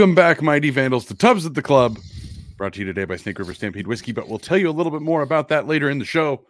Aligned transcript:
Welcome 0.00 0.14
back, 0.14 0.40
mighty 0.40 0.70
vandals, 0.70 1.04
to 1.04 1.14
Tubs 1.14 1.44
at 1.44 1.52
the 1.52 1.60
Club. 1.60 1.98
Brought 2.56 2.72
to 2.72 2.78
you 2.80 2.86
today 2.86 3.04
by 3.04 3.16
Snake 3.16 3.38
River 3.38 3.52
Stampede 3.52 3.86
Whiskey, 3.86 4.12
but 4.12 4.30
we'll 4.30 4.38
tell 4.38 4.56
you 4.56 4.70
a 4.70 4.72
little 4.72 4.90
bit 4.90 5.02
more 5.02 5.20
about 5.20 5.48
that 5.48 5.66
later 5.66 5.90
in 5.90 5.98
the 5.98 6.06
show. 6.06 6.46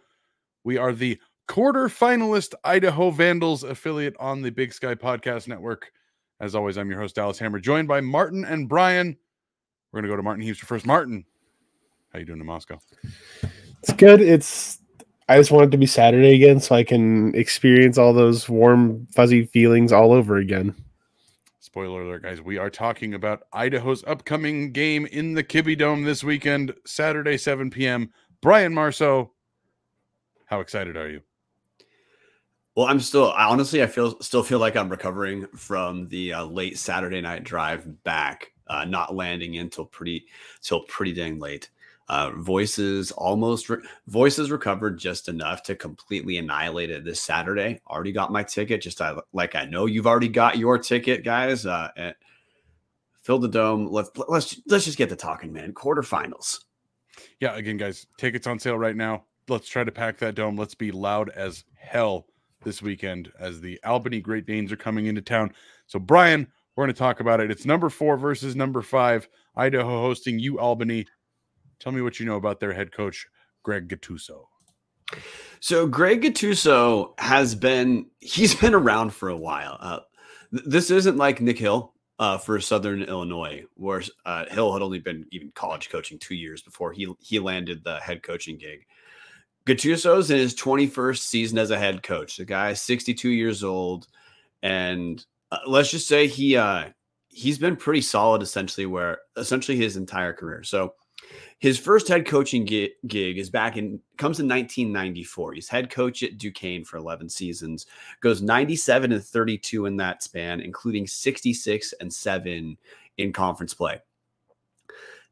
We 0.63 0.77
are 0.77 0.93
the 0.93 1.19
quarter 1.49 1.89
finalist 1.89 2.53
Idaho 2.63 3.09
Vandals 3.11 3.63
affiliate 3.63 4.15
on 4.21 4.41
the 4.41 4.51
Big 4.51 4.71
Sky 4.71 4.95
Podcast 4.95 5.49
Network. 5.49 5.91
As 6.39 6.55
always, 6.55 6.77
I'm 6.77 6.89
your 6.89 7.01
host, 7.01 7.15
Dallas 7.15 7.39
Hammer, 7.39 7.59
joined 7.59 7.89
by 7.89 7.99
Marten 7.99 8.45
and 8.45 8.69
Brian. 8.69 9.17
We're 9.91 9.99
going 9.99 10.09
to 10.09 10.13
go 10.13 10.15
to 10.15 10.23
Marten 10.23 10.45
Heaster 10.45 10.65
first. 10.65 10.85
Marten, 10.85 11.25
how 12.13 12.19
you 12.19 12.25
doing 12.25 12.39
in 12.39 12.45
Moscow? 12.45 12.79
It's 13.83 13.91
good. 13.91 14.21
It's 14.21 14.79
I 15.27 15.35
just 15.35 15.51
want 15.51 15.67
it 15.67 15.71
to 15.71 15.77
be 15.77 15.87
Saturday 15.87 16.35
again 16.35 16.61
so 16.61 16.73
I 16.73 16.85
can 16.85 17.35
experience 17.35 17.97
all 17.97 18.13
those 18.13 18.47
warm, 18.47 19.07
fuzzy 19.13 19.45
feelings 19.47 19.91
all 19.91 20.13
over 20.13 20.37
again. 20.37 20.73
Spoiler 21.71 22.01
alert, 22.01 22.23
guys. 22.23 22.41
We 22.41 22.57
are 22.57 22.69
talking 22.69 23.13
about 23.13 23.43
Idaho's 23.53 24.03
upcoming 24.03 24.73
game 24.73 25.05
in 25.05 25.35
the 25.35 25.43
Kibbie 25.43 25.77
Dome 25.77 26.03
this 26.03 26.21
weekend, 26.21 26.73
Saturday, 26.85 27.37
7 27.37 27.69
p.m. 27.69 28.11
Brian 28.41 28.73
Marceau, 28.73 29.31
how 30.47 30.59
excited 30.59 30.97
are 30.97 31.07
you? 31.07 31.21
Well, 32.75 32.87
I'm 32.87 32.99
still 32.99 33.31
honestly, 33.31 33.81
I 33.81 33.87
feel 33.87 34.19
still 34.19 34.43
feel 34.43 34.59
like 34.59 34.75
I'm 34.75 34.89
recovering 34.89 35.47
from 35.55 36.09
the 36.09 36.33
uh, 36.33 36.43
late 36.43 36.77
Saturday 36.77 37.21
night 37.21 37.45
drive 37.45 38.03
back, 38.03 38.51
uh, 38.67 38.83
not 38.83 39.15
landing 39.15 39.55
until 39.55 39.85
pretty 39.85 40.25
till 40.61 40.81
pretty 40.81 41.13
dang 41.13 41.39
late. 41.39 41.69
Uh, 42.11 42.29
voices 42.35 43.13
almost 43.13 43.69
re- 43.69 43.81
voices 44.07 44.51
recovered 44.51 44.99
just 44.99 45.29
enough 45.29 45.63
to 45.63 45.73
completely 45.73 46.37
annihilate 46.39 46.89
it 46.89 47.05
this 47.05 47.21
Saturday. 47.21 47.79
Already 47.87 48.11
got 48.11 48.33
my 48.33 48.43
ticket. 48.43 48.81
Just 48.81 48.99
I, 48.99 49.15
like 49.31 49.55
I 49.55 49.63
know 49.63 49.85
you've 49.85 50.07
already 50.07 50.27
got 50.27 50.57
your 50.57 50.77
ticket, 50.77 51.23
guys. 51.23 51.65
Uh, 51.65 51.87
and 51.95 52.13
fill 53.21 53.39
the 53.39 53.47
dome. 53.47 53.87
Let's 53.87 54.11
let's 54.27 54.59
let's 54.67 54.83
just 54.83 54.97
get 54.97 55.07
the 55.07 55.15
talking, 55.15 55.53
man. 55.53 55.71
Quarterfinals. 55.71 56.65
Yeah, 57.39 57.55
again, 57.55 57.77
guys, 57.77 58.05
tickets 58.17 58.45
on 58.45 58.59
sale 58.59 58.77
right 58.77 58.97
now. 58.97 59.23
Let's 59.47 59.69
try 59.69 59.85
to 59.85 59.91
pack 59.91 60.17
that 60.17 60.35
dome. 60.35 60.57
Let's 60.57 60.75
be 60.75 60.91
loud 60.91 61.29
as 61.29 61.63
hell 61.77 62.27
this 62.61 62.81
weekend 62.81 63.31
as 63.39 63.61
the 63.61 63.79
Albany 63.85 64.19
Great 64.19 64.45
Danes 64.45 64.73
are 64.73 64.75
coming 64.77 65.05
into 65.05 65.21
town. 65.21 65.53
So, 65.87 65.97
Brian, 65.97 66.45
we're 66.75 66.83
going 66.83 66.93
to 66.93 66.99
talk 66.99 67.21
about 67.21 67.39
it. 67.39 67.51
It's 67.51 67.65
number 67.65 67.89
four 67.89 68.17
versus 68.17 68.53
number 68.53 68.81
five. 68.81 69.29
Idaho 69.55 70.01
hosting 70.01 70.39
you, 70.39 70.59
Albany 70.59 71.05
Tell 71.81 71.91
me 71.91 72.01
what 72.01 72.19
you 72.19 72.27
know 72.27 72.35
about 72.35 72.59
their 72.59 72.73
head 72.73 72.91
coach, 72.91 73.27
Greg 73.63 73.89
Gattuso. 73.89 74.45
So 75.59 75.87
Greg 75.87 76.21
Gattuso 76.21 77.19
has 77.19 77.55
been 77.55 78.05
he's 78.19 78.53
been 78.55 78.75
around 78.75 79.13
for 79.13 79.29
a 79.29 79.37
while. 79.37 79.77
Uh, 79.79 79.99
th- 80.51 80.63
this 80.67 80.91
isn't 80.91 81.17
like 81.17 81.41
Nick 81.41 81.57
Hill 81.57 81.93
uh, 82.19 82.37
for 82.37 82.61
Southern 82.61 83.01
Illinois, 83.01 83.63
where 83.73 84.03
uh, 84.25 84.45
Hill 84.49 84.71
had 84.73 84.83
only 84.83 84.99
been 84.99 85.25
even 85.31 85.51
college 85.55 85.89
coaching 85.89 86.19
two 86.19 86.35
years 86.35 86.61
before 86.61 86.93
he 86.93 87.11
he 87.19 87.39
landed 87.39 87.83
the 87.83 87.99
head 87.99 88.21
coaching 88.21 88.57
gig. 88.57 88.85
Gattuso's 89.65 90.31
in 90.31 90.37
his 90.37 90.55
21st 90.55 91.19
season 91.19 91.57
as 91.57 91.71
a 91.71 91.77
head 91.77 92.01
coach. 92.03 92.37
The 92.37 92.45
guy 92.45 92.71
is 92.71 92.81
62 92.81 93.29
years 93.29 93.63
old, 93.63 94.07
and 94.61 95.23
uh, 95.51 95.59
let's 95.67 95.91
just 95.91 96.07
say 96.07 96.27
he 96.27 96.55
uh, 96.57 96.89
he's 97.29 97.57
been 97.57 97.75
pretty 97.75 98.01
solid 98.01 98.43
essentially 98.43 98.85
where 98.85 99.17
essentially 99.35 99.77
his 99.77 99.97
entire 99.97 100.33
career. 100.33 100.63
So 100.63 100.93
his 101.59 101.77
first 101.77 102.07
head 102.07 102.25
coaching 102.25 102.65
gig, 102.65 103.37
is 103.37 103.49
back 103.49 103.77
in 103.77 103.99
comes 104.17 104.39
in 104.39 104.47
1994. 104.47 105.53
He's 105.53 105.69
head 105.69 105.89
coach 105.89 106.23
at 106.23 106.37
Duquesne 106.37 106.83
for 106.83 106.97
11 106.97 107.29
seasons, 107.29 107.85
goes 108.19 108.41
97 108.41 109.11
and 109.11 109.23
32 109.23 109.85
in 109.85 109.97
that 109.97 110.23
span, 110.23 110.61
including 110.61 111.05
66 111.05 111.93
and 111.99 112.11
7 112.11 112.77
in 113.17 113.33
conference 113.33 113.73
play. 113.73 113.99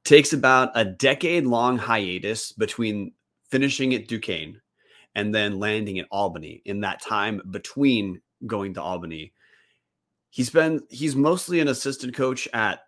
Takes 0.04 0.34
about 0.34 0.72
a 0.76 0.86
decade 0.86 1.46
long 1.46 1.78
hiatus 1.78 2.52
between 2.52 3.14
finishing 3.50 3.94
at 3.94 4.08
Duquesne 4.08 4.62
and 5.16 5.34
then 5.34 5.60
landing 5.60 6.00
at 6.00 6.08
Albany. 6.12 6.62
In 6.66 6.82
that 6.82 7.02
time 7.02 7.42
between 7.50 8.22
going 8.46 8.74
to 8.76 8.82
Albany, 8.82 9.34
he's 10.30 10.50
been 10.50 10.82
he's 10.90 11.16
mostly 11.16 11.60
an 11.60 11.68
assistant 11.68 12.16
coach 12.16 12.48
at 12.54 12.82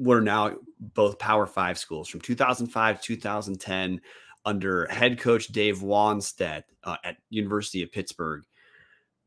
were 0.00 0.20
now 0.20 0.56
both 0.94 1.18
Power 1.18 1.46
Five 1.46 1.78
schools 1.78 2.08
from 2.08 2.20
2005 2.20 3.00
to 3.00 3.06
2010 3.06 4.00
under 4.46 4.86
head 4.86 5.18
coach 5.18 5.48
Dave 5.48 5.80
Wannstedt 5.80 6.62
uh, 6.84 6.96
at 7.04 7.18
University 7.28 7.82
of 7.82 7.92
Pittsburgh. 7.92 8.42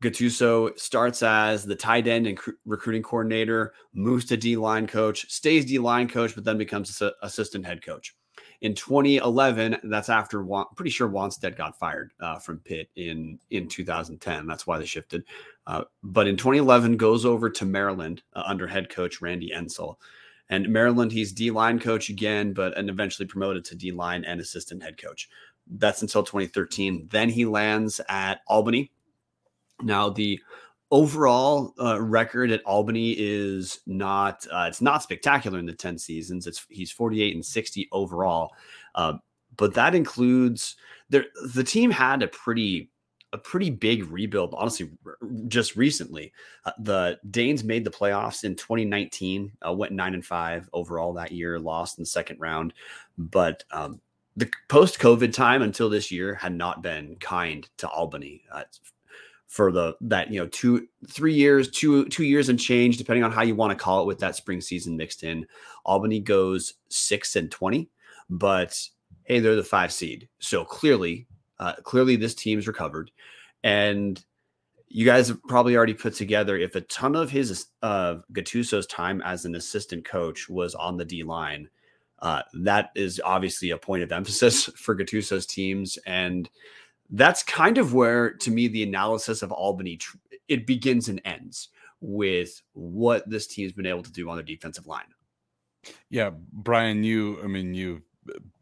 Gattuso 0.02 0.78
starts 0.78 1.22
as 1.22 1.64
the 1.64 1.76
tight 1.76 2.08
end 2.08 2.26
and 2.26 2.36
cr- 2.36 2.50
recruiting 2.66 3.02
coordinator, 3.02 3.72
moves 3.94 4.24
to 4.26 4.36
D 4.36 4.56
line 4.56 4.86
coach, 4.86 5.30
stays 5.30 5.64
D 5.64 5.78
line 5.78 6.08
coach, 6.08 6.34
but 6.34 6.44
then 6.44 6.58
becomes 6.58 7.00
a- 7.00 7.12
assistant 7.22 7.64
head 7.64 7.82
coach. 7.82 8.14
In 8.60 8.74
2011, 8.74 9.76
that's 9.84 10.08
after 10.08 10.42
Wan- 10.42 10.66
pretty 10.74 10.90
sure 10.90 11.08
Wannstedt 11.08 11.56
got 11.56 11.78
fired 11.78 12.12
uh, 12.20 12.38
from 12.38 12.58
Pitt 12.58 12.90
in 12.96 13.38
in 13.50 13.68
2010. 13.68 14.46
That's 14.46 14.66
why 14.66 14.78
they 14.78 14.86
shifted. 14.86 15.24
Uh, 15.66 15.84
but 16.02 16.26
in 16.26 16.36
2011, 16.36 16.96
goes 16.96 17.24
over 17.24 17.48
to 17.48 17.64
Maryland 17.64 18.22
uh, 18.34 18.42
under 18.44 18.66
head 18.66 18.90
coach 18.90 19.22
Randy 19.22 19.52
Edsall. 19.54 19.96
And 20.50 20.68
Maryland, 20.68 21.12
he's 21.12 21.32
D 21.32 21.50
line 21.50 21.78
coach 21.78 22.10
again, 22.10 22.52
but 22.52 22.76
and 22.76 22.90
eventually 22.90 23.26
promoted 23.26 23.64
to 23.66 23.74
D 23.74 23.92
line 23.92 24.24
and 24.24 24.40
assistant 24.40 24.82
head 24.82 25.00
coach. 25.00 25.28
That's 25.66 26.02
until 26.02 26.22
2013. 26.22 27.08
Then 27.10 27.28
he 27.28 27.46
lands 27.46 28.00
at 28.08 28.40
Albany. 28.48 28.92
Now 29.82 30.10
the 30.10 30.40
overall 30.90 31.74
uh, 31.80 32.00
record 32.00 32.50
at 32.50 32.62
Albany 32.64 33.16
is 33.18 33.80
not 33.86 34.46
uh, 34.52 34.66
it's 34.68 34.82
not 34.82 35.02
spectacular 35.02 35.58
in 35.58 35.66
the 35.66 35.72
10 35.72 35.98
seasons. 35.98 36.46
It's 36.46 36.66
he's 36.68 36.92
48 36.92 37.34
and 37.34 37.44
60 37.44 37.88
overall. 37.90 38.52
Uh, 38.94 39.14
but 39.56 39.74
that 39.74 39.94
includes 39.94 40.76
there 41.08 41.24
the 41.52 41.64
team 41.64 41.90
had 41.90 42.22
a 42.22 42.28
pretty 42.28 42.90
a 43.34 43.38
pretty 43.38 43.68
big 43.68 44.10
rebuild, 44.10 44.54
honestly, 44.56 44.88
just 45.48 45.74
recently. 45.74 46.32
Uh, 46.64 46.70
the 46.78 47.18
Danes 47.30 47.64
made 47.64 47.84
the 47.84 47.90
playoffs 47.90 48.44
in 48.44 48.54
2019, 48.54 49.52
uh, 49.66 49.72
went 49.72 49.92
nine 49.92 50.14
and 50.14 50.24
five 50.24 50.70
overall 50.72 51.12
that 51.14 51.32
year, 51.32 51.58
lost 51.58 51.98
in 51.98 52.02
the 52.02 52.06
second 52.06 52.38
round. 52.38 52.72
But 53.18 53.64
um, 53.72 54.00
the 54.36 54.48
post 54.68 55.00
COVID 55.00 55.32
time 55.32 55.62
until 55.62 55.90
this 55.90 56.12
year 56.12 56.36
had 56.36 56.54
not 56.54 56.80
been 56.80 57.16
kind 57.16 57.68
to 57.78 57.88
Albany. 57.88 58.44
Uh, 58.50 58.62
for 59.48 59.70
the 59.70 59.94
that 60.00 60.32
you 60.32 60.40
know 60.40 60.48
two 60.48 60.88
three 61.08 61.34
years 61.34 61.70
two 61.70 62.08
two 62.08 62.24
years 62.24 62.48
and 62.48 62.58
change 62.58 62.96
depending 62.96 63.22
on 63.22 63.30
how 63.30 63.42
you 63.42 63.54
want 63.54 63.70
to 63.70 63.80
call 63.80 64.00
it 64.00 64.06
with 64.06 64.18
that 64.18 64.34
spring 64.34 64.60
season 64.60 64.96
mixed 64.96 65.22
in 65.22 65.46
albany 65.84 66.18
goes 66.18 66.74
six 66.88 67.36
and 67.36 67.52
20 67.52 67.88
but 68.30 68.88
hey 69.24 69.38
they're 69.38 69.54
the 69.54 69.62
five 69.62 69.92
seed 69.92 70.28
so 70.40 70.64
clearly 70.64 71.26
uh, 71.58 71.74
clearly, 71.82 72.16
this 72.16 72.34
team's 72.34 72.66
recovered, 72.66 73.10
and 73.62 74.24
you 74.88 75.04
guys 75.04 75.28
have 75.28 75.42
probably 75.44 75.76
already 75.76 75.94
put 75.94 76.14
together 76.14 76.56
if 76.56 76.76
a 76.76 76.80
ton 76.82 77.16
of 77.16 77.30
his 77.30 77.66
uh, 77.82 78.16
Gattuso's 78.32 78.86
time 78.86 79.20
as 79.22 79.44
an 79.44 79.56
assistant 79.56 80.04
coach 80.04 80.48
was 80.48 80.74
on 80.74 80.96
the 80.96 81.04
D 81.04 81.22
line. 81.22 81.68
Uh, 82.20 82.42
that 82.54 82.90
is 82.94 83.20
obviously 83.24 83.70
a 83.70 83.76
point 83.76 84.02
of 84.02 84.12
emphasis 84.12 84.64
for 84.76 84.94
Gattuso's 84.94 85.46
teams, 85.46 85.98
and 86.06 86.48
that's 87.10 87.42
kind 87.42 87.78
of 87.78 87.92
where, 87.92 88.32
to 88.34 88.50
me, 88.50 88.68
the 88.68 88.82
analysis 88.82 89.42
of 89.42 89.52
Albany 89.52 89.98
it 90.48 90.66
begins 90.66 91.08
and 91.08 91.20
ends 91.24 91.70
with 92.00 92.60
what 92.72 93.28
this 93.28 93.46
team's 93.46 93.72
been 93.72 93.86
able 93.86 94.02
to 94.02 94.12
do 94.12 94.28
on 94.28 94.36
the 94.36 94.42
defensive 94.42 94.86
line. 94.86 95.06
Yeah, 96.10 96.30
Brian, 96.52 97.02
you, 97.02 97.42
I 97.42 97.46
mean, 97.46 97.74
you 97.74 98.02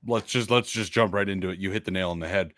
let's 0.06 0.30
just 0.30 0.50
let's 0.50 0.70
just 0.70 0.92
jump 0.92 1.14
right 1.14 1.28
into 1.28 1.50
it. 1.50 1.58
You 1.58 1.70
hit 1.70 1.84
the 1.84 1.90
nail 1.90 2.10
on 2.10 2.20
the 2.20 2.28
head 2.28 2.54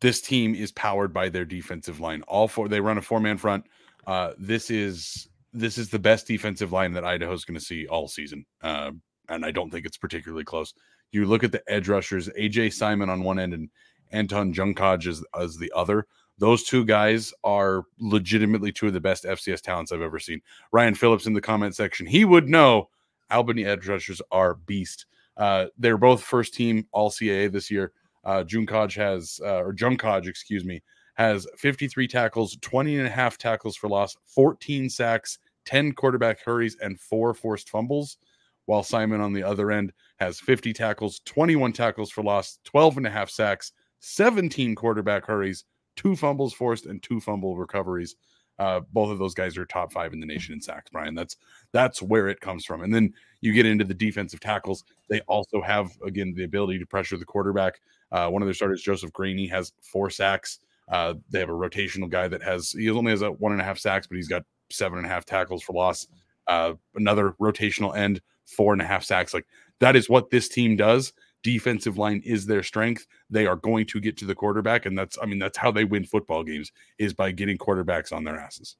this 0.00 0.20
team 0.20 0.54
is 0.54 0.72
powered 0.72 1.12
by 1.12 1.28
their 1.28 1.44
defensive 1.44 2.00
line. 2.00 2.22
All 2.22 2.48
four 2.48 2.68
they 2.68 2.80
run 2.80 2.98
a 2.98 3.02
four 3.02 3.20
man 3.20 3.38
front. 3.38 3.66
Uh, 4.06 4.32
this 4.38 4.70
is 4.70 5.28
this 5.52 5.78
is 5.78 5.90
the 5.90 5.98
best 5.98 6.26
defensive 6.26 6.72
line 6.72 6.92
that 6.92 7.04
Idaho's 7.04 7.44
going 7.44 7.58
to 7.58 7.64
see 7.64 7.86
all 7.86 8.08
season, 8.08 8.44
uh, 8.62 8.92
and 9.28 9.44
I 9.44 9.50
don't 9.50 9.70
think 9.70 9.86
it's 9.86 9.98
particularly 9.98 10.44
close. 10.44 10.74
You 11.12 11.26
look 11.26 11.44
at 11.44 11.52
the 11.52 11.62
edge 11.68 11.88
rushers, 11.88 12.28
AJ 12.38 12.72
Simon 12.72 13.10
on 13.10 13.24
one 13.24 13.38
end 13.38 13.52
and 13.52 13.68
Anton 14.12 14.54
Juncaj 14.54 15.06
as, 15.06 15.24
as 15.38 15.56
the 15.56 15.72
other. 15.74 16.06
Those 16.38 16.64
two 16.64 16.84
guys 16.84 17.34
are 17.44 17.84
legitimately 17.98 18.72
two 18.72 18.86
of 18.86 18.94
the 18.94 19.00
best 19.00 19.24
FCS 19.24 19.60
talents 19.60 19.92
I've 19.92 20.00
ever 20.00 20.18
seen. 20.18 20.40
Ryan 20.72 20.94
Phillips 20.94 21.26
in 21.26 21.34
the 21.34 21.40
comment 21.40 21.76
section, 21.76 22.06
he 22.06 22.24
would 22.24 22.48
know 22.48 22.88
Albany 23.30 23.64
edge 23.64 23.86
rushers 23.86 24.22
are 24.30 24.54
beast. 24.54 25.06
Uh, 25.36 25.66
they're 25.78 25.98
both 25.98 26.22
first 26.22 26.54
team 26.54 26.86
All 26.92 27.10
CAA 27.10 27.52
this 27.52 27.70
year. 27.70 27.92
Uh, 28.24 28.44
Juncaj 28.44 28.94
has, 28.96 29.40
uh, 29.44 29.62
or 29.62 29.72
Juncaj, 29.72 30.26
excuse 30.26 30.64
me, 30.64 30.82
has 31.14 31.46
53 31.56 32.06
tackles, 32.08 32.56
20 32.60 32.98
and 32.98 33.06
a 33.06 33.10
half 33.10 33.38
tackles 33.38 33.76
for 33.76 33.88
loss, 33.88 34.16
14 34.26 34.88
sacks, 34.88 35.38
10 35.66 35.92
quarterback 35.92 36.40
hurries, 36.42 36.76
and 36.80 36.98
four 36.98 37.34
forced 37.34 37.68
fumbles. 37.68 38.18
While 38.66 38.82
Simon 38.82 39.20
on 39.20 39.32
the 39.32 39.42
other 39.42 39.70
end 39.70 39.92
has 40.18 40.38
50 40.38 40.72
tackles, 40.72 41.20
21 41.24 41.72
tackles 41.72 42.10
for 42.10 42.22
loss, 42.22 42.58
12 42.64 42.98
and 42.98 43.06
a 43.06 43.10
half 43.10 43.28
sacks, 43.28 43.72
17 44.00 44.74
quarterback 44.74 45.26
hurries, 45.26 45.64
two 45.96 46.14
fumbles 46.14 46.54
forced, 46.54 46.86
and 46.86 47.02
two 47.02 47.20
fumble 47.20 47.56
recoveries. 47.56 48.16
Uh, 48.58 48.80
both 48.92 49.10
of 49.10 49.18
those 49.18 49.34
guys 49.34 49.56
are 49.56 49.64
top 49.64 49.90
five 49.90 50.12
in 50.12 50.20
the 50.20 50.26
nation 50.26 50.52
in 50.52 50.60
sacks, 50.60 50.90
Brian. 50.92 51.14
That's 51.14 51.36
that's 51.72 52.02
where 52.02 52.28
it 52.28 52.40
comes 52.40 52.64
from. 52.66 52.82
And 52.82 52.94
then 52.94 53.12
you 53.40 53.54
get 53.54 53.64
into 53.64 53.84
the 53.84 53.94
defensive 53.94 54.40
tackles. 54.40 54.84
They 55.08 55.20
also 55.20 55.62
have 55.62 55.90
again 56.04 56.34
the 56.36 56.44
ability 56.44 56.78
to 56.78 56.86
pressure 56.86 57.16
the 57.16 57.24
quarterback. 57.24 57.80
Uh, 58.12 58.28
one 58.28 58.42
of 58.42 58.46
their 58.46 58.54
starters, 58.54 58.82
Joseph 58.82 59.12
Graney, 59.12 59.46
has 59.46 59.72
four 59.82 60.10
sacks. 60.10 60.60
Uh, 60.90 61.14
they 61.30 61.38
have 61.38 61.48
a 61.48 61.52
rotational 61.52 62.08
guy 62.08 62.26
that 62.28 62.42
has 62.42 62.72
he 62.72 62.90
only 62.90 63.10
has 63.12 63.22
a 63.22 63.30
one 63.30 63.52
and 63.52 63.60
a 63.60 63.64
half 63.64 63.78
sacks, 63.78 64.06
but 64.06 64.16
he's 64.16 64.28
got 64.28 64.44
seven 64.70 64.98
and 64.98 65.06
a 65.06 65.10
half 65.10 65.24
tackles 65.24 65.62
for 65.62 65.72
loss. 65.72 66.06
Uh, 66.46 66.74
another 66.96 67.34
rotational 67.40 67.96
end, 67.96 68.20
four 68.46 68.72
and 68.72 68.82
a 68.82 68.86
half 68.86 69.04
sacks. 69.04 69.32
Like 69.32 69.46
that 69.78 69.96
is 69.96 70.08
what 70.08 70.30
this 70.30 70.48
team 70.48 70.76
does. 70.76 71.12
Defensive 71.42 71.96
line 71.96 72.20
is 72.24 72.44
their 72.44 72.62
strength. 72.62 73.06
They 73.30 73.46
are 73.46 73.56
going 73.56 73.86
to 73.86 74.00
get 74.00 74.16
to 74.18 74.26
the 74.26 74.34
quarterback, 74.34 74.84
and 74.84 74.98
that's 74.98 75.16
I 75.22 75.26
mean 75.26 75.38
that's 75.38 75.56
how 75.56 75.70
they 75.70 75.84
win 75.84 76.04
football 76.04 76.42
games 76.42 76.72
is 76.98 77.14
by 77.14 77.30
getting 77.30 77.56
quarterbacks 77.56 78.12
on 78.12 78.24
their 78.24 78.38
asses. 78.38 78.76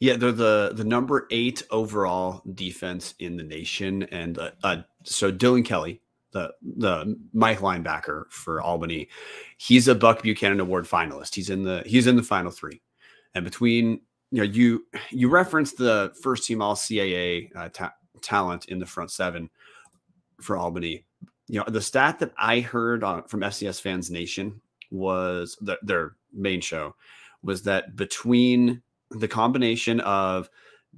Yeah, 0.00 0.16
they're 0.16 0.32
the 0.32 0.72
the 0.74 0.84
number 0.84 1.26
eight 1.30 1.62
overall 1.70 2.42
defense 2.54 3.14
in 3.18 3.36
the 3.36 3.42
nation, 3.42 4.04
and 4.04 4.38
uh, 4.38 4.50
uh, 4.62 4.76
so 5.02 5.32
Dylan 5.32 5.64
Kelly, 5.64 6.02
the 6.32 6.52
the 6.62 7.16
Mike 7.32 7.60
linebacker 7.60 8.24
for 8.30 8.60
Albany, 8.60 9.08
he's 9.56 9.88
a 9.88 9.94
Buck 9.94 10.22
Buchanan 10.22 10.60
Award 10.60 10.86
finalist. 10.86 11.34
He's 11.34 11.50
in 11.50 11.62
the 11.64 11.82
he's 11.86 12.06
in 12.06 12.16
the 12.16 12.22
final 12.22 12.50
three, 12.50 12.82
and 13.34 13.44
between 13.44 14.00
you 14.30 14.38
know 14.38 14.44
you 14.44 14.86
you 15.10 15.28
referenced 15.28 15.78
the 15.78 16.12
first 16.22 16.46
team 16.46 16.62
All 16.62 16.74
CAA 16.74 17.50
uh, 17.56 17.68
ta- 17.72 17.94
talent 18.20 18.66
in 18.66 18.78
the 18.78 18.86
front 18.86 19.10
seven 19.10 19.50
for 20.40 20.56
Albany. 20.56 21.04
You 21.46 21.60
know 21.60 21.64
the 21.66 21.80
stat 21.80 22.18
that 22.18 22.32
I 22.38 22.60
heard 22.60 23.02
on 23.02 23.24
from 23.24 23.40
FCS 23.40 23.80
Fans 23.80 24.10
Nation 24.10 24.60
was 24.90 25.56
the, 25.60 25.78
their 25.82 26.16
main 26.32 26.60
show 26.60 26.94
was 27.42 27.62
that 27.62 27.96
between 27.96 28.82
the 29.10 29.28
combination 29.28 30.00
of 30.00 30.50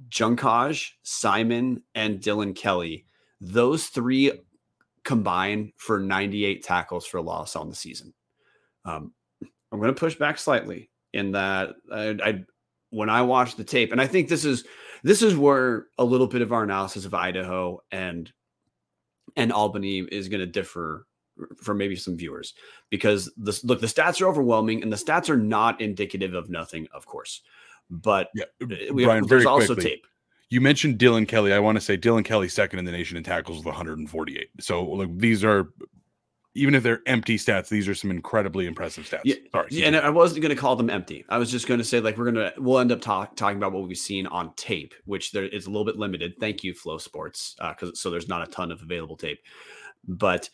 Juncaj, 0.09 0.91
Simon, 1.03 1.83
and 1.95 2.19
Dylan 2.19 2.55
Kelly, 2.55 3.05
those 3.39 3.87
three 3.87 4.31
combine 5.03 5.73
for 5.77 5.99
98 5.99 6.63
tackles 6.63 7.05
for 7.05 7.21
loss 7.21 7.55
on 7.55 7.69
the 7.69 7.75
season. 7.75 8.13
Um, 8.85 9.13
I'm 9.71 9.79
going 9.79 9.93
to 9.93 9.99
push 9.99 10.15
back 10.15 10.37
slightly 10.37 10.89
in 11.13 11.31
that 11.31 11.75
I, 11.91 12.17
I, 12.23 12.43
when 12.89 13.09
I 13.09 13.21
watched 13.21 13.57
the 13.57 13.63
tape, 13.63 13.91
and 13.91 14.01
I 14.01 14.07
think 14.07 14.27
this 14.27 14.45
is 14.45 14.65
this 15.03 15.21
is 15.21 15.35
where 15.35 15.87
a 15.97 16.03
little 16.03 16.27
bit 16.27 16.41
of 16.41 16.51
our 16.51 16.63
analysis 16.63 17.05
of 17.05 17.13
Idaho 17.13 17.81
and 17.91 18.31
and 19.35 19.51
Albany 19.51 19.99
is 19.99 20.27
going 20.27 20.41
to 20.41 20.45
differ 20.45 21.07
for 21.57 21.73
maybe 21.73 21.95
some 21.95 22.17
viewers 22.17 22.53
because 22.89 23.31
this 23.37 23.63
look 23.63 23.79
the 23.79 23.87
stats 23.87 24.21
are 24.21 24.27
overwhelming 24.27 24.83
and 24.83 24.91
the 24.91 24.97
stats 24.97 25.29
are 25.29 25.37
not 25.37 25.81
indicative 25.81 26.33
of 26.33 26.49
nothing, 26.49 26.87
of 26.93 27.05
course. 27.05 27.41
But 27.89 28.29
yeah, 28.35 28.45
we, 28.91 29.05
Brian, 29.05 29.25
there's 29.27 29.45
also 29.45 29.73
quickly. 29.73 29.91
tape. 29.91 30.07
You 30.51 30.59
mentioned 30.59 30.99
Dylan 30.99 31.25
Kelly. 31.29 31.53
I 31.53 31.59
want 31.59 31.77
to 31.77 31.81
say 31.81 31.97
Dylan 31.97 32.25
Kelly 32.25 32.49
second 32.49 32.77
in 32.77 32.83
the 32.83 32.91
nation 32.91 33.15
in 33.15 33.23
tackles 33.23 33.57
with 33.59 33.67
148. 33.67 34.49
So 34.59 34.83
like 34.83 35.17
these 35.17 35.45
are 35.45 35.69
even 36.53 36.75
if 36.75 36.83
they're 36.83 36.99
empty 37.05 37.37
stats, 37.37 37.69
these 37.69 37.87
are 37.87 37.95
some 37.95 38.11
incredibly 38.11 38.67
impressive 38.67 39.05
stats. 39.05 39.21
Yeah, 39.23 39.35
Sorry, 39.53 39.67
yeah, 39.71 39.87
and 39.87 39.95
I 39.95 40.09
wasn't 40.09 40.41
going 40.41 40.53
to 40.53 40.61
call 40.61 40.75
them 40.75 40.89
empty. 40.89 41.23
I 41.29 41.37
was 41.37 41.49
just 41.49 41.67
going 41.67 41.77
to 41.77 41.85
say 41.85 42.01
like 42.01 42.17
we're 42.17 42.25
gonna 42.25 42.51
we'll 42.57 42.79
end 42.79 42.91
up 42.91 42.99
talk, 42.99 43.37
talking 43.37 43.55
about 43.55 43.71
what 43.71 43.87
we've 43.87 43.97
seen 43.97 44.27
on 44.27 44.53
tape, 44.55 44.93
which 45.05 45.31
there 45.31 45.45
is 45.45 45.67
a 45.67 45.69
little 45.69 45.85
bit 45.85 45.95
limited. 45.95 46.33
Thank 46.41 46.65
you, 46.65 46.73
FloSports, 46.73 47.55
because 47.55 47.57
uh, 47.61 47.73
cause 47.73 48.01
so 48.01 48.09
there's 48.09 48.27
not 48.27 48.45
a 48.45 48.51
ton 48.51 48.73
of 48.73 48.81
available 48.81 49.15
tape. 49.15 49.39
But 50.05 50.49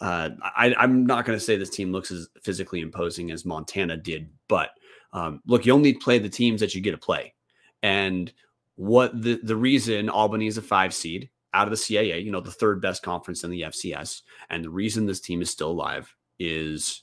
uh, 0.00 0.30
I, 0.42 0.74
I'm 0.78 1.04
not 1.04 1.26
going 1.26 1.38
to 1.38 1.44
say 1.44 1.58
this 1.58 1.68
team 1.68 1.92
looks 1.92 2.10
as 2.10 2.26
physically 2.42 2.80
imposing 2.80 3.30
as 3.32 3.44
Montana 3.44 3.98
did, 3.98 4.30
but 4.48 4.70
um, 5.12 5.42
look, 5.46 5.66
you 5.66 5.74
only 5.74 5.92
play 5.92 6.18
the 6.18 6.30
teams 6.30 6.60
that 6.62 6.74
you 6.74 6.80
get 6.80 6.92
to 6.92 6.96
play. 6.96 7.34
And 7.82 8.32
what 8.80 9.20
the, 9.20 9.38
the 9.42 9.56
reason 9.56 10.08
Albany 10.08 10.46
is 10.46 10.56
a 10.56 10.62
five 10.62 10.94
seed 10.94 11.28
out 11.52 11.66
of 11.66 11.70
the 11.70 11.76
CAA, 11.76 12.24
you 12.24 12.32
know, 12.32 12.40
the 12.40 12.50
third 12.50 12.80
best 12.80 13.02
conference 13.02 13.44
in 13.44 13.50
the 13.50 13.60
FCS, 13.60 14.22
and 14.48 14.64
the 14.64 14.70
reason 14.70 15.04
this 15.04 15.20
team 15.20 15.42
is 15.42 15.50
still 15.50 15.70
alive 15.70 16.16
is 16.38 17.02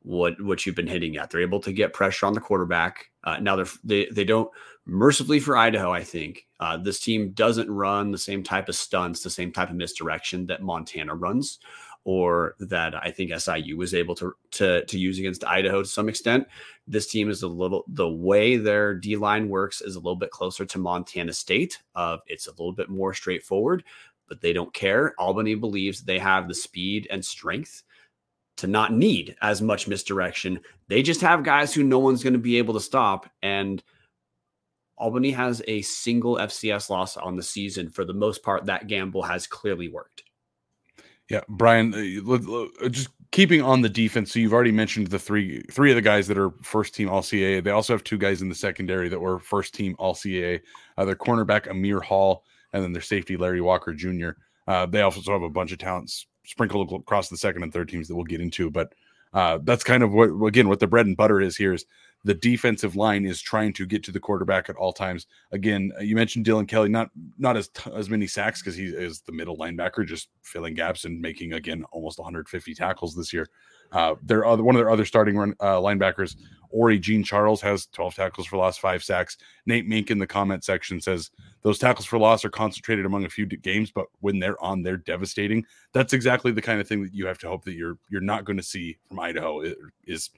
what 0.00 0.40
what 0.42 0.64
you've 0.64 0.74
been 0.74 0.86
hitting 0.86 1.18
at. 1.18 1.28
They're 1.28 1.42
able 1.42 1.60
to 1.60 1.72
get 1.72 1.92
pressure 1.92 2.24
on 2.24 2.32
the 2.32 2.40
quarterback. 2.40 3.10
Uh, 3.24 3.38
now 3.40 3.56
they're 3.56 3.66
they 3.84 4.06
they 4.06 4.24
don't 4.24 4.50
mercifully 4.86 5.38
for 5.38 5.54
Idaho. 5.54 5.92
I 5.92 6.02
think 6.02 6.46
uh, 6.60 6.78
this 6.78 6.98
team 6.98 7.32
doesn't 7.32 7.70
run 7.70 8.10
the 8.10 8.16
same 8.16 8.42
type 8.42 8.70
of 8.70 8.74
stunts, 8.74 9.22
the 9.22 9.28
same 9.28 9.52
type 9.52 9.68
of 9.68 9.76
misdirection 9.76 10.46
that 10.46 10.62
Montana 10.62 11.14
runs 11.14 11.58
or 12.04 12.56
that 12.58 12.94
I 12.94 13.10
think 13.10 13.38
SIU 13.38 13.76
was 13.76 13.94
able 13.94 14.14
to 14.16 14.34
to 14.52 14.84
to 14.86 14.98
use 14.98 15.18
against 15.18 15.44
Idaho 15.44 15.82
to 15.82 15.88
some 15.88 16.08
extent. 16.08 16.46
This 16.86 17.06
team 17.06 17.30
is 17.30 17.42
a 17.42 17.48
little 17.48 17.84
the 17.88 18.08
way 18.08 18.56
their 18.56 18.94
D 18.94 19.16
line 19.16 19.48
works 19.48 19.80
is 19.80 19.94
a 19.94 20.00
little 20.00 20.16
bit 20.16 20.30
closer 20.30 20.64
to 20.64 20.78
Montana 20.78 21.32
State. 21.32 21.78
Uh, 21.94 22.18
it's 22.26 22.48
a 22.48 22.52
little 22.52 22.72
bit 22.72 22.88
more 22.88 23.14
straightforward, 23.14 23.84
but 24.28 24.40
they 24.40 24.52
don't 24.52 24.74
care. 24.74 25.14
Albany 25.18 25.54
believes 25.54 26.02
they 26.02 26.18
have 26.18 26.48
the 26.48 26.54
speed 26.54 27.06
and 27.10 27.24
strength 27.24 27.82
to 28.56 28.66
not 28.66 28.92
need 28.92 29.36
as 29.42 29.62
much 29.62 29.88
misdirection. 29.88 30.60
They 30.88 31.02
just 31.02 31.20
have 31.20 31.44
guys 31.44 31.72
who 31.72 31.84
no 31.84 31.98
one's 31.98 32.22
going 32.22 32.34
to 32.34 32.38
be 32.38 32.58
able 32.58 32.74
to 32.74 32.80
stop 32.80 33.28
and. 33.42 33.82
Albany 34.98 35.32
has 35.32 35.60
a 35.66 35.82
single 35.82 36.36
FCS 36.36 36.88
loss 36.88 37.16
on 37.16 37.34
the 37.34 37.42
season. 37.42 37.88
For 37.90 38.04
the 38.04 38.12
most 38.12 38.44
part, 38.44 38.66
that 38.66 38.86
gamble 38.86 39.22
has 39.22 39.48
clearly 39.48 39.88
worked. 39.88 40.22
Yeah, 41.28 41.40
Brian, 41.48 41.94
uh, 41.94 42.34
uh, 42.84 42.88
just 42.88 43.08
keeping 43.32 43.62
on 43.62 43.80
the 43.80 43.88
defense. 43.88 44.30
So 44.30 44.38
you've 44.38 44.52
already 44.52 44.70
mentioned 44.70 45.08
the 45.08 45.18
three 45.18 45.62
three 45.72 45.90
of 45.90 45.96
the 45.96 46.02
guys 46.02 46.28
that 46.28 46.38
are 46.38 46.50
first 46.62 46.94
team 46.94 47.08
All 47.08 47.22
CAA. 47.22 47.64
They 47.64 47.70
also 47.70 47.92
have 47.94 48.04
two 48.04 48.18
guys 48.18 48.42
in 48.42 48.48
the 48.48 48.54
secondary 48.54 49.08
that 49.08 49.18
were 49.18 49.40
first 49.40 49.74
team 49.74 49.96
All 49.98 50.14
CAA. 50.14 50.60
Uh, 50.96 51.04
their 51.04 51.16
cornerback 51.16 51.68
Amir 51.68 52.00
Hall, 52.00 52.44
and 52.72 52.84
then 52.84 52.92
their 52.92 53.02
safety 53.02 53.36
Larry 53.36 53.60
Walker 53.60 53.92
Jr. 53.92 54.30
Uh, 54.68 54.86
they 54.86 55.00
also 55.00 55.32
have 55.32 55.42
a 55.42 55.50
bunch 55.50 55.72
of 55.72 55.78
talents 55.78 56.26
sprinkled 56.44 56.92
across 56.92 57.28
the 57.28 57.36
second 57.36 57.62
and 57.62 57.72
third 57.72 57.88
teams 57.88 58.06
that 58.08 58.14
we'll 58.14 58.24
get 58.24 58.40
into. 58.40 58.70
But 58.70 58.92
uh, 59.32 59.58
that's 59.62 59.82
kind 59.82 60.02
of 60.02 60.12
what 60.12 60.28
again 60.46 60.68
what 60.68 60.78
the 60.78 60.86
bread 60.86 61.06
and 61.06 61.16
butter 61.16 61.40
is 61.40 61.56
here 61.56 61.72
is 61.72 61.86
the 62.24 62.34
defensive 62.34 62.94
line 62.94 63.24
is 63.24 63.40
trying 63.40 63.72
to 63.72 63.86
get 63.86 64.02
to 64.04 64.12
the 64.12 64.20
quarterback 64.20 64.68
at 64.68 64.76
all 64.76 64.92
times. 64.92 65.26
Again, 65.50 65.92
uh, 65.98 66.02
you 66.02 66.14
mentioned 66.14 66.46
Dylan 66.46 66.68
Kelly, 66.68 66.88
not 66.88 67.10
not 67.38 67.56
as 67.56 67.70
as 67.94 68.08
many 68.08 68.26
sacks 68.26 68.60
because 68.60 68.76
he 68.76 68.86
is 68.86 69.20
the 69.22 69.32
middle 69.32 69.56
linebacker, 69.56 70.06
just 70.06 70.28
filling 70.42 70.74
gaps 70.74 71.04
and 71.04 71.20
making 71.20 71.54
again 71.54 71.84
almost 71.90 72.18
150 72.18 72.74
tackles 72.74 73.14
this 73.14 73.32
year. 73.32 73.48
Uh, 73.90 74.14
their 74.22 74.46
other 74.46 74.62
one 74.62 74.74
of 74.74 74.78
their 74.78 74.90
other 74.90 75.04
starting 75.04 75.36
run, 75.36 75.54
uh, 75.60 75.76
linebackers, 75.76 76.36
Ori 76.70 76.98
Jean 76.98 77.24
Charles, 77.24 77.60
has 77.60 77.86
12 77.86 78.14
tackles 78.14 78.46
for 78.46 78.56
loss, 78.56 78.78
five 78.78 79.02
sacks. 79.02 79.36
Nate 79.66 79.86
Mink 79.86 80.10
in 80.10 80.18
the 80.18 80.26
comment 80.26 80.64
section 80.64 81.00
says 81.00 81.30
those 81.62 81.78
tackles 81.78 82.06
for 82.06 82.18
loss 82.18 82.44
are 82.44 82.50
concentrated 82.50 83.04
among 83.04 83.24
a 83.24 83.28
few 83.28 83.46
games, 83.46 83.90
but 83.90 84.06
when 84.20 84.38
they're 84.38 84.62
on, 84.62 84.82
they're 84.82 84.96
devastating. 84.96 85.66
That's 85.92 86.12
exactly 86.12 86.52
the 86.52 86.62
kind 86.62 86.80
of 86.80 86.86
thing 86.86 87.02
that 87.02 87.12
you 87.14 87.26
have 87.26 87.38
to 87.38 87.48
hope 87.48 87.64
that 87.64 87.74
you're 87.74 87.98
you're 88.08 88.20
not 88.20 88.44
going 88.44 88.56
to 88.56 88.62
see 88.62 88.96
from 89.08 89.18
Idaho. 89.18 89.62
Is 90.06 90.30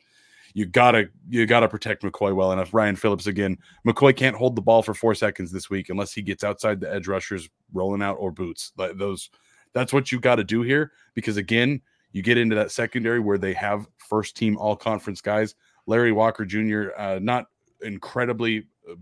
you 0.54 0.64
gotta 0.64 1.08
you 1.28 1.44
gotta 1.46 1.68
protect 1.68 2.02
McCoy 2.02 2.34
well 2.34 2.52
enough. 2.52 2.72
Ryan 2.72 2.94
Phillips 2.96 3.26
again. 3.26 3.58
McCoy 3.86 4.16
can't 4.16 4.36
hold 4.36 4.54
the 4.54 4.62
ball 4.62 4.82
for 4.82 4.94
four 4.94 5.14
seconds 5.14 5.50
this 5.50 5.68
week 5.68 5.90
unless 5.90 6.12
he 6.12 6.22
gets 6.22 6.44
outside 6.44 6.80
the 6.80 6.92
edge 6.92 7.08
rushers 7.08 7.48
rolling 7.72 8.02
out 8.02 8.14
or 8.14 8.30
boots. 8.30 8.72
Those 8.76 9.30
that's 9.72 9.92
what 9.92 10.12
you 10.12 10.20
got 10.20 10.36
to 10.36 10.44
do 10.44 10.62
here 10.62 10.92
because 11.14 11.36
again, 11.36 11.82
you 12.12 12.22
get 12.22 12.38
into 12.38 12.54
that 12.54 12.70
secondary 12.70 13.18
where 13.18 13.36
they 13.36 13.52
have 13.54 13.88
first 13.98 14.36
team 14.36 14.56
all 14.56 14.76
conference 14.76 15.20
guys. 15.20 15.56
Larry 15.86 16.12
Walker 16.12 16.44
Jr. 16.44 16.90
Uh, 16.96 17.18
not 17.20 17.46
incredibly 17.82 18.68
uh, 18.88 18.94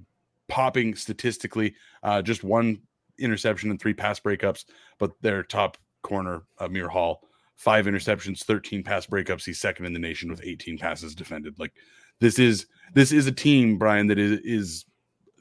popping 0.49 0.95
statistically, 0.95 1.75
uh, 2.03 2.23
just 2.23 2.43
one 2.43 2.81
interception 3.19 3.71
and 3.71 3.79
three 3.79 3.95
pass 3.95 4.19
breakups, 4.19 4.65
but 4.99 5.13
their 5.21 5.43
top 5.43 5.77
corner 6.03 6.45
Amir 6.59 6.89
Hall 6.89 7.23
five 7.57 7.87
interceptions, 7.87 8.45
13 8.45 8.83
pass 8.83 9.07
breakups. 9.07 9.45
He's 9.45 9.61
second 9.61 9.87
in 9.87 9.93
the 9.93 9.99
nation 9.99 10.31
with 10.31 10.45
18 10.45 10.79
passes 10.79 11.15
defended. 11.15 11.59
Like 11.59 11.73
this 12.21 12.39
is 12.39 12.67
this 12.95 13.13
is 13.13 13.27
a 13.27 13.33
team, 13.33 13.79
Brian, 13.79 14.07
that 14.09 14.19
is 14.19 14.41
is 14.41 14.85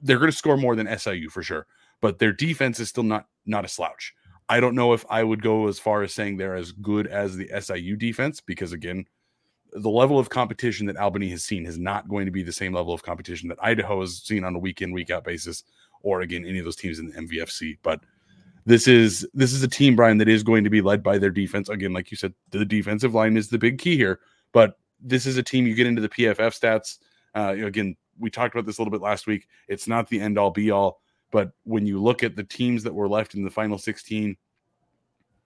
they're 0.01 0.19
going 0.19 0.31
to 0.31 0.37
score 0.37 0.57
more 0.57 0.75
than 0.75 0.97
SIU 0.97 1.29
for 1.29 1.43
sure, 1.43 1.67
but 2.01 2.19
their 2.19 2.33
defense 2.33 2.79
is 2.79 2.89
still 2.89 3.03
not 3.03 3.27
not 3.45 3.65
a 3.65 3.67
slouch. 3.67 4.13
I 4.49 4.59
don't 4.59 4.75
know 4.75 4.93
if 4.93 5.05
I 5.09 5.23
would 5.23 5.41
go 5.41 5.67
as 5.67 5.79
far 5.79 6.03
as 6.03 6.13
saying 6.13 6.37
they're 6.37 6.55
as 6.55 6.71
good 6.71 7.07
as 7.07 7.37
the 7.37 7.49
SIU 7.61 7.95
defense 7.95 8.41
because 8.41 8.73
again, 8.73 9.05
the 9.71 9.89
level 9.89 10.19
of 10.19 10.29
competition 10.29 10.87
that 10.87 10.97
Albany 10.97 11.29
has 11.29 11.43
seen 11.43 11.65
is 11.65 11.77
not 11.77 12.09
going 12.09 12.25
to 12.25 12.31
be 12.31 12.43
the 12.43 12.51
same 12.51 12.73
level 12.73 12.93
of 12.93 13.03
competition 13.03 13.47
that 13.49 13.63
Idaho 13.63 14.01
has 14.01 14.17
seen 14.17 14.43
on 14.43 14.55
a 14.55 14.59
week 14.59 14.81
in 14.81 14.91
week 14.91 15.09
out 15.09 15.23
basis, 15.23 15.63
or 16.01 16.21
again 16.21 16.45
any 16.45 16.59
of 16.59 16.65
those 16.65 16.75
teams 16.75 16.99
in 16.99 17.07
the 17.07 17.13
MVFC. 17.13 17.77
But 17.81 18.01
this 18.65 18.87
is 18.87 19.27
this 19.33 19.53
is 19.53 19.63
a 19.63 19.67
team, 19.67 19.95
Brian, 19.95 20.17
that 20.19 20.29
is 20.29 20.43
going 20.43 20.63
to 20.63 20.69
be 20.69 20.81
led 20.81 21.03
by 21.03 21.17
their 21.17 21.29
defense. 21.29 21.69
Again, 21.69 21.93
like 21.93 22.11
you 22.11 22.17
said, 22.17 22.33
the 22.51 22.65
defensive 22.65 23.13
line 23.13 23.37
is 23.37 23.49
the 23.49 23.57
big 23.57 23.79
key 23.79 23.95
here. 23.95 24.19
But 24.51 24.77
this 24.99 25.25
is 25.25 25.37
a 25.37 25.43
team 25.43 25.65
you 25.65 25.75
get 25.75 25.87
into 25.87 26.01
the 26.01 26.09
PFF 26.09 26.59
stats. 26.59 26.97
Uh, 27.33 27.65
again, 27.65 27.95
we 28.19 28.29
talked 28.29 28.53
about 28.53 28.65
this 28.65 28.77
a 28.77 28.81
little 28.81 28.91
bit 28.91 29.01
last 29.01 29.25
week. 29.25 29.47
It's 29.67 29.87
not 29.87 30.09
the 30.09 30.19
end 30.19 30.37
all 30.37 30.51
be 30.51 30.69
all, 30.69 31.01
but 31.31 31.51
when 31.63 31.85
you 31.85 32.01
look 32.01 32.23
at 32.23 32.35
the 32.35 32.43
teams 32.43 32.83
that 32.83 32.93
were 32.93 33.09
left 33.09 33.33
in 33.33 33.43
the 33.43 33.49
final 33.49 33.77
16, 33.77 34.35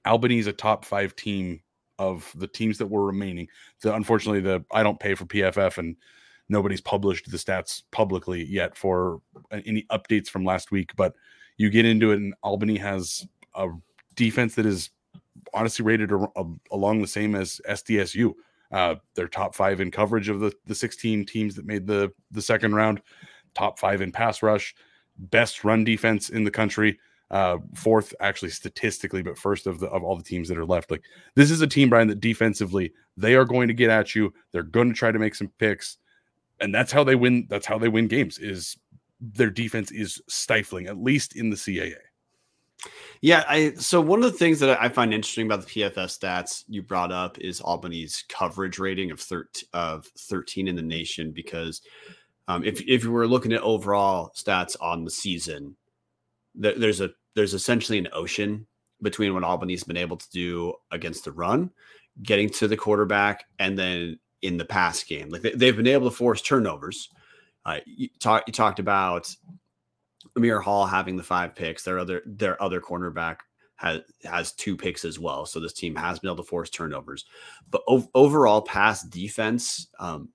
Albany 0.06 0.40
is 0.40 0.48
a 0.48 0.54
top 0.54 0.84
five 0.84 1.16
team 1.16 1.62
of 1.98 2.32
the 2.36 2.48
teams 2.48 2.78
that 2.80 2.88
were 2.88 3.06
remaining. 3.06 3.48
The 3.82 3.94
unfortunately, 3.94 4.42
the 4.42 4.66
I 4.72 4.84
don't 4.84 5.00
pay 5.00 5.16
for 5.16 5.26
PFF 5.26 5.78
and 5.78 5.96
Nobody's 6.48 6.82
published 6.82 7.30
the 7.30 7.38
stats 7.38 7.82
publicly 7.92 8.46
yet 8.46 8.78
for 8.78 9.22
any 9.52 9.84
updates 9.92 10.28
from 10.28 10.46
last 10.46 10.72
week, 10.72 10.92
but 10.96 11.16
you 11.58 11.70
get 11.70 11.86
into 11.86 12.12
it, 12.12 12.20
and 12.20 12.34
Albany 12.44 12.78
has 12.78 13.28
a 13.56 13.70
defense 14.16 14.56
that 14.56 14.66
is 14.66 14.90
honestly 15.54 15.86
rated 15.86 16.12
a, 16.12 16.18
a, 16.36 16.46
along 16.72 17.02
the 17.02 17.08
same 17.08 17.36
as 17.36 17.62
SDSU. 17.68 18.34
Uh, 18.72 18.96
they're 19.14 19.28
top 19.28 19.56
five 19.56 19.80
in 19.80 19.92
coverage 19.92 20.30
of 20.30 20.40
the 20.40 20.52
the 20.66 20.76
16 20.76 21.26
teams 21.26 21.56
that 21.56 21.66
made 21.66 21.88
the 21.88 22.12
the 22.32 22.42
second 22.42 22.76
round, 22.76 23.02
top 23.54 23.80
five 23.80 24.02
in 24.02 24.12
pass 24.12 24.44
rush, 24.44 24.76
best 25.18 25.64
run 25.64 25.84
defense 25.84 26.30
in 26.30 26.44
the 26.44 26.52
country. 26.52 27.00
Uh, 27.32 27.58
fourth, 27.74 28.14
actually 28.20 28.52
statistically, 28.52 29.24
but 29.24 29.38
first 29.38 29.66
of 29.66 29.80
the 29.80 29.88
of 29.88 30.04
all 30.04 30.16
the 30.16 30.24
teams 30.24 30.48
that 30.48 30.58
are 30.58 30.66
left. 30.66 30.92
Like 30.92 31.04
this 31.36 31.50
is 31.50 31.62
a 31.62 31.68
team, 31.68 31.90
Brian, 31.90 32.08
that 32.08 32.20
defensively 32.20 32.94
they 33.18 33.36
are 33.36 33.46
going 33.46 33.68
to 33.68 33.74
get 33.74 33.90
at 33.90 34.14
you. 34.14 34.34
They're 34.52 34.64
going 34.64 34.90
to 34.90 34.94
try 34.94 35.12
to 35.12 35.20
make 35.20 35.34
some 35.36 35.52
picks, 35.58 35.98
and 36.60 36.74
that's 36.74 36.92
how 36.92 37.04
they 37.04 37.16
win. 37.16 37.48
That's 37.50 37.66
how 37.66 37.80
they 37.80 37.88
win 37.88 38.08
games. 38.08 38.38
Is 38.38 38.78
their 39.20 39.50
defense 39.50 39.92
is 39.92 40.22
stifling, 40.28 40.88
at 40.88 40.98
least 40.98 41.36
in 41.36 41.50
the 41.50 41.56
CAA. 41.56 41.96
Yeah, 43.22 43.44
I 43.48 43.74
so 43.76 44.02
one 44.02 44.24
of 44.24 44.32
the 44.32 44.38
things 44.38 44.60
that 44.60 44.80
I 44.82 44.90
find 44.90 45.14
interesting 45.14 45.48
about 45.48 45.62
the 45.66 45.82
PFF 45.82 46.20
stats 46.20 46.64
you 46.68 46.84
brought 46.84 47.12
up 47.12 47.40
is 47.40 47.62
Albany's 47.62 48.24
coverage 48.30 48.78
rating 48.78 49.12
of 49.12 49.20
13 49.20 49.68
of 49.74 50.06
13 50.18 50.68
in 50.68 50.76
the 50.76 50.82
nation 50.82 51.32
because 51.32 51.82
um, 52.48 52.64
if 52.64 52.82
if 52.88 53.04
you 53.04 53.12
were 53.12 53.28
looking 53.28 53.54
at 53.54 53.62
overall 53.62 54.32
stats 54.36 54.76
on 54.80 55.04
the 55.04 55.12
season, 55.12 55.76
there, 56.54 56.78
there's 56.78 57.02
a 57.02 57.12
there's 57.36 57.54
essentially 57.54 57.98
an 57.98 58.10
ocean 58.14 58.68
between 59.02 59.34
what 59.34 59.44
Albany's 59.44 59.84
been 59.84 59.98
able 59.98 60.18
to 60.18 60.30
do 60.30 60.74
against 60.92 61.26
the 61.26 61.32
run, 61.32 61.72
getting 62.22 62.50
to 62.50 62.68
the 62.68 62.78
quarterback, 62.78 63.46
and 63.60 63.78
then 63.78 64.20
in 64.42 64.58
the 64.58 64.66
pass 64.66 65.04
game. 65.04 65.30
Like 65.30 65.42
they, 65.42 65.66
have 65.66 65.78
been 65.78 65.88
able 65.88 66.10
to 66.10 66.16
force 66.16 66.42
turnovers. 66.42 67.10
Uh, 67.66 67.80
you, 67.86 68.10
talk, 68.20 68.44
you 68.48 68.54
talked 68.54 68.80
about 68.80 69.34
Amir 70.36 70.60
Hall 70.60 70.86
having 70.86 71.18
the 71.18 71.24
five 71.24 71.56
picks. 71.56 71.84
Their 71.84 72.00
other 72.00 72.22
their 72.26 72.62
other 72.62 72.82
cornerback 72.82 73.38
has 73.78 74.02
has 74.24 74.54
two 74.54 74.78
picks 74.78 75.06
as 75.06 75.20
well. 75.20 75.46
So 75.46 75.60
this 75.60 75.74
team 75.74 75.96
has 75.96 76.20
been 76.20 76.30
able 76.30 76.44
to 76.44 76.50
force 76.50 76.70
turnovers. 76.70 77.26
But 77.72 77.82
ov- 77.88 78.10
overall 78.14 78.62
pass 78.62 79.04
defense, 79.04 79.88
um, 80.00 80.30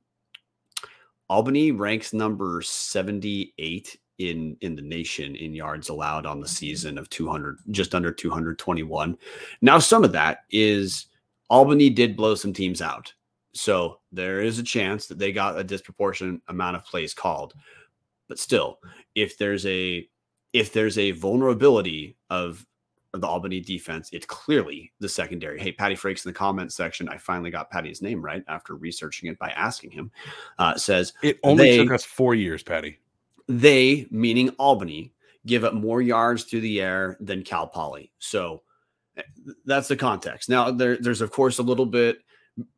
Albany 1.29 1.71
ranks 1.71 2.13
number 2.13 2.61
78 2.63 3.99
in 4.19 4.57
in 4.61 4.75
the 4.77 4.83
nation 4.83 5.37
in 5.37 5.55
yards 5.55 5.89
allowed 5.89 6.27
on 6.27 6.41
the 6.41 6.49
season 6.49 6.99
of 6.99 7.09
200 7.11 7.59
just 7.71 7.95
under 7.95 8.13
221. 8.13 9.17
Now 9.63 9.79
some 9.79 10.05
of 10.05 10.13
that 10.13 10.41
is 10.51 11.07
Albany 11.49 11.91
did 11.91 12.17
blow 12.17 12.35
some 12.35 12.53
teams 12.53 12.83
out. 12.83 13.13
So 13.53 14.01
there 14.13 14.41
is 14.41 14.59
a 14.59 14.63
chance 14.63 15.07
that 15.07 15.19
they 15.19 15.33
got 15.33 15.59
a 15.59 15.65
disproportionate 15.65 16.41
amount 16.49 16.77
of 16.77 16.85
plays 16.85 17.15
called. 17.15 17.55
But 18.29 18.39
still, 18.39 18.79
if 19.15 19.39
there's 19.39 19.67
a 19.67 20.09
if 20.53 20.73
there's 20.73 20.99
a 20.99 21.13
vulnerability 21.13 22.17
of 22.29 22.65
the 23.13 23.27
Albany 23.27 23.61
defense, 23.61 24.09
it's 24.13 24.27
clearly 24.27 24.93
the 25.01 25.09
secondary. 25.09 25.59
Hey, 25.61 25.73
Patty 25.73 25.97
Frerks 25.97 26.25
in 26.25 26.31
the 26.31 26.39
comment 26.39 26.73
section, 26.73 27.09
I 27.09 27.19
finally 27.19 27.51
got 27.51 27.71
Patty's 27.71 28.03
name 28.03 28.25
right 28.25 28.45
after 28.47 28.77
researching 28.77 29.29
it 29.29 29.39
by 29.39 29.51
asking 29.51 29.91
him. 29.91 30.13
Uh, 30.59 30.77
says 30.77 31.13
it 31.23 31.39
only 31.43 31.71
they, 31.71 31.77
took 31.79 31.93
us 31.93 32.05
four 32.05 32.35
years, 32.35 32.63
Patty. 32.63 33.01
They, 33.49 34.07
meaning 34.11 34.51
Albany, 34.51 35.13
give 35.47 35.65
up 35.65 35.75
more 35.75 36.01
yards 36.03 36.45
through 36.45 36.61
the 36.61 36.81
air 36.81 37.17
than 37.21 37.43
Cal 37.43 37.67
Poly. 37.67 38.13
So 38.21 38.63
eh, 39.17 39.23
that's 39.65 39.89
the 39.89 39.97
context. 39.97 40.49
Now, 40.49 40.71
there, 40.71 40.97
there's 41.01 41.21
of 41.21 41.33
course 41.33 41.59
a 41.59 41.65
little 41.65 41.87
bit 41.87 42.19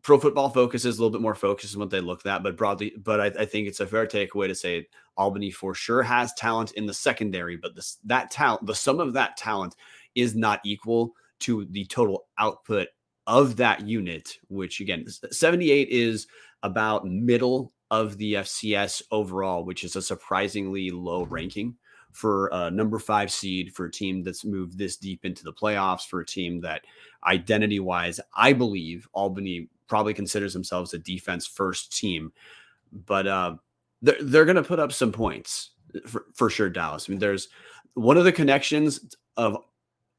pro 0.03 0.19
football 0.19 0.51
focus 0.51 0.85
is 0.85 0.99
a 0.99 1.01
little 1.01 1.13
bit 1.13 1.23
more 1.23 1.35
focused 1.35 1.75
on 1.75 1.81
what 1.81 1.91
they 1.91 2.01
look 2.01 2.25
at, 2.27 2.43
but 2.43 2.57
broadly, 2.57 2.93
but 3.03 3.21
I, 3.21 3.27
I, 3.43 3.45
think 3.45 3.67
it's 3.67 3.81
a 3.81 3.87
fair 3.87 4.07
takeaway 4.07 4.49
to 4.49 4.55
say 4.55 4.87
Albany 5.17 5.51
for 5.51 5.75
sure 5.75 6.03
has 6.03 6.33
talent 6.35 6.73
in 6.73 6.87
the 6.87 6.95
secondary, 6.95 7.57
but 7.57 7.75
this 7.75 7.99
that 8.05 8.31
talent, 8.31 8.67
the 8.67 8.75
sum 8.75 9.01
of 9.01 9.15
that 9.15 9.37
talent 9.37 9.77
is 10.15 10.35
not 10.35 10.61
equal 10.65 11.15
to 11.41 11.67
the 11.71 11.85
total 11.87 12.27
output 12.39 12.89
of 13.27 13.57
that 13.57 13.87
unit, 13.87 14.39
which 14.49 14.81
again, 14.81 15.07
78 15.09 15.89
is 15.89 16.27
about 16.63 17.07
middle 17.07 17.73
of 17.91 18.17
the 18.19 18.35
FCS 18.35 19.03
overall, 19.11 19.65
which 19.65 19.85
is 19.85 19.97
a 19.97 20.03
surprisingly 20.03 20.91
low 20.91 21.25
ranking 21.25 21.77
for 22.13 22.49
a 22.53 22.71
number 22.71 22.99
five 22.99 23.33
seed 23.33 23.75
for 23.75 23.87
a 23.87 23.91
team 23.91 24.23
that's 24.23 24.45
moved 24.45 24.79
this 24.79 24.97
deep 24.97 25.25
into 25.25 25.45
the 25.45 25.53
playoffs, 25.53 26.07
for 26.07 26.21
a 26.21 26.27
team 26.27 26.61
that 26.61 26.83
identity 27.25 27.81
wise, 27.81 28.21
I 28.35 28.53
believe 28.53 29.09
Albany 29.13 29.69
probably 29.89 30.15
considers 30.15 30.53
themselves 30.53 30.95
a 30.95 30.99
defense 30.99 31.47
first 31.47 31.97
team, 31.97 32.33
but 32.93 33.27
uh, 33.27 33.57
they're, 34.01 34.23
they're 34.23 34.45
going 34.45 34.57
to 34.57 34.63
put 34.63 34.81
up 34.81 34.93
some 34.93 35.13
points 35.13 35.71
for, 36.07 36.27
for 36.35 36.51
sure, 36.51 36.71
Dallas. 36.71 37.07
I 37.09 37.13
mean, 37.13 37.21
there's 37.21 37.49
one 37.95 38.17
of 38.17 38.25
the 38.25 38.33
connections 38.33 39.15
of 39.37 39.57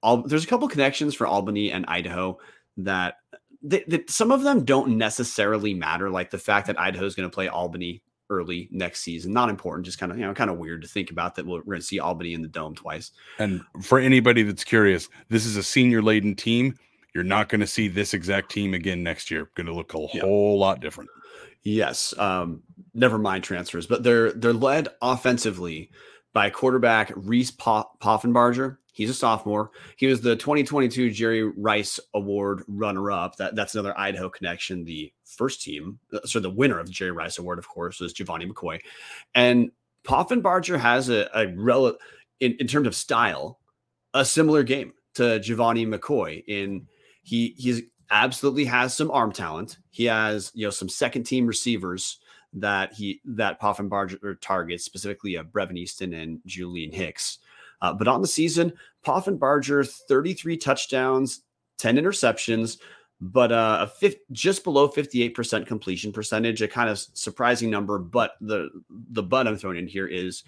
all, 0.02 0.24
there's 0.24 0.44
a 0.44 0.48
couple 0.48 0.68
connections 0.68 1.16
for 1.16 1.26
Albany 1.26 1.72
and 1.72 1.86
Idaho 1.88 2.38
that, 2.78 3.16
that, 3.64 3.90
that 3.90 4.10
some 4.10 4.32
of 4.32 4.44
them 4.44 4.66
don't 4.66 4.98
necessarily 4.98 5.74
matter, 5.74 6.10
like 6.10 6.30
the 6.30 6.38
fact 6.38 6.68
that 6.68 6.80
Idaho 6.80 7.06
is 7.06 7.16
going 7.16 7.30
to 7.30 7.34
play 7.34 7.48
Albany 7.48 8.04
early 8.30 8.68
next 8.72 9.02
season. 9.02 9.32
Not 9.32 9.50
important, 9.50 9.86
just 9.86 10.00
kind 10.00 10.12
of 10.12 10.18
you 10.18 10.26
know 10.26 10.34
kind 10.34 10.50
of 10.50 10.58
weird 10.58 10.82
to 10.82 10.88
think 10.88 11.12
about 11.12 11.36
that 11.36 11.46
we're 11.46 11.62
going 11.62 11.80
to 11.80 11.86
see 11.86 12.00
Albany 12.00 12.34
in 12.34 12.42
the 12.42 12.48
dome 12.48 12.76
twice. 12.76 13.12
And 13.40 13.62
for 13.82 14.00
anybody 14.00 14.44
that's 14.44 14.64
curious, 14.64 15.10
this 15.30 15.46
is 15.46 15.56
a 15.56 15.64
senior 15.64 16.02
laden 16.02 16.36
team. 16.36 16.78
You're 17.14 17.24
not 17.24 17.50
going 17.50 17.62
to 17.62 17.68
see 17.68 17.88
this 17.88 18.14
exact 18.14 18.52
team 18.52 18.74
again 18.74 19.04
next 19.04 19.30
year. 19.30 19.50
Going 19.56 19.68
to 19.68 19.74
look 19.74 19.94
a 19.94 20.00
yep. 20.14 20.24
whole 20.24 20.58
lot 20.58 20.80
different. 20.80 21.10
Yes, 21.64 22.14
um, 22.18 22.62
never 22.94 23.18
mind 23.18 23.44
transfers, 23.44 23.88
but 23.88 24.04
they're 24.04 24.32
they're 24.34 24.54
led 24.54 24.90
offensively 25.02 25.92
by 26.34 26.50
quarterback 26.50 27.12
Reese 27.16 27.52
Poffenbarger. 27.52 28.78
He's 28.92 29.10
a 29.10 29.14
sophomore. 29.14 29.72
He 29.96 30.06
was 30.06 30.22
the 30.22 30.36
2022 30.36 31.10
Jerry 31.12 31.44
Rice 31.44 32.00
Award 32.14 32.64
runner-up. 32.68 33.38
That 33.38 33.56
that's 33.56 33.76
another 33.76 33.98
Idaho 33.98 34.30
connection. 34.30 34.84
The 34.84 35.12
first 35.24 35.62
team, 35.62 36.00
uh, 36.14 36.20
so 36.26 36.40
the 36.40 36.50
winner 36.50 36.80
of 36.80 36.88
the 36.88 36.92
Jerry 36.92 37.12
Rice 37.12 37.40
Award, 37.40 37.60
of 37.60 37.68
course, 37.68 38.00
was 38.00 38.14
Gevani 38.14 38.52
McCoy, 38.52 38.82
and 39.34 39.72
Poffenbarger 40.04 40.78
has 40.78 41.10
a, 41.10 41.30
a 41.34 41.48
rel 41.56 41.96
in, 42.40 42.58
in 42.60 42.68
terms 42.68 42.88
of 42.88 42.96
style, 42.96 43.60
a 44.14 44.26
similar 44.26 44.64
game 44.64 44.94
to 45.16 45.40
Gevani 45.40 45.88
McCoy. 45.88 46.44
In 46.46 46.88
he 47.24 47.56
he's 47.58 47.82
absolutely 48.12 48.66
has 48.66 48.94
some 48.94 49.12
arm 49.12 49.32
talent. 49.32 49.78
He 49.90 50.06
has 50.06 50.52
you 50.54 50.66
know 50.66 50.72
some 50.72 50.90
second 50.90 51.24
team 51.24 51.48
receivers 51.48 52.20
that 52.54 52.94
he 52.94 53.22
that 53.26 53.60
Poffenbarger 53.60 54.40
targets, 54.42 54.86
specifically 54.86 55.38
uh, 55.38 55.44
Brevin 55.44 55.78
Easton 55.78 56.14
and 56.14 56.40
Julian 56.46 56.92
Hicks. 56.92 57.40
Uh, 57.82 57.94
but 57.94 58.08
on 58.08 58.22
the 58.22 58.28
season, 58.28 58.72
Poffenbarger 59.06 59.86
33 60.08 60.56
touchdowns, 60.56 61.42
10 61.80 61.98
interceptions, 61.98 62.78
but 63.20 63.52
uh, 63.52 63.80
a 63.82 63.88
fifth, 63.88 64.20
just 64.32 64.64
below 64.64 64.88
58% 64.88 65.68
completion 65.68 66.14
percentage, 66.14 66.62
a 66.62 66.68
kind 66.68 66.90
of 66.90 67.00
surprising 67.00 67.70
number. 67.70 68.00
But 68.00 68.34
the 68.42 68.70
the 68.90 69.24
but 69.24 69.48
I'm 69.48 69.58
throwing 69.58 69.78
in 69.78 69.88
here 69.88 70.08
is 70.08 70.44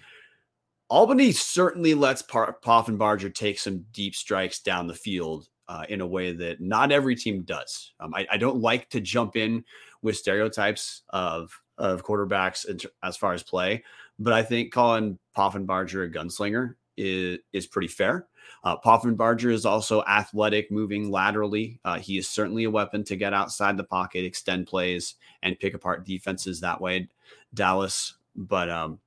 Albany 0.88 1.32
certainly 1.32 1.94
lets 1.94 2.22
pa- 2.22 2.52
Poffenbarger 2.62 3.34
take 3.34 3.58
some 3.58 3.84
deep 3.92 4.14
strikes 4.14 4.60
down 4.60 4.86
the 4.86 4.94
field 4.94 5.48
uh, 5.68 5.84
in 5.88 6.00
a 6.00 6.06
way 6.06 6.32
that 6.32 6.60
not 6.60 6.92
every 6.92 7.16
team 7.16 7.42
does. 7.42 7.92
Um, 8.00 8.14
I, 8.14 8.26
I, 8.32 8.36
don't 8.36 8.60
like 8.60 8.88
to 8.90 9.00
jump 9.00 9.36
in 9.36 9.64
with 10.02 10.16
stereotypes 10.16 11.02
of 11.10 11.50
of 11.78 12.04
quarterbacks 12.04 12.64
as 13.02 13.16
far 13.16 13.32
as 13.32 13.42
play, 13.42 13.82
but 14.18 14.32
I 14.32 14.42
think 14.42 14.72
calling 14.72 15.18
Poffenbarger 15.36 16.06
a 16.06 16.10
gunslinger 16.10 16.74
is 16.96 17.38
is 17.52 17.66
pretty 17.66 17.88
fair. 17.88 18.26
Uh, 18.64 18.76
Poffenbarger 18.76 19.52
is 19.52 19.66
also 19.66 20.02
athletic, 20.04 20.70
moving 20.70 21.10
laterally. 21.10 21.80
Uh, 21.84 21.98
he 21.98 22.18
is 22.18 22.28
certainly 22.28 22.64
a 22.64 22.70
weapon 22.70 23.04
to 23.04 23.16
get 23.16 23.34
outside 23.34 23.76
the 23.76 23.84
pocket, 23.84 24.24
extend 24.24 24.66
plays, 24.66 25.14
and 25.42 25.58
pick 25.58 25.74
apart 25.74 26.06
defenses 26.06 26.60
that 26.60 26.80
way. 26.80 27.08
Dallas, 27.54 28.14
but 28.34 28.68
um, 28.70 28.98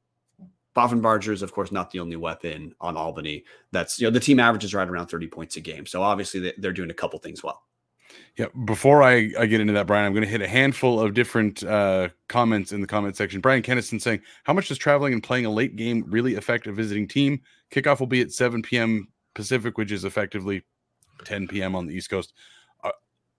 Poffenbarger 0.80 1.34
is, 1.34 1.42
of 1.42 1.52
course, 1.52 1.74
not 1.74 1.92
the 1.92 2.00
only 2.00 2.16
weapon 2.16 2.74
on 2.80 2.96
Albany. 2.96 3.44
That's 3.74 4.00
you 4.00 4.08
know 4.08 4.12
the 4.12 4.20
team 4.22 4.40
averages 4.40 4.74
right 4.74 4.88
around 4.88 5.08
30 5.08 5.28
points 5.28 5.58
a 5.58 5.62
game. 5.62 5.86
So 5.86 6.02
obviously 6.02 6.54
they're 6.58 6.72
doing 6.72 6.90
a 6.90 6.94
couple 6.94 7.20
things 7.20 7.44
well. 7.44 7.64
Yeah. 8.38 8.46
Before 8.64 9.04
I, 9.04 9.32
I 9.38 9.46
get 9.46 9.60
into 9.60 9.74
that, 9.74 9.88
Brian, 9.88 10.06
I'm 10.06 10.14
going 10.14 10.24
to 10.24 10.30
hit 10.30 10.42
a 10.42 10.48
handful 10.48 11.02
of 11.02 11.14
different 11.14 11.64
uh, 11.64 12.10
comments 12.30 12.72
in 12.72 12.80
the 12.80 12.88
comment 12.88 13.18
section. 13.18 13.42
Brian 13.42 13.62
Kennison 13.62 14.02
saying, 14.02 14.22
How 14.46 14.54
much 14.54 14.70
does 14.70 14.78
traveling 14.78 15.12
and 15.12 15.22
playing 15.22 15.46
a 15.46 15.50
late 15.50 15.76
game 15.76 16.06
really 16.08 16.36
affect 16.36 16.66
a 16.66 16.72
visiting 16.72 17.10
team? 17.10 17.42
Kickoff 17.72 18.00
will 18.00 18.08
be 18.08 18.22
at 18.22 18.32
7 18.32 18.62
p.m. 18.62 19.10
Pacific, 19.36 19.78
which 19.78 19.92
is 19.92 20.06
effectively 20.06 20.64
10 21.26 21.50
p.m. 21.50 21.76
on 21.76 21.88
the 21.88 21.94
East 21.94 22.10
Coast. 22.10 22.34
Uh, 22.84 22.92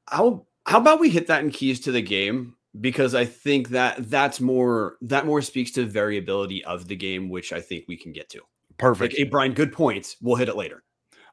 how 0.06 0.46
how 0.66 0.78
about 0.78 1.00
we 1.00 1.08
hit 1.08 1.26
that 1.28 1.42
in 1.42 1.50
keys 1.50 1.80
to 1.80 1.92
the 1.92 2.02
game? 2.02 2.54
Because 2.78 3.14
I 3.14 3.24
think 3.24 3.70
that 3.70 4.10
that's 4.10 4.40
more 4.40 4.96
that 5.02 5.26
more 5.26 5.42
speaks 5.42 5.72
to 5.72 5.84
variability 5.86 6.64
of 6.64 6.86
the 6.86 6.94
game, 6.94 7.28
which 7.28 7.52
I 7.52 7.60
think 7.60 7.86
we 7.88 7.96
can 7.96 8.12
get 8.12 8.28
to. 8.30 8.40
Perfect. 8.78 9.12
Like, 9.12 9.18
hey, 9.18 9.24
Brian, 9.24 9.52
good 9.52 9.72
points. 9.72 10.16
We'll 10.22 10.36
hit 10.36 10.48
it 10.48 10.56
later. 10.56 10.84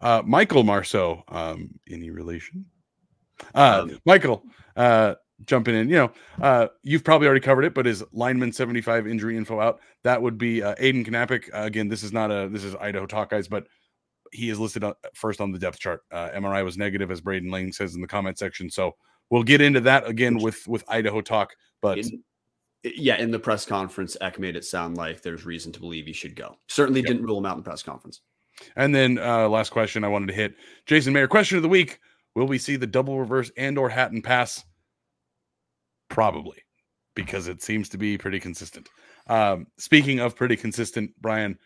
Uh, 0.02 0.22
Michael 0.26 0.64
Marceau, 0.64 1.24
um, 1.30 1.70
any 1.90 2.10
relation? 2.10 2.66
Uh, 3.54 3.82
um, 3.84 4.00
Michael, 4.06 4.44
uh, 4.76 5.16
jumping 5.46 5.76
in, 5.76 5.90
you 5.90 5.96
know, 5.96 6.12
uh, 6.42 6.68
you've 6.84 7.04
probably 7.04 7.28
already 7.28 7.42
covered 7.42 7.66
it, 7.66 7.74
but 7.74 7.88
is 7.88 8.04
lineman 8.12 8.52
75 8.52 9.08
injury 9.08 9.38
info 9.38 9.60
out? 9.60 9.80
That 10.04 10.22
would 10.22 10.38
be 10.38 10.62
uh, 10.64 10.76
Aiden 10.76 11.08
Knapick. 11.08 11.50
Uh, 11.54 11.64
again, 11.64 11.88
this 11.88 12.04
is 12.04 12.12
not 12.12 12.32
a 12.32 12.50
this 12.50 12.64
is 12.64 12.76
Idaho 12.76 13.06
talk 13.06 13.30
guys, 13.30 13.48
but 13.48 13.68
he 14.32 14.50
is 14.50 14.60
listed 14.60 14.84
first 15.14 15.42
on 15.42 15.52
the 15.52 15.60
depth 15.60 15.80
chart. 15.80 16.02
Uh, 16.12 16.30
MRI 16.30 16.64
was 16.64 16.78
negative, 16.78 17.12
as 17.12 17.22
Braden 17.22 17.50
Lang 17.50 17.72
says 17.72 17.96
in 17.96 18.02
the 18.02 18.08
comment 18.08 18.38
section. 18.38 18.70
So 18.70 18.96
we'll 19.30 19.44
get 19.44 19.62
into 19.62 19.82
that 19.82 20.08
again 20.08 20.38
with 20.38 20.68
with 20.68 20.84
Idaho 20.88 21.22
talk. 21.22 21.56
But 21.82 22.00
in, 22.00 22.24
yeah, 22.84 23.18
in 23.18 23.32
the 23.32 23.40
press 23.40 23.66
conference, 23.66 24.18
Eck 24.22 24.40
made 24.40 24.56
it 24.56 24.66
sound 24.66 24.98
like 24.98 25.22
there's 25.22 25.46
reason 25.46 25.72
to 25.74 25.80
believe 25.80 26.06
he 26.06 26.14
should 26.14 26.36
go. 26.36 26.58
Certainly 26.68 27.02
yep. 27.02 27.08
didn't 27.08 27.24
rule 27.24 27.38
him 27.38 27.46
out 27.46 27.58
in 27.58 27.64
the 27.64 27.70
press 27.70 27.84
conference. 27.84 28.22
And 28.76 28.94
then 28.94 29.20
uh, 29.20 29.48
last 29.48 29.70
question 29.70 30.04
I 30.04 30.08
wanted 30.08 30.28
to 30.28 30.34
hit 30.34 30.56
Jason 30.86 31.14
Mayer 31.14 31.28
question 31.28 31.58
of 31.58 31.64
the 31.64 31.70
week: 31.70 32.00
Will 32.36 32.48
we 32.48 32.58
see 32.58 32.76
the 32.76 32.88
double 32.88 33.20
reverse 33.20 33.52
and 33.58 33.78
or 33.78 33.90
Hatten 33.90 34.22
pass? 34.22 34.64
Probably, 36.10 36.64
because 37.16 37.48
it 37.48 37.62
seems 37.62 37.90
to 37.90 37.98
be 37.98 38.18
pretty 38.18 38.40
consistent. 38.40 38.90
Um, 39.28 39.68
speaking 39.78 40.20
of 40.20 40.36
pretty 40.36 40.56
consistent, 40.56 41.12
Brian 41.20 41.58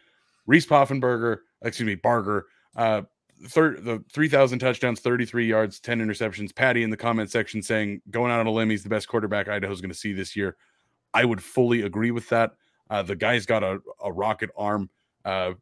Reese 0.48 0.66
Poffenberger, 0.66 1.38
excuse 1.62 1.86
me, 1.86 1.96
Barger, 1.96 2.48
uh, 2.76 3.04
third 3.48 3.84
the 3.84 4.04
3,000 4.12 4.60
touchdowns, 4.60 5.00
33 5.00 5.46
yards, 5.46 5.80
10 5.80 6.00
interceptions. 6.00 6.54
Patty 6.54 6.84
in 6.84 6.90
the 6.90 6.98
comment 6.98 7.30
section 7.30 7.62
saying 7.62 8.02
going 8.10 8.32
out 8.32 8.40
on 8.40 8.48
a 8.48 8.52
limb, 8.52 8.70
he's 8.70 8.84
the 8.84 8.90
best 8.90 9.08
quarterback 9.08 9.48
Idaho's 9.48 9.82
going 9.82 9.92
to 9.92 9.98
see 9.98 10.14
this 10.14 10.36
year. 10.36 10.58
I 11.14 11.26
would 11.26 11.44
fully 11.44 11.82
agree 11.82 12.12
with 12.12 12.30
that. 12.30 12.54
Uh, 12.90 13.04
the 13.04 13.16
guy's 13.16 13.46
got 13.46 13.64
a, 13.64 13.80
a 14.04 14.12
rocket 14.12 14.50
arm. 14.56 14.90
Uh, 15.26 15.54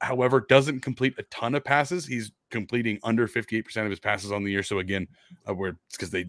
however, 0.00 0.44
doesn't 0.48 0.80
complete 0.80 1.14
a 1.18 1.22
ton 1.24 1.54
of 1.54 1.64
passes. 1.64 2.06
He's 2.06 2.32
completing 2.50 2.98
under 3.02 3.26
58% 3.26 3.76
of 3.84 3.90
his 3.90 4.00
passes 4.00 4.32
on 4.32 4.44
the 4.44 4.50
year. 4.50 4.62
So 4.62 4.78
again, 4.78 5.06
uh, 5.48 5.54
where 5.54 5.70
it's 5.70 5.96
because 5.96 6.10
they 6.10 6.26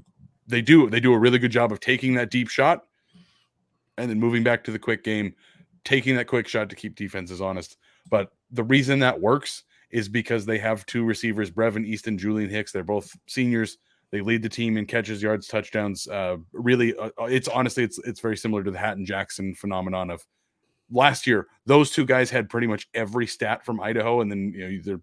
they 0.47 0.61
do 0.61 0.89
they 0.89 0.99
do 0.99 1.13
a 1.13 1.19
really 1.19 1.39
good 1.39 1.51
job 1.51 1.71
of 1.71 1.79
taking 1.79 2.15
that 2.15 2.31
deep 2.31 2.49
shot 2.49 2.85
and 3.97 4.09
then 4.09 4.19
moving 4.19 4.43
back 4.43 4.63
to 4.63 4.71
the 4.71 4.79
quick 4.79 5.03
game, 5.03 5.35
taking 5.83 6.15
that 6.15 6.27
quick 6.27 6.47
shot 6.47 6.69
to 6.69 6.75
keep 6.75 6.95
defenses 6.95 7.41
honest. 7.41 7.77
But 8.09 8.31
the 8.51 8.63
reason 8.63 8.99
that 8.99 9.19
works 9.19 9.63
is 9.91 10.09
because 10.09 10.45
they 10.45 10.57
have 10.57 10.85
two 10.85 11.03
receivers, 11.03 11.51
Brevin 11.51 11.85
Easton, 11.85 12.17
Julian 12.17 12.49
Hicks. 12.49 12.71
They're 12.71 12.83
both 12.83 13.15
seniors. 13.27 13.77
They 14.11 14.21
lead 14.21 14.41
the 14.41 14.49
team 14.49 14.77
in 14.77 14.85
catches, 14.85 15.21
yards, 15.21 15.47
touchdowns. 15.47 16.07
Uh, 16.07 16.37
really, 16.53 16.95
uh, 16.95 17.09
uh, 17.19 17.25
it's 17.25 17.47
honestly 17.47 17.83
it's 17.83 17.99
it's 17.99 18.21
very 18.21 18.37
similar 18.37 18.63
to 18.63 18.71
the 18.71 18.77
Hatten 18.77 19.05
Jackson 19.05 19.53
phenomenon 19.53 20.09
of 20.09 20.25
last 20.89 21.27
year. 21.27 21.47
Those 21.65 21.91
two 21.91 22.05
guys 22.05 22.29
had 22.29 22.49
pretty 22.49 22.67
much 22.67 22.87
every 22.93 23.27
stat 23.27 23.65
from 23.65 23.81
Idaho, 23.81 24.21
and 24.21 24.31
then 24.31 24.53
you 24.55 24.63
know 24.63 24.69
either 24.69 25.01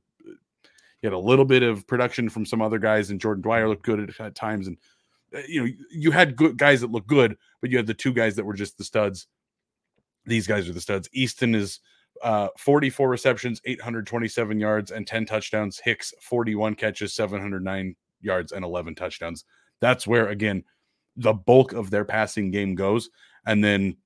you 1.04 1.10
had 1.10 1.12
a 1.12 1.18
little 1.18 1.44
bit 1.44 1.62
of 1.62 1.86
production 1.86 2.30
from 2.30 2.46
some 2.46 2.62
other 2.62 2.78
guys, 2.78 3.10
and 3.10 3.20
Jordan 3.20 3.42
Dwyer 3.42 3.68
looked 3.68 3.84
good 3.84 4.00
at, 4.00 4.20
at 4.20 4.34
times, 4.34 4.68
and 4.68 4.78
uh, 5.34 5.40
you 5.46 5.62
know 5.62 5.70
you 5.90 6.10
had 6.10 6.34
good 6.34 6.56
guys 6.56 6.80
that 6.80 6.90
looked 6.90 7.08
good, 7.08 7.36
but 7.60 7.70
you 7.70 7.76
had 7.76 7.86
the 7.86 7.92
two 7.92 8.12
guys 8.12 8.36
that 8.36 8.46
were 8.46 8.54
just 8.54 8.78
the 8.78 8.84
studs. 8.84 9.26
These 10.24 10.46
guys 10.46 10.66
are 10.66 10.72
the 10.72 10.80
studs. 10.80 11.10
Easton 11.12 11.54
is 11.54 11.80
uh, 12.22 12.48
44 12.58 13.08
receptions, 13.08 13.60
827 13.64 14.58
yards, 14.58 14.90
and 14.90 15.06
10 15.06 15.26
touchdowns. 15.26 15.78
Hicks, 15.78 16.12
41 16.20 16.74
catches, 16.74 17.14
709 17.14 17.96
yards, 18.20 18.52
and 18.52 18.64
11 18.64 18.94
touchdowns. 18.94 19.44
That's 19.80 20.06
where, 20.06 20.28
again, 20.28 20.64
the 21.16 21.32
bulk 21.32 21.72
of 21.72 21.90
their 21.90 22.04
passing 22.04 22.50
game 22.50 22.74
goes. 22.74 23.10
And 23.46 23.62
then 23.62 23.96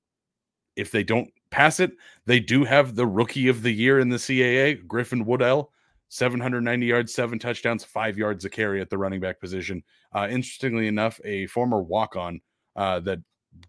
if 0.75 0.91
they 0.91 1.03
don't 1.03 1.29
pass 1.51 1.79
it, 1.79 1.91
they 2.25 2.39
do 2.39 2.63
have 2.63 2.95
the 2.95 3.07
rookie 3.07 3.47
of 3.47 3.61
the 3.61 3.71
year 3.71 3.99
in 3.99 4.09
the 4.09 4.17
CAA, 4.17 4.85
Griffin 4.87 5.25
Woodell, 5.25 5.67
790 6.09 6.85
yards, 6.85 7.13
seven 7.13 7.37
touchdowns, 7.37 7.83
five 7.83 8.17
yards 8.17 8.45
a 8.45 8.49
carry 8.49 8.81
at 8.81 8.89
the 8.89 8.97
running 8.97 9.19
back 9.19 9.39
position. 9.39 9.83
Uh, 10.13 10.27
interestingly 10.29 10.87
enough, 10.87 11.19
a 11.23 11.45
former 11.47 11.81
walk 11.81 12.15
on 12.15 12.41
uh, 12.75 12.99
that 13.01 13.19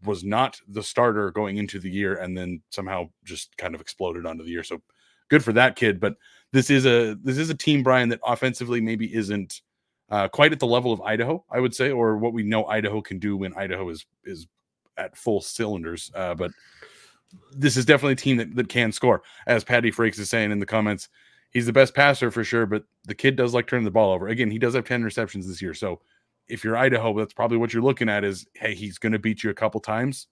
was 0.04 0.24
not 0.24 0.60
the 0.68 0.82
starter 0.82 1.30
going 1.30 1.58
into 1.58 1.78
the 1.78 1.90
year 1.90 2.16
and 2.16 2.36
then 2.36 2.62
somehow 2.70 3.08
just 3.24 3.56
kind 3.56 3.74
of 3.74 3.80
exploded 3.80 4.26
onto 4.26 4.44
the 4.44 4.50
year. 4.50 4.62
So 4.62 4.80
good 5.28 5.44
for 5.44 5.52
that 5.54 5.76
kid. 5.76 6.00
But 6.00 6.16
this 6.52 6.70
is 6.70 6.86
a 6.86 7.16
this 7.22 7.38
is 7.38 7.50
a 7.50 7.54
team, 7.54 7.82
Brian, 7.82 8.08
that 8.10 8.20
offensively 8.24 8.80
maybe 8.80 9.14
isn't 9.14 9.62
uh, 10.10 10.28
quite 10.28 10.52
at 10.52 10.58
the 10.58 10.66
level 10.66 10.92
of 10.92 11.00
Idaho, 11.00 11.44
I 11.50 11.60
would 11.60 11.74
say, 11.74 11.90
or 11.90 12.16
what 12.18 12.32
we 12.32 12.42
know 12.42 12.66
Idaho 12.66 13.00
can 13.00 13.18
do 13.18 13.36
when 13.36 13.54
Idaho 13.54 13.88
is 13.88 14.06
is 14.24 14.46
at 14.96 15.16
full 15.16 15.40
cylinders. 15.40 16.10
Uh, 16.14 16.34
but 16.34 16.50
this 17.52 17.76
is 17.76 17.84
definitely 17.84 18.14
a 18.14 18.16
team 18.16 18.36
that, 18.38 18.54
that 18.56 18.68
can 18.68 18.92
score. 18.92 19.22
As 19.46 19.64
Patty 19.64 19.90
Frerks 19.90 20.18
is 20.18 20.28
saying 20.28 20.50
in 20.50 20.58
the 20.58 20.66
comments, 20.66 21.08
he's 21.50 21.66
the 21.66 21.72
best 21.72 21.94
passer 21.94 22.30
for 22.30 22.44
sure, 22.44 22.66
but 22.66 22.84
the 23.04 23.14
kid 23.14 23.36
does 23.36 23.54
like 23.54 23.66
turning 23.66 23.84
the 23.84 23.90
ball 23.90 24.12
over. 24.12 24.28
Again, 24.28 24.50
he 24.50 24.58
does 24.58 24.74
have 24.74 24.84
10 24.84 25.04
receptions 25.04 25.46
this 25.46 25.62
year. 25.62 25.74
So 25.74 26.00
if 26.50 26.64
you're 26.64 26.76
Idaho, 26.76 27.16
that's 27.18 27.32
probably 27.32 27.58
what 27.58 27.72
you're 27.72 27.82
looking 27.82 28.08
at 28.08 28.24
is 28.24 28.46
hey, 28.54 28.74
he's 28.74 28.98
going 28.98 29.12
to 29.12 29.18
beat 29.18 29.42
you 29.42 29.50
a 29.50 29.54
couple 29.54 29.80
times, 29.80 30.26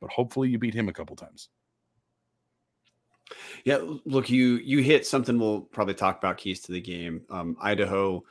but 0.00 0.10
hopefully 0.10 0.48
you 0.48 0.58
beat 0.58 0.74
him 0.74 0.88
a 0.88 0.92
couple 0.92 1.16
times. 1.16 1.48
Yeah, 3.64 3.78
look, 4.04 4.28
you 4.28 4.56
you 4.56 4.82
hit 4.82 5.06
something 5.06 5.38
we'll 5.38 5.62
probably 5.62 5.94
talk 5.94 6.18
about 6.18 6.36
keys 6.36 6.60
to 6.62 6.72
the 6.72 6.80
game. 6.80 7.22
Um, 7.30 7.56
Idaho, 7.60 8.24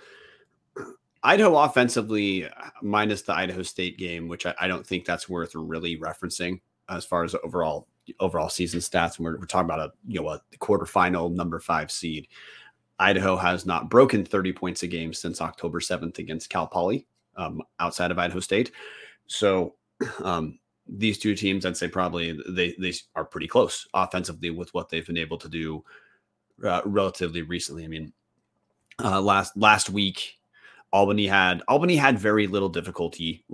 Idaho 1.23 1.57
offensively, 1.57 2.47
minus 2.81 3.21
the 3.23 3.33
Idaho 3.33 3.63
State 3.63 3.97
game, 3.97 4.27
which 4.27 4.45
I, 4.45 4.53
I, 4.59 4.67
don't 4.67 4.85
think 4.85 5.05
that's 5.05 5.29
worth 5.29 5.55
really 5.55 5.97
referencing 5.97 6.61
as 6.89 7.05
far 7.05 7.23
as 7.23 7.35
overall 7.43 7.87
overall 8.19 8.49
season 8.49 8.79
stats. 8.79 9.17
And 9.17 9.25
we're, 9.25 9.39
we're 9.39 9.45
talking 9.45 9.65
about 9.65 9.79
a 9.79 9.91
you 10.07 10.21
know 10.21 10.29
a 10.29 10.41
quarterfinal 10.57 11.33
number 11.33 11.59
five 11.59 11.91
seed. 11.91 12.27
Idaho 12.99 13.35
has 13.35 13.65
not 13.65 13.89
broken 13.89 14.23
30 14.23 14.53
points 14.53 14.83
a 14.83 14.87
game 14.87 15.11
since 15.11 15.41
October 15.41 15.79
7th 15.79 16.19
against 16.19 16.51
Cal 16.51 16.67
Poly 16.67 17.07
um, 17.37 17.61
outside 17.79 18.11
of 18.11 18.19
Idaho 18.19 18.39
State. 18.39 18.71
So 19.27 19.75
um, 20.23 20.59
these 20.87 21.17
two 21.17 21.35
teams, 21.35 21.65
I'd 21.65 21.77
say 21.77 21.87
probably 21.87 22.37
they 22.49 22.75
they 22.79 22.93
are 23.15 23.25
pretty 23.25 23.47
close 23.47 23.87
offensively 23.93 24.49
with 24.49 24.73
what 24.73 24.89
they've 24.89 25.05
been 25.05 25.17
able 25.17 25.37
to 25.37 25.49
do 25.49 25.83
uh, 26.63 26.81
relatively 26.85 27.41
recently. 27.41 27.85
I 27.85 27.87
mean, 27.87 28.13
uh, 29.03 29.21
last 29.21 29.55
last 29.55 29.89
week, 29.89 30.37
Albany 30.91 31.27
had 31.27 31.61
Albany 31.67 31.95
had 31.95 32.19
very 32.19 32.47
little 32.47 32.69
difficulty 32.69 33.45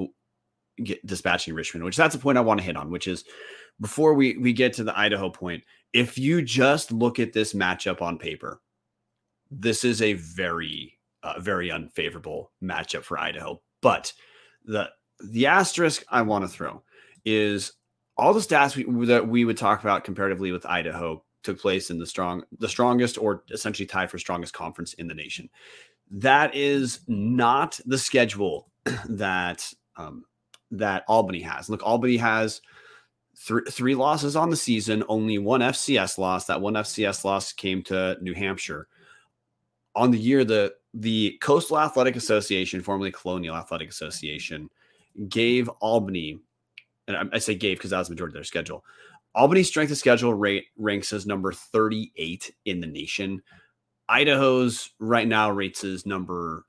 dispatching 1.06 1.54
Richmond, 1.54 1.86
which 1.86 1.98
that's 1.98 2.16
a 2.16 2.20
point 2.20 2.38
I 2.38 2.42
want 2.42 2.60
to 2.60 2.66
hit 2.66 2.78
on. 2.78 2.90
Which 2.90 3.08
is 3.08 3.24
before 3.80 4.14
we 4.14 4.38
we 4.38 4.54
get 4.54 4.74
to 4.74 4.84
the 4.84 4.98
Idaho 4.98 5.30
point, 5.30 5.64
if 5.94 6.18
you 6.18 6.42
just 6.42 6.92
look 6.92 7.20
at 7.20 7.34
this 7.34 7.54
matchup 7.54 8.02
on 8.02 8.18
paper, 8.18 8.62
this 9.52 9.84
is 9.84 10.02
a 10.02 10.14
very 10.14 10.98
uh, 11.24 11.40
very 11.40 11.72
unfavorable 11.72 12.52
matchup 12.64 13.04
for 13.04 13.20
Idaho 13.20 13.62
but 13.82 14.14
the 14.66 14.90
the 15.20 15.48
asterisk 15.48 16.04
I 16.10 16.22
want 16.22 16.44
to 16.44 16.48
throw 16.48 16.84
is 17.26 17.74
all 18.18 18.34
the 18.34 18.40
stats 18.40 18.76
we, 18.76 19.06
that 19.06 19.28
we 19.28 19.46
would 19.46 19.58
talk 19.58 19.82
about 19.82 20.04
comparatively 20.04 20.52
with 20.52 20.66
Idaho 20.66 21.24
took 21.44 21.60
place 21.60 21.90
in 21.90 21.98
the 21.98 22.06
strong 22.06 22.44
the 22.60 22.70
strongest 22.70 23.18
or 23.18 23.44
essentially 23.52 23.86
tied 23.86 24.12
for 24.12 24.18
strongest 24.18 24.54
conference 24.54 24.94
in 24.94 25.08
the 25.08 25.14
nation. 25.14 25.50
That 26.10 26.56
is 26.56 27.02
not 27.08 27.80
the 27.86 27.98
schedule 27.98 28.70
that 29.10 29.72
um, 29.96 30.26
that 30.72 31.04
Albany 31.08 31.42
has. 31.42 31.70
Look, 31.70 31.84
Albany 31.84 32.18
has 32.18 32.62
three 33.38 33.64
three 33.70 33.96
losses 33.96 34.36
on 34.36 34.50
the 34.50 34.56
season, 34.56 35.04
only 35.08 35.38
one 35.38 35.62
FCS 35.62 36.18
loss. 36.18 36.46
That 36.46 36.62
one 36.62 36.74
FCS 36.74 37.24
loss 37.24 37.54
came 37.54 37.84
to 37.84 38.18
New 38.22 38.34
Hampshire. 38.34 38.88
On 39.96 40.12
the 40.12 40.20
year, 40.20 40.44
the 40.44 40.74
the 40.94 41.38
Coastal 41.42 41.80
Athletic 41.80 42.16
Association, 42.16 42.82
formerly 42.82 43.12
Colonial 43.12 43.56
Athletic 43.56 43.90
Association, 43.90 44.70
gave 45.30 45.68
Albany, 45.82 46.40
and 47.08 47.30
I 47.34 47.40
say 47.40 47.56
gave 47.56 47.78
because 47.78 47.92
that 47.92 48.00
was 48.00 48.08
the 48.08 48.14
majority 48.14 48.32
of 48.32 48.36
their 48.36 48.44
schedule. 48.44 48.84
Albany's 49.36 49.68
strength 49.68 49.92
of 49.92 49.98
schedule 49.98 50.34
rate 50.34 50.66
ranks 50.78 51.14
as 51.14 51.26
number 51.26 51.52
38 51.52 52.54
in 52.66 52.80
the 52.80 52.88
nation. 52.88 53.42
Idaho's 54.10 54.92
right 55.00 55.28
now 55.28 55.52
rates 55.52 55.84
as 55.84 56.06
number 56.06 56.66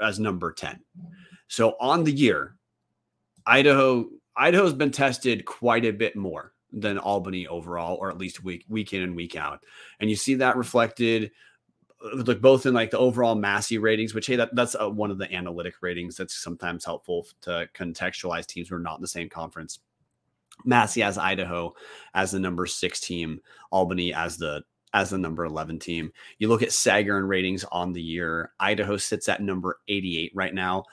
as 0.00 0.18
number 0.18 0.52
10. 0.52 0.80
So 1.48 1.76
on 1.80 2.04
the 2.04 2.12
year, 2.12 2.56
Idaho 3.46 4.08
Idaho's 4.36 4.72
been 4.72 4.90
tested 4.90 5.44
quite 5.44 5.84
a 5.84 5.92
bit 5.92 6.16
more 6.16 6.52
than 6.72 6.98
Albany 6.98 7.46
overall, 7.46 7.96
or 8.00 8.10
at 8.10 8.18
least 8.18 8.42
week 8.42 8.64
week 8.68 8.92
in 8.94 9.02
and 9.02 9.14
week 9.14 9.36
out. 9.36 9.64
And 10.00 10.08
you 10.08 10.16
see 10.16 10.34
that 10.36 10.56
reflected 10.56 11.30
look 12.14 12.40
both 12.40 12.66
in 12.66 12.74
like 12.74 12.90
the 12.90 12.98
overall 12.98 13.34
Massey 13.34 13.78
ratings, 13.78 14.14
which 14.14 14.26
hey, 14.26 14.36
that, 14.36 14.54
that's 14.54 14.74
uh, 14.74 14.88
one 14.88 15.10
of 15.10 15.18
the 15.18 15.32
analytic 15.32 15.74
ratings 15.80 16.16
that's 16.16 16.34
sometimes 16.34 16.84
helpful 16.84 17.26
to 17.42 17.68
contextualize 17.74 18.46
teams 18.46 18.68
who 18.68 18.76
are 18.76 18.80
not 18.80 18.96
in 18.96 19.02
the 19.02 19.08
same 19.08 19.28
conference. 19.28 19.78
Massey 20.64 21.02
as 21.02 21.18
Idaho 21.18 21.74
as 22.14 22.32
the 22.32 22.40
number 22.40 22.66
six 22.66 23.00
team, 23.00 23.40
Albany 23.70 24.12
as 24.12 24.36
the 24.36 24.62
as 24.94 25.10
the 25.10 25.18
number 25.18 25.44
11 25.44 25.78
team. 25.78 26.12
You 26.38 26.48
look 26.48 26.62
at 26.62 26.68
Sagarin 26.68 27.26
ratings 27.26 27.64
on 27.72 27.92
the 27.92 28.02
year. 28.02 28.52
Idaho 28.60 28.98
sits 28.98 29.28
at 29.28 29.40
number 29.40 29.80
88 29.88 30.32
right 30.34 30.52
now. 30.52 30.84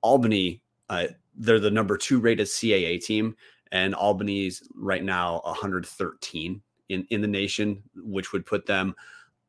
Albany, 0.00 0.62
uh, 0.88 1.08
they're 1.34 1.60
the 1.60 1.70
number 1.70 1.98
two 1.98 2.18
rated 2.18 2.46
CAA 2.46 3.02
team, 3.02 3.36
and 3.70 3.94
Albany's 3.94 4.62
right 4.74 5.04
now 5.04 5.40
113 5.44 6.62
in, 6.88 7.06
in 7.10 7.20
the 7.20 7.28
nation, 7.28 7.82
which 7.94 8.32
would 8.32 8.46
put 8.46 8.66
them 8.66 8.94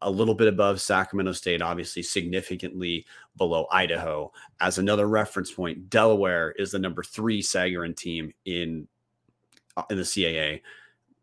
a 0.03 0.09
little 0.09 0.35
bit 0.35 0.47
above 0.47 0.81
Sacramento 0.81 1.31
State, 1.33 1.61
obviously 1.61 2.03
significantly 2.03 3.05
below 3.37 3.67
Idaho. 3.71 4.31
As 4.59 4.77
another 4.77 5.07
reference 5.07 5.51
point, 5.51 5.89
Delaware 5.89 6.51
is 6.51 6.71
the 6.71 6.79
number 6.79 7.03
three 7.03 7.41
Sagarin 7.41 7.95
team 7.95 8.33
in 8.45 8.87
uh, 9.75 9.83
in 9.89 9.97
the 9.97 10.03
CAA. 10.03 10.61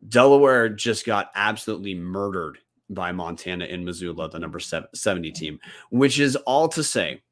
Delaware 0.09 0.69
just 0.69 1.07
got 1.07 1.31
absolutely 1.35 1.95
murdered 1.95 2.59
by 2.89 3.13
Montana 3.13 3.67
in 3.67 3.85
Missoula, 3.85 4.29
the 4.29 4.39
number 4.39 4.59
70 4.59 5.31
team, 5.33 5.61
which 5.91 6.19
is 6.19 6.35
all 6.37 6.69
to 6.69 6.83
say 6.83 7.23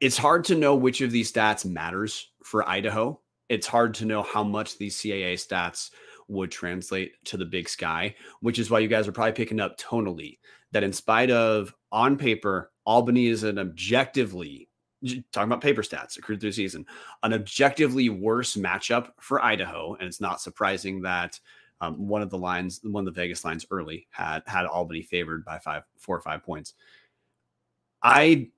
it's 0.00 0.16
hard 0.16 0.44
to 0.44 0.54
know 0.54 0.76
which 0.76 1.00
of 1.00 1.10
these 1.10 1.32
stats 1.32 1.64
matters 1.64 2.30
for 2.44 2.68
Idaho. 2.68 3.18
It's 3.48 3.66
hard 3.66 3.94
to 3.94 4.04
know 4.04 4.22
how 4.22 4.44
much 4.44 4.78
these 4.78 4.96
CAA 4.96 5.34
stats 5.34 5.90
would 6.28 6.50
translate 6.50 7.12
to 7.24 7.36
the 7.36 7.44
big 7.44 7.68
sky, 7.68 8.14
which 8.40 8.58
is 8.58 8.70
why 8.70 8.78
you 8.78 8.88
guys 8.88 9.08
are 9.08 9.12
probably 9.12 9.32
picking 9.32 9.60
up 9.60 9.78
tonally 9.78 10.38
that 10.72 10.84
in 10.84 10.92
spite 10.92 11.30
of 11.30 11.74
on 11.90 12.16
paper, 12.16 12.70
Albany 12.84 13.26
is 13.26 13.42
an 13.42 13.58
objectively 13.58 14.68
talking 15.32 15.48
about 15.48 15.60
paper 15.60 15.82
stats 15.82 16.18
accrued 16.18 16.40
through 16.40 16.52
season, 16.52 16.84
an 17.22 17.32
objectively 17.32 18.08
worse 18.08 18.56
matchup 18.56 19.10
for 19.20 19.42
Idaho. 19.42 19.94
And 19.94 20.08
it's 20.08 20.20
not 20.20 20.40
surprising 20.40 21.02
that 21.02 21.38
um, 21.80 22.08
one 22.08 22.22
of 22.22 22.30
the 22.30 22.38
lines, 22.38 22.80
one 22.82 23.06
of 23.06 23.14
the 23.14 23.20
Vegas 23.20 23.44
lines 23.44 23.64
early 23.70 24.08
had 24.10 24.42
had 24.46 24.66
Albany 24.66 25.02
favored 25.02 25.44
by 25.44 25.58
five, 25.58 25.84
four 25.98 26.16
or 26.16 26.20
five 26.20 26.42
points. 26.42 26.74
I 28.02 28.50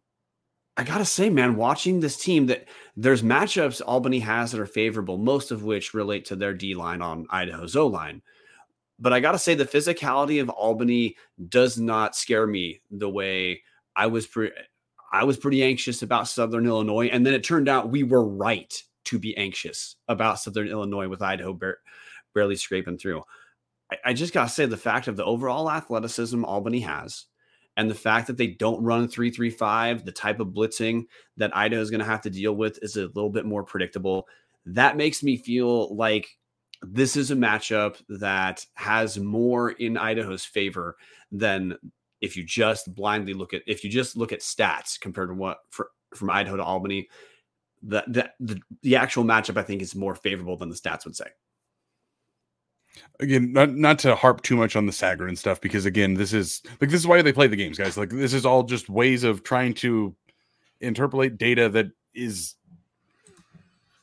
I 0.80 0.82
gotta 0.82 1.04
say, 1.04 1.28
man, 1.28 1.56
watching 1.56 2.00
this 2.00 2.16
team 2.16 2.46
that 2.46 2.66
there's 2.96 3.22
matchups 3.22 3.82
Albany 3.86 4.18
has 4.20 4.50
that 4.50 4.60
are 4.62 4.64
favorable, 4.64 5.18
most 5.18 5.50
of 5.50 5.62
which 5.62 5.92
relate 5.92 6.24
to 6.24 6.36
their 6.36 6.54
D 6.54 6.74
line 6.74 7.02
on 7.02 7.26
Idaho's 7.28 7.76
O 7.76 7.86
line. 7.86 8.22
But 8.98 9.12
I 9.12 9.20
gotta 9.20 9.38
say, 9.38 9.54
the 9.54 9.66
physicality 9.66 10.40
of 10.40 10.48
Albany 10.48 11.16
does 11.50 11.78
not 11.78 12.16
scare 12.16 12.46
me 12.46 12.80
the 12.90 13.10
way 13.10 13.62
I 13.94 14.06
was. 14.06 14.26
Pre- 14.26 14.52
I 15.12 15.24
was 15.24 15.36
pretty 15.36 15.62
anxious 15.62 16.00
about 16.00 16.28
Southern 16.28 16.64
Illinois, 16.64 17.08
and 17.08 17.26
then 17.26 17.34
it 17.34 17.44
turned 17.44 17.68
out 17.68 17.90
we 17.90 18.02
were 18.02 18.26
right 18.26 18.72
to 19.04 19.18
be 19.18 19.36
anxious 19.36 19.96
about 20.08 20.40
Southern 20.40 20.68
Illinois 20.68 21.08
with 21.08 21.20
Idaho 21.20 21.52
bar- 21.52 21.80
barely 22.34 22.56
scraping 22.56 22.96
through. 22.96 23.22
I, 23.92 23.96
I 24.06 24.12
just 24.14 24.32
gotta 24.32 24.48
say, 24.48 24.64
the 24.64 24.78
fact 24.78 25.08
of 25.08 25.16
the 25.16 25.26
overall 25.26 25.70
athleticism 25.70 26.42
Albany 26.42 26.80
has 26.80 27.26
and 27.80 27.90
the 27.90 27.94
fact 27.94 28.26
that 28.26 28.36
they 28.36 28.46
don't 28.46 28.84
run 28.84 29.08
335, 29.08 30.04
the 30.04 30.12
type 30.12 30.38
of 30.38 30.48
blitzing 30.48 31.06
that 31.38 31.56
Idaho 31.56 31.80
is 31.80 31.88
going 31.88 32.00
to 32.00 32.04
have 32.04 32.20
to 32.20 32.28
deal 32.28 32.52
with 32.52 32.78
is 32.82 32.96
a 32.96 33.06
little 33.06 33.30
bit 33.30 33.46
more 33.46 33.64
predictable. 33.64 34.28
That 34.66 34.98
makes 34.98 35.22
me 35.22 35.38
feel 35.38 35.96
like 35.96 36.28
this 36.82 37.16
is 37.16 37.30
a 37.30 37.36
matchup 37.36 37.96
that 38.10 38.66
has 38.74 39.18
more 39.18 39.70
in 39.70 39.96
Idaho's 39.96 40.44
favor 40.44 40.98
than 41.32 41.78
if 42.20 42.36
you 42.36 42.44
just 42.44 42.94
blindly 42.94 43.32
look 43.32 43.54
at 43.54 43.62
if 43.66 43.82
you 43.82 43.88
just 43.88 44.14
look 44.14 44.30
at 44.30 44.40
stats 44.40 45.00
compared 45.00 45.30
to 45.30 45.34
what 45.34 45.60
for, 45.70 45.88
from 46.14 46.28
Idaho 46.28 46.58
to 46.58 46.62
Albany. 46.62 47.08
The, 47.82 48.04
the 48.08 48.30
the 48.40 48.60
the 48.82 48.96
actual 48.96 49.24
matchup 49.24 49.56
I 49.56 49.62
think 49.62 49.80
is 49.80 49.94
more 49.94 50.14
favorable 50.14 50.58
than 50.58 50.68
the 50.68 50.74
stats 50.74 51.06
would 51.06 51.16
say 51.16 51.28
again 53.20 53.52
not 53.52 53.74
not 53.74 53.98
to 54.00 54.14
harp 54.14 54.42
too 54.42 54.56
much 54.56 54.76
on 54.76 54.86
the 54.86 54.92
Sagarin 54.92 55.36
stuff 55.36 55.60
because 55.60 55.84
again 55.86 56.14
this 56.14 56.32
is 56.32 56.62
like 56.80 56.90
this 56.90 57.00
is 57.00 57.06
why 57.06 57.20
they 57.22 57.32
play 57.32 57.46
the 57.46 57.56
games 57.56 57.78
guys. 57.78 57.96
Like 57.96 58.10
this 58.10 58.32
is 58.32 58.46
all 58.46 58.62
just 58.62 58.88
ways 58.88 59.24
of 59.24 59.42
trying 59.42 59.74
to 59.74 60.14
interpolate 60.80 61.38
data 61.38 61.68
that 61.68 61.86
is 62.14 62.54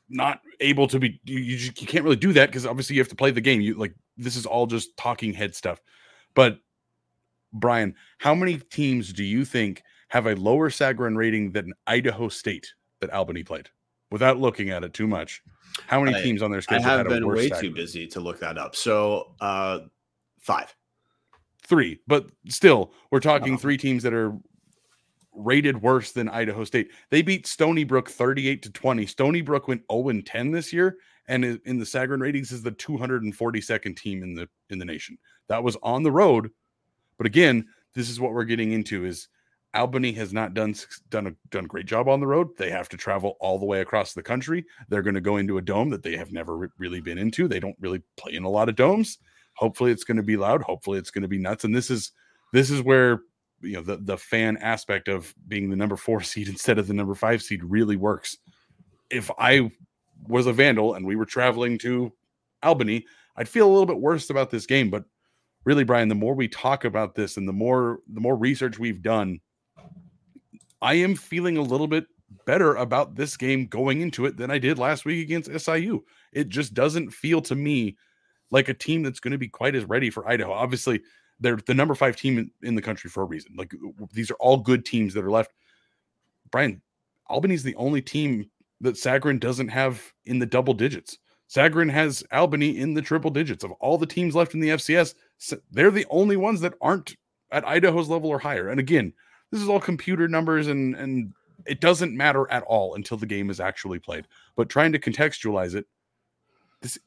not 0.10 0.42
able 0.62 0.88
to 0.88 1.00
be 1.00 1.20
you, 1.26 1.40
you, 1.40 1.58
you 1.58 1.88
can't 1.88 2.04
really 2.04 2.16
do 2.16 2.34
that 2.34 2.48
because 2.50 2.66
obviously 2.66 2.96
you 2.96 3.02
have 3.02 3.10
to 3.10 3.16
play 3.16 3.32
the 3.32 3.42
game. 3.42 3.62
You 3.62 3.76
like 3.76 3.94
this 4.16 4.36
is 4.36 4.46
all 4.46 4.68
just 4.68 4.96
talking 4.98 5.34
head 5.34 5.56
stuff. 5.56 5.82
But 6.34 6.60
brian 7.54 7.96
how 8.18 8.36
many 8.36 8.58
teams 8.58 9.14
do 9.14 9.24
you 9.24 9.46
think 9.46 9.82
have 10.10 10.28
a 10.28 10.36
lower 10.36 10.70
Sagarin 10.70 11.16
rating 11.16 11.52
than 11.52 11.74
idaho 11.88 12.30
state 12.30 12.74
that 13.02 13.10
albany 13.12 13.44
played? 13.44 13.70
Without 14.12 14.38
looking 14.38 14.70
at 14.70 14.84
it 14.84 14.94
too 14.94 15.08
much 15.08 15.42
how 15.88 16.02
many 16.02 16.18
I, 16.18 16.22
teams 16.22 16.42
on 16.42 16.52
their 16.52 16.62
schedule? 16.62 16.86
I 16.86 16.98
have 16.98 17.08
been 17.08 17.28
way 17.28 17.50
too 17.50 17.72
busy 17.72 18.08
to 18.08 18.20
look 18.20 18.40
that 18.40 18.58
up. 18.58 18.76
So 18.76 19.36
uh, 19.40 19.80
five, 20.40 20.76
three, 21.66 22.00
but 22.08 22.28
still, 22.48 22.94
we're 23.12 23.20
talking 23.20 23.56
oh. 23.56 23.58
three 23.58 23.78
teams 23.78 24.04
that 24.04 24.14
are 24.14 24.38
rated 25.34 25.82
worse 25.82 26.12
than 26.12 26.30
Idaho 26.30 26.64
State. 26.64 26.90
They 27.12 27.22
beat 27.22 27.46
Stony 27.46 27.84
Brook 27.84 28.10
38 28.10 28.64
to 28.64 28.72
20. 28.72 29.06
Stony 29.06 29.42
Brook 29.42 29.68
went 29.68 29.84
0 29.92 30.22
10 30.26 30.52
this 30.52 30.74
year 30.74 30.98
and 31.28 31.44
in 31.66 31.78
the 31.78 31.86
Sagarin 31.86 32.22
ratings 32.22 32.52
is 32.52 32.64
the 32.64 32.72
242nd 32.72 33.98
team 33.98 34.24
in 34.24 34.34
the 34.34 34.48
in 34.70 34.80
the 34.80 34.86
nation. 34.86 35.18
That 35.48 35.64
was 35.64 35.78
on 35.84 36.04
the 36.04 36.12
road. 36.12 36.50
But 37.18 37.28
again, 37.28 37.66
this 37.94 38.10
is 38.10 38.20
what 38.20 38.34
we're 38.34 38.46
getting 38.46 38.72
into 38.72 39.06
is 39.06 39.28
Albany 39.78 40.12
has 40.14 40.34
not 40.34 40.54
done 40.56 40.76
done 41.10 41.28
a 41.28 41.36
done 41.52 41.66
a 41.66 41.68
great 41.68 41.86
job 41.86 42.10
on 42.10 42.20
the 42.20 42.28
road. 42.28 42.50
They 42.58 42.72
have 42.72 42.90
to 42.90 42.98
travel 42.98 43.38
all 43.40 43.60
the 43.60 43.66
way 43.66 43.82
across 43.82 44.14
the 44.14 44.24
country. 44.24 44.66
They're 44.90 45.04
going 45.04 45.14
to 45.16 45.22
go 45.22 45.38
into 45.38 45.60
a 45.60 45.62
dome 45.62 45.90
that 45.92 46.02
they 46.02 46.18
have 46.18 46.32
never 46.32 46.58
re- 46.58 46.68
really 46.78 47.00
been 47.00 47.20
into. 47.20 47.48
They 47.48 47.60
don't 47.60 47.78
really 47.80 48.02
play 48.18 48.34
in 48.34 48.44
a 48.44 48.50
lot 48.50 48.70
of 48.70 48.76
domes. 48.76 49.20
Hopefully, 49.54 49.92
it's 49.92 50.04
going 50.04 50.18
to 50.18 50.24
be 50.24 50.36
loud. 50.36 50.64
Hopefully, 50.64 50.98
it's 50.98 51.12
going 51.12 51.22
to 51.22 51.28
be 51.28 51.38
nuts. 51.38 51.64
And 51.64 51.76
this 51.76 51.92
is 51.92 52.12
this 52.54 52.72
is 52.72 52.82
where 52.82 53.22
you 53.62 53.74
know 53.74 53.82
the 53.82 53.98
the 53.98 54.18
fan 54.18 54.58
aspect 54.58 55.08
of 55.08 55.34
being 55.48 55.70
the 55.70 55.76
number 55.76 55.96
four 55.96 56.22
seed 56.24 56.50
instead 56.50 56.80
of 56.80 56.88
the 56.88 56.94
number 56.94 57.14
five 57.14 57.44
seed 57.44 57.64
really 57.64 57.96
works. 57.96 58.38
If 59.12 59.30
I 59.38 59.72
was 60.28 60.48
a 60.48 60.54
Vandal 60.54 60.96
and 60.96 61.06
we 61.06 61.16
were 61.16 61.26
traveling 61.26 61.78
to 61.80 62.12
Albany, 62.64 63.06
I'd 63.36 63.48
feel 63.48 63.68
a 63.68 63.72
little 63.72 63.86
bit 63.86 64.00
worse 64.00 64.32
about 64.32 64.50
this 64.50 64.66
game. 64.66 64.90
But 64.90 65.06
really, 65.66 65.84
Brian, 65.84 66.08
the 66.08 66.16
more 66.16 66.34
we 66.34 66.48
talk 66.48 66.84
about 66.84 67.14
this 67.14 67.38
and 67.38 67.48
the 67.48 67.54
more 67.54 68.00
the 68.12 68.22
more 68.22 68.36
research 68.36 68.80
we've 68.80 69.04
done 69.04 69.40
I 70.82 70.96
am 70.96 71.16
feeling 71.16 71.58
a 71.58 71.62
little 71.62 71.88
bit 71.88 72.06
better 72.46 72.76
about 72.76 73.16
this 73.16 73.38
game 73.38 73.68
going 73.68 74.02
into 74.02 74.26
it 74.26 74.38
than 74.38 74.52
I 74.52 74.58
did 74.58 74.78
last 74.78 75.06
week 75.06 75.24
against 75.24 75.52
SIU. 75.60 76.04
It 76.34 76.50
just 76.50 76.74
doesn't 76.74 77.12
feel 77.12 77.42
to 77.44 77.56
me 77.56 77.98
like 78.52 78.70
a 78.70 78.74
team 78.74 79.04
that's 79.04 79.20
going 79.20 79.32
to 79.32 79.38
be 79.38 79.48
quite 79.48 79.76
as 79.76 79.86
ready 79.86 80.10
for 80.10 80.28
Idaho. 80.28 80.52
Obviously, 80.52 81.02
they're 81.40 81.58
the 81.66 81.74
number 81.74 81.96
five 81.96 82.16
team 82.16 82.38
in, 82.38 82.52
in, 82.64 82.76
the 82.76 82.82
country 82.82 83.10
for 83.10 83.24
a 83.24 83.28
reason. 83.28 83.54
Like 83.56 83.74
these 84.14 84.32
are 84.32 84.38
all 84.40 84.58
good 84.58 84.86
teams 84.86 85.14
that 85.14 85.24
are 85.24 85.32
left. 85.32 85.54
Brian, 86.52 86.82
Albany's 87.30 87.64
the 87.64 87.76
only 87.76 88.02
team 88.02 88.50
that 88.82 88.96
Sagarin 88.96 89.40
doesn't 89.40 89.68
have 89.68 90.02
in 90.26 90.40
the 90.40 90.46
double 90.46 90.74
digits. 90.74 91.18
Sagarin 91.50 91.92
has 91.92 92.24
Albany 92.32 92.78
in 92.78 92.94
the 92.94 93.02
triple 93.02 93.32
digits 93.32 93.64
of 93.64 93.72
all 93.74 93.98
the 93.98 94.06
teams 94.06 94.36
left 94.36 94.54
in 94.54 94.60
the 94.60 94.70
FCS. 94.70 95.16
They're 95.72 95.92
the 95.92 96.06
only 96.10 96.38
ones 96.38 96.62
that 96.62 96.74
aren't 96.82 97.16
at 97.52 97.68
Idaho's 97.68 98.10
level 98.10 98.30
or 98.30 98.40
higher. 98.40 98.70
And 98.70 98.80
again, 98.80 99.14
this 99.52 99.62
is 99.62 99.70
all 99.70 99.80
computer 99.80 100.28
numbers 100.28 100.68
and 100.68 100.96
and 100.96 101.34
it 101.66 101.82
doesn't 101.82 102.16
matter 102.16 102.50
at 102.52 102.64
all 102.64 102.96
until 102.96 103.18
the 103.18 103.26
game 103.26 103.50
is 103.50 103.60
actually 103.60 104.00
played. 104.00 104.28
But 104.56 104.70
trying 104.70 104.92
to 104.94 105.00
contextualize 105.00 105.76
it, 105.76 105.86
this 106.82 106.98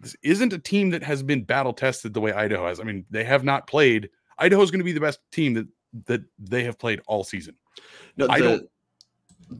this 0.00 0.16
isn't 0.22 0.52
a 0.52 0.58
team 0.58 0.90
that 0.90 1.02
has 1.02 1.22
been 1.22 1.42
battle 1.42 1.72
tested 1.72 2.14
the 2.14 2.20
way 2.20 2.32
Idaho 2.32 2.66
has. 2.66 2.80
I 2.80 2.84
mean, 2.84 3.04
they 3.10 3.24
have 3.24 3.44
not 3.44 3.66
played. 3.66 4.10
Idaho 4.38 4.62
is 4.62 4.70
going 4.70 4.80
to 4.80 4.84
be 4.84 4.92
the 4.92 5.00
best 5.00 5.20
team 5.32 5.54
that 5.54 5.66
that 6.06 6.22
they 6.38 6.64
have 6.64 6.78
played 6.78 7.00
all 7.06 7.24
season. 7.24 7.54
No, 8.16 8.26
the, 8.26 8.32
I 8.32 8.38
don't. 8.38 8.68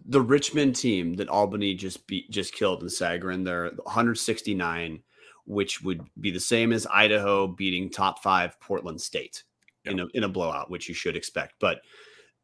The 0.07 0.21
Richmond 0.21 0.77
team 0.77 1.15
that 1.15 1.29
Albany 1.29 1.75
just 1.75 2.07
beat, 2.07 2.31
just 2.31 2.53
killed 2.53 2.83
in 2.83 2.89
Sagarin, 2.89 3.43
they're 3.43 3.71
169, 3.85 5.03
which 5.47 5.81
would 5.81 6.03
be 6.21 6.31
the 6.31 6.39
same 6.39 6.73
as 6.73 6.87
Idaho 6.93 7.47
beating 7.47 7.89
top 7.89 8.23
five 8.23 8.61
Portland 8.61 9.01
State 9.01 9.45
in 9.87 10.01
a 10.01 10.07
in 10.15 10.25
a 10.25 10.29
blowout, 10.29 10.71
which 10.71 10.89
you 10.89 10.95
should 10.95 11.17
expect. 11.17 11.55
But 11.59 11.81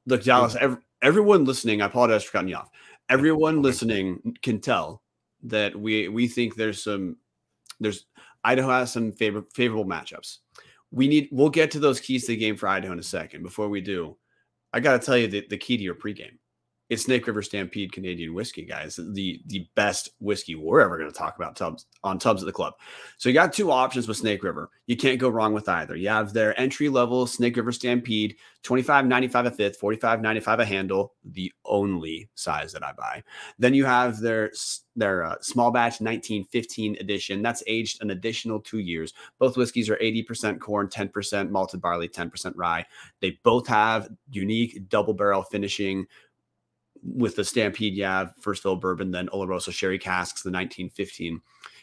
Look, 0.07 0.25
Dallas, 0.25 0.57
every, 0.61 0.79
everyone 1.03 1.45
listening, 1.45 1.83
I 1.83 1.87
apologize 1.87 2.25
for 2.25 2.33
cutting 2.33 2.49
you 2.49 2.57
off. 2.57 2.71
Everyone 3.09 3.63
listening 3.63 4.37
can 4.43 4.61
tell 4.61 5.03
that 5.43 5.77
we 5.77 6.09
we 6.09 6.27
think 6.27 6.55
there's 6.55 6.83
some 6.83 7.17
there's 7.81 8.07
Idaho 8.45 8.71
has 8.71 8.93
some 8.93 9.13
favor, 9.13 9.45
favorable 9.55 9.85
matchups. 9.85 10.39
We 10.91 11.09
need 11.09 11.29
we'll 11.33 11.51
get 11.51 11.71
to 11.73 11.79
those 11.79 12.01
keys 12.01 12.23
to 12.23 12.33
the 12.33 12.37
game 12.37 12.57
for 12.57 12.69
Idaho 12.69 12.93
in 12.93 12.99
a 12.99 13.03
second. 13.03 13.43
Before 13.43 13.69
we 13.69 13.81
do, 13.81 14.17
I 14.73 14.81
got 14.81 15.01
to 15.01 15.05
tell 15.05 15.17
you 15.17 15.29
the, 15.29 15.47
the 15.49 15.59
key 15.59 15.77
to 15.77 15.83
your 15.83 15.95
pregame 15.95 16.39
it's 16.91 17.05
Snake 17.05 17.27
River 17.27 17.43
Stampede 17.43 17.93
Canadian 17.93 18.35
whiskey, 18.35 18.65
guys. 18.65 18.97
The 18.97 19.41
the 19.47 19.67
best 19.75 20.11
whiskey 20.21 20.55
we're 20.55 20.81
ever 20.81 20.99
going 20.99 21.11
to 21.11 21.17
talk 21.17 21.37
about 21.37 21.57
tubs 21.57 21.87
on 22.03 22.19
tubs 22.19 22.43
at 22.43 22.47
the 22.47 22.53
club. 22.53 22.75
So 23.17 23.29
you 23.29 23.35
got 23.35 23.55
two 23.55 23.71
options 23.71 24.07
with 24.07 24.19
Snake 24.19 24.43
River. 24.43 24.71
You 24.87 24.97
can't 24.97 25.19
go 25.19 25.31
wrong 25.31 25.55
with 25.55 25.69
either. 25.69 25.97
You 25.97 26.11
have 26.11 26.35
their 26.35 26.59
entry 26.61 26.91
level 26.91 27.27
Snake 27.27 27.57
River 27.57 27.73
Stampede, 27.73 28.37
25.95 28.65 29.47
a 29.47 29.51
fifth, 29.51 29.81
45.95 29.81 30.59
a 30.59 30.65
handle, 30.65 31.15
the 31.25 31.51
only 31.65 32.29
size 32.35 32.73
that 32.73 32.85
I 32.85 32.93
buy. 32.93 33.23
Then 33.59 33.73
you 33.73 33.87
have 33.87 34.21
their 34.21 34.53
their 34.95 35.25
uh, 35.25 35.37
small 35.41 35.71
batch 35.71 36.01
1915 36.01 36.99
edition. 37.01 37.43
That's 37.43 37.63
aged 37.67 38.03
an 38.03 38.11
additional 38.11 38.61
2 38.61 38.79
years. 38.79 39.15
Both 39.39 39.57
whiskeys 39.57 39.89
are 39.89 39.97
80% 39.97 40.61
corn, 40.61 40.89
10% 40.89 41.51
malted 41.51 41.81
barley, 41.81 42.09
10% 42.09 42.53
rye. 42.57 42.85
They 43.21 43.39
both 43.43 43.67
have 43.67 44.09
unique 44.31 44.89
double 44.91 45.15
barrel 45.15 45.43
finishing 45.43 46.07
with 47.05 47.37
the 47.37 47.45
Stampede, 47.45 47.95
yeah, 47.95 48.29
first 48.41 48.63
fill 48.63 48.77
bourbon, 48.77 49.11
then 49.11 49.29
Oloroso 49.29 49.73
sherry 49.73 49.99
casks. 49.99 50.43
The 50.43 50.51
1915 50.51 51.41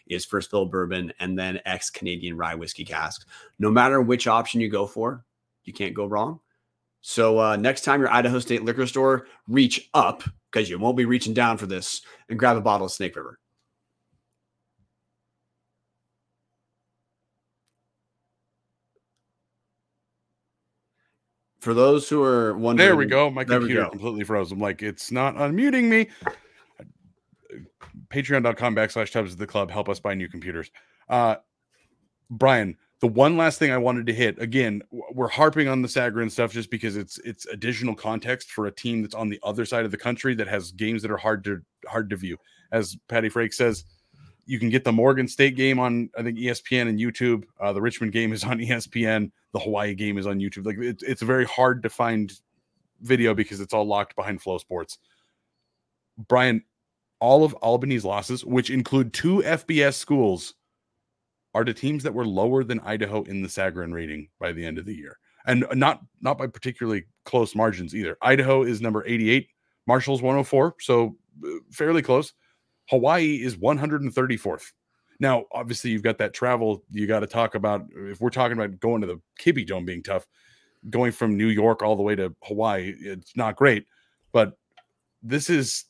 is 0.07 0.25
first 0.25 0.49
fill 0.49 0.65
bourbon, 0.65 1.13
and 1.19 1.38
then 1.38 1.60
ex 1.65 1.89
Canadian 1.89 2.36
rye 2.36 2.55
whiskey 2.55 2.84
casks. 2.84 3.25
No 3.60 3.69
matter 3.69 4.01
which 4.01 4.27
option 4.27 4.62
you 4.62 4.69
go 4.69 4.86
for, 4.86 5.23
You 5.63 5.73
can't 5.73 5.93
go 5.93 6.05
wrong. 6.05 6.39
So 7.01 7.39
uh, 7.39 7.55
next 7.55 7.81
time 7.81 7.99
you're 7.99 8.12
Idaho 8.12 8.39
State 8.39 8.63
liquor 8.63 8.88
store, 8.88 9.27
reach 9.47 9.89
up 9.93 10.23
because 10.51 10.69
you 10.69 10.77
won't 10.77 10.97
be 10.97 11.05
reaching 11.05 11.34
down 11.34 11.57
for 11.57 11.65
this 11.65 12.01
and 12.29 12.38
grab 12.38 12.57
a 12.57 12.62
bottle 12.62 12.86
of 12.86 12.91
Snake 12.91 13.15
River. 13.15 13.39
For 21.62 21.76
those 21.76 22.10
who 22.10 22.24
are 22.24 22.58
wondering, 22.58 22.88
There 22.88 22.95
we 22.97 23.06
go. 23.06 23.30
My 23.30 23.43
computer 23.43 23.84
go. 23.84 23.89
completely 23.91 24.24
froze. 24.24 24.52
I'm 24.52 24.60
like, 24.60 24.82
it's 24.82 25.12
not 25.12 25.36
unmuting 25.36 25.84
me. 25.84 26.08
Patreon.com 28.10 28.76
backslash 28.76 29.12
tubs 29.12 29.32
of 29.34 29.38
the 29.38 29.45
club. 29.45 29.69
Help 29.69 29.88
us 29.88 30.00
buy 30.00 30.15
new 30.15 30.28
computers. 30.28 30.71
Uh, 31.08 31.36
Brian, 32.32 32.76
the 33.00 33.08
one 33.08 33.38
last 33.38 33.60
thing 33.60 33.71
I 33.71 33.78
wanted 33.78 34.08
to 34.08 34.13
hit 34.13 34.41
again, 34.41 34.82
we're 35.13 35.28
harping 35.28 35.67
on 35.67 35.84
the 35.84 35.88
Sagarin 35.88 36.32
stuff 36.32 36.52
just 36.52 36.71
because 36.71 36.95
it's 36.95 37.19
it's 37.19 37.45
additional 37.45 37.93
context 37.93 38.52
for 38.52 38.65
a 38.65 38.71
team 38.71 39.04
that's 39.04 39.15
on 39.15 39.30
the 39.30 39.39
other 39.43 39.65
side 39.65 39.86
of 39.86 39.91
the 39.91 39.97
country 39.97 40.34
that 40.36 40.47
has 40.47 40.71
games 40.71 41.04
that 41.04 41.12
are 41.12 41.17
hard 41.17 41.43
to 41.43 41.62
hard 41.88 42.10
to 42.10 42.15
view. 42.15 42.38
As 42.71 42.97
Patty 43.08 43.30
Frake 43.30 43.54
says, 43.54 43.86
you 44.45 44.60
can 44.60 44.69
get 44.69 44.84
the 44.84 44.91
Morgan 44.91 45.27
State 45.27 45.56
game 45.56 45.80
on 45.80 46.10
I 46.17 46.23
think 46.23 46.38
ESPN 46.38 46.88
and 46.89 46.99
YouTube. 46.99 47.43
Uh, 47.60 47.73
the 47.73 47.82
Richmond 47.82 48.12
game 48.12 48.34
is 48.34 48.43
on 48.43 48.60
ESPN. 48.60 49.32
The 49.54 49.60
Hawaii 49.60 49.93
game 49.93 50.17
is 50.17 50.27
on 50.27 50.39
YouTube. 50.39 50.65
Like 50.65 50.77
it, 50.77 51.04
it's 51.06 51.21
very 51.21 51.45
hard 51.45 51.84
to 51.84 51.89
find 51.89 52.32
video 53.01 53.34
because 53.34 53.60
it's 53.60 53.73
all 53.73 53.86
locked 53.86 54.15
behind 54.15 54.41
FloSports. 54.41 54.97
Brian, 56.27 56.63
all 57.19 57.43
of 57.43 57.54
Albany's 57.62 58.06
losses, 58.06 58.45
which 58.45 58.69
include 58.69 59.13
two 59.13 59.38
FBS 59.38 59.95
schools, 59.95 60.56
are 61.54 61.63
to 61.63 61.73
teams 61.73 62.04
that 62.04 62.13
were 62.13 62.25
lower 62.25 62.63
than 62.63 62.80
Idaho 62.80 63.23
in 63.23 63.41
the 63.41 63.47
Sagarin 63.47 63.93
rating 63.93 64.30
by 64.39 64.51
the 64.51 64.65
end 64.65 64.77
of 64.77 64.86
the 64.86 64.95
year, 64.95 65.17
and 65.45 65.65
not 65.73 66.01
not 66.21 66.38
by 66.38 66.47
particularly 66.47 67.06
close 67.25 67.56
margins 67.56 67.95
either. 67.95 68.17
Idaho 68.21 68.63
is 68.63 68.82
number 68.82 69.06
88, 69.06 69.49
Marshall's 69.86 70.21
104, 70.21 70.75
so 70.80 71.17
uh, 71.45 71.49
fairly 71.71 72.01
close. 72.01 72.34
Hawaii 72.91 73.41
is 73.41 73.56
134th. 73.56 74.73
Now, 75.21 75.45
obviously, 75.54 75.91
you've 75.91 76.04
got 76.04 76.17
that 76.17 76.34
travel. 76.34 76.84
You 76.91 77.08
got 77.08 77.21
to 77.21 77.27
talk 77.27 77.56
about 77.56 77.86
if 77.95 78.19
we're 78.19 78.30
talking 78.30 78.58
about 78.58 78.80
going 78.80 78.99
to 79.01 79.08
the 79.08 79.21
Kibbie 79.39 79.65
Dome 79.65 79.86
being 79.86 80.04
tough, 80.04 80.27
going 80.89 81.13
from 81.13 81.38
New 81.38 81.47
York 81.47 81.82
all 81.82 81.95
the 81.95 82.04
way 82.04 82.15
to 82.15 82.36
Hawaii, 82.43 82.93
it's 82.99 83.36
not 83.38 83.56
great. 83.56 83.86
But 84.34 84.58
this 85.23 85.49
is 85.49 85.86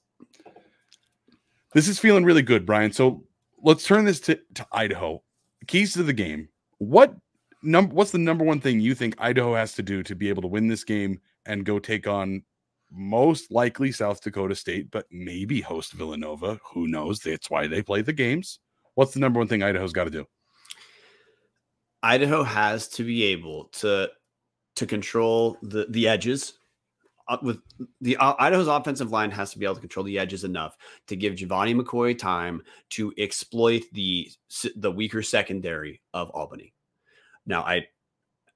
this 1.74 1.88
is 1.88 1.98
feeling 1.98 2.24
really 2.24 2.44
good, 2.44 2.68
Brian. 2.68 2.92
So 2.92 3.24
let's 3.64 3.84
turn 3.84 4.06
this 4.06 4.20
to, 4.22 4.40
to 4.54 4.68
Idaho. 4.72 5.24
Keys 5.66 5.94
to 5.94 6.04
the 6.04 6.14
game. 6.14 6.50
What 6.78 7.16
number 7.64 7.96
what's 7.96 8.12
the 8.12 8.20
number 8.20 8.46
one 8.46 8.60
thing 8.60 8.80
you 8.80 8.94
think 8.94 9.16
Idaho 9.18 9.56
has 9.56 9.74
to 9.74 9.82
do 9.82 10.04
to 10.04 10.16
be 10.16 10.30
able 10.30 10.44
to 10.44 10.48
win 10.48 10.68
this 10.68 10.84
game 10.84 11.20
and 11.48 11.66
go 11.66 11.80
take 11.80 12.08
on 12.08 12.44
most 12.92 13.52
likely 13.52 13.92
South 13.92 14.22
Dakota 14.22 14.56
State, 14.56 14.92
but 14.92 15.06
maybe 15.12 15.62
host 15.62 15.94
Villanova? 15.94 16.60
Who 16.74 16.88
knows? 16.88 17.20
That's 17.20 17.50
why 17.50 17.68
they 17.68 17.82
play 17.82 18.02
the 18.02 18.14
games. 18.14 18.60
What's 18.96 19.14
the 19.14 19.20
number 19.20 19.40
one 19.40 19.48
thing 19.48 19.64
Idaho's 19.64 19.94
got 19.94 20.06
to 20.06 20.10
do? 20.10 20.26
Idaho 22.04 22.44
has 22.44 22.88
to 22.90 23.04
be 23.04 23.24
able 23.24 23.66
to 23.74 24.10
to 24.76 24.86
control 24.86 25.58
the 25.62 25.86
the 25.90 26.08
edges. 26.08 26.54
Uh, 27.28 27.38
with 27.44 27.60
the 28.02 28.18
uh, 28.18 28.34
Idaho's 28.40 28.68
offensive 28.68 29.12
line 29.12 29.32
has 29.32 29.52
to 29.52 29.60
be 29.60 29.66
able 29.66 29.76
to 29.76 29.82
control 29.82 30.04
the 30.04 30.18
edges 30.18 30.44
enough 30.44 30.76
to 31.08 31.16
give 31.16 31.36
Gevani 31.36 31.80
McCoy 31.80 32.18
time 32.18 32.64
to 32.92 33.14
exploit 33.18 33.84
the 33.94 34.30
the 34.76 34.92
weaker 34.92 35.22
secondary 35.22 36.02
of 36.14 36.30
Albany. 36.32 36.74
Now, 37.46 37.62
I 37.62 37.88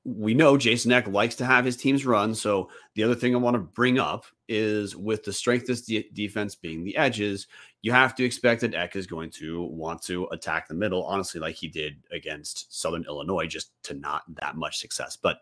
we 0.05 0.35
know 0.35 0.55
Jason 0.55 0.91
Eck 0.91 1.07
likes 1.07 1.33
to 1.35 1.45
have 1.45 1.65
his 1.65 1.75
teams 1.75 2.05
run. 2.05 2.35
So 2.35 2.69
the 2.93 3.03
other 3.03 3.15
thing 3.15 3.33
I 3.33 3.39
want 3.39 3.55
to 3.55 3.59
bring 3.59 3.97
up 3.97 4.25
is 4.47 4.95
with 4.95 5.23
the 5.23 5.33
strength 5.33 5.63
of 5.63 5.67
this 5.69 5.81
de- 5.81 6.09
defense 6.13 6.53
being 6.53 6.83
the 6.83 6.95
edges, 6.95 7.47
you 7.81 7.91
have 7.91 8.13
to 8.15 8.23
expect 8.23 8.61
that 8.61 8.75
Eck 8.75 8.95
is 8.95 9.07
going 9.07 9.31
to 9.31 9.63
want 9.63 10.03
to 10.03 10.25
attack 10.31 10.67
the 10.67 10.75
middle, 10.75 11.03
honestly, 11.05 11.41
like 11.41 11.55
he 11.55 11.67
did 11.67 11.97
against 12.11 12.79
Southern 12.79 13.03
Illinois, 13.07 13.47
just 13.47 13.71
to 13.83 13.95
not 13.95 14.21
that 14.35 14.55
much 14.55 14.77
success. 14.77 15.17
But 15.17 15.39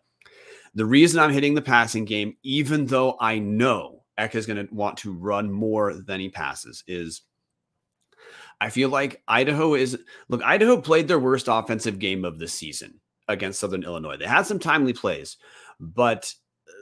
the 0.73 0.85
reason 0.85 1.19
I'm 1.19 1.33
hitting 1.33 1.55
the 1.55 1.61
passing 1.61 2.05
game, 2.05 2.37
even 2.43 2.85
though 2.85 3.17
I 3.19 3.39
know 3.39 4.03
Eck 4.17 4.33
is 4.33 4.45
going 4.45 4.65
to 4.65 4.73
want 4.73 4.97
to 4.99 5.11
run 5.11 5.51
more 5.51 5.93
than 5.93 6.21
he 6.21 6.29
passes, 6.29 6.85
is 6.87 7.23
I 8.61 8.69
feel 8.69 8.87
like 8.87 9.21
Idaho 9.27 9.75
is 9.75 9.99
look, 10.29 10.41
Idaho 10.41 10.79
played 10.79 11.09
their 11.09 11.19
worst 11.19 11.49
offensive 11.49 11.99
game 11.99 12.23
of 12.23 12.39
the 12.39 12.47
season 12.47 13.01
against 13.27 13.59
Southern 13.59 13.83
Illinois. 13.83 14.17
They 14.17 14.25
had 14.25 14.45
some 14.45 14.59
timely 14.59 14.93
plays, 14.93 15.37
but 15.79 16.33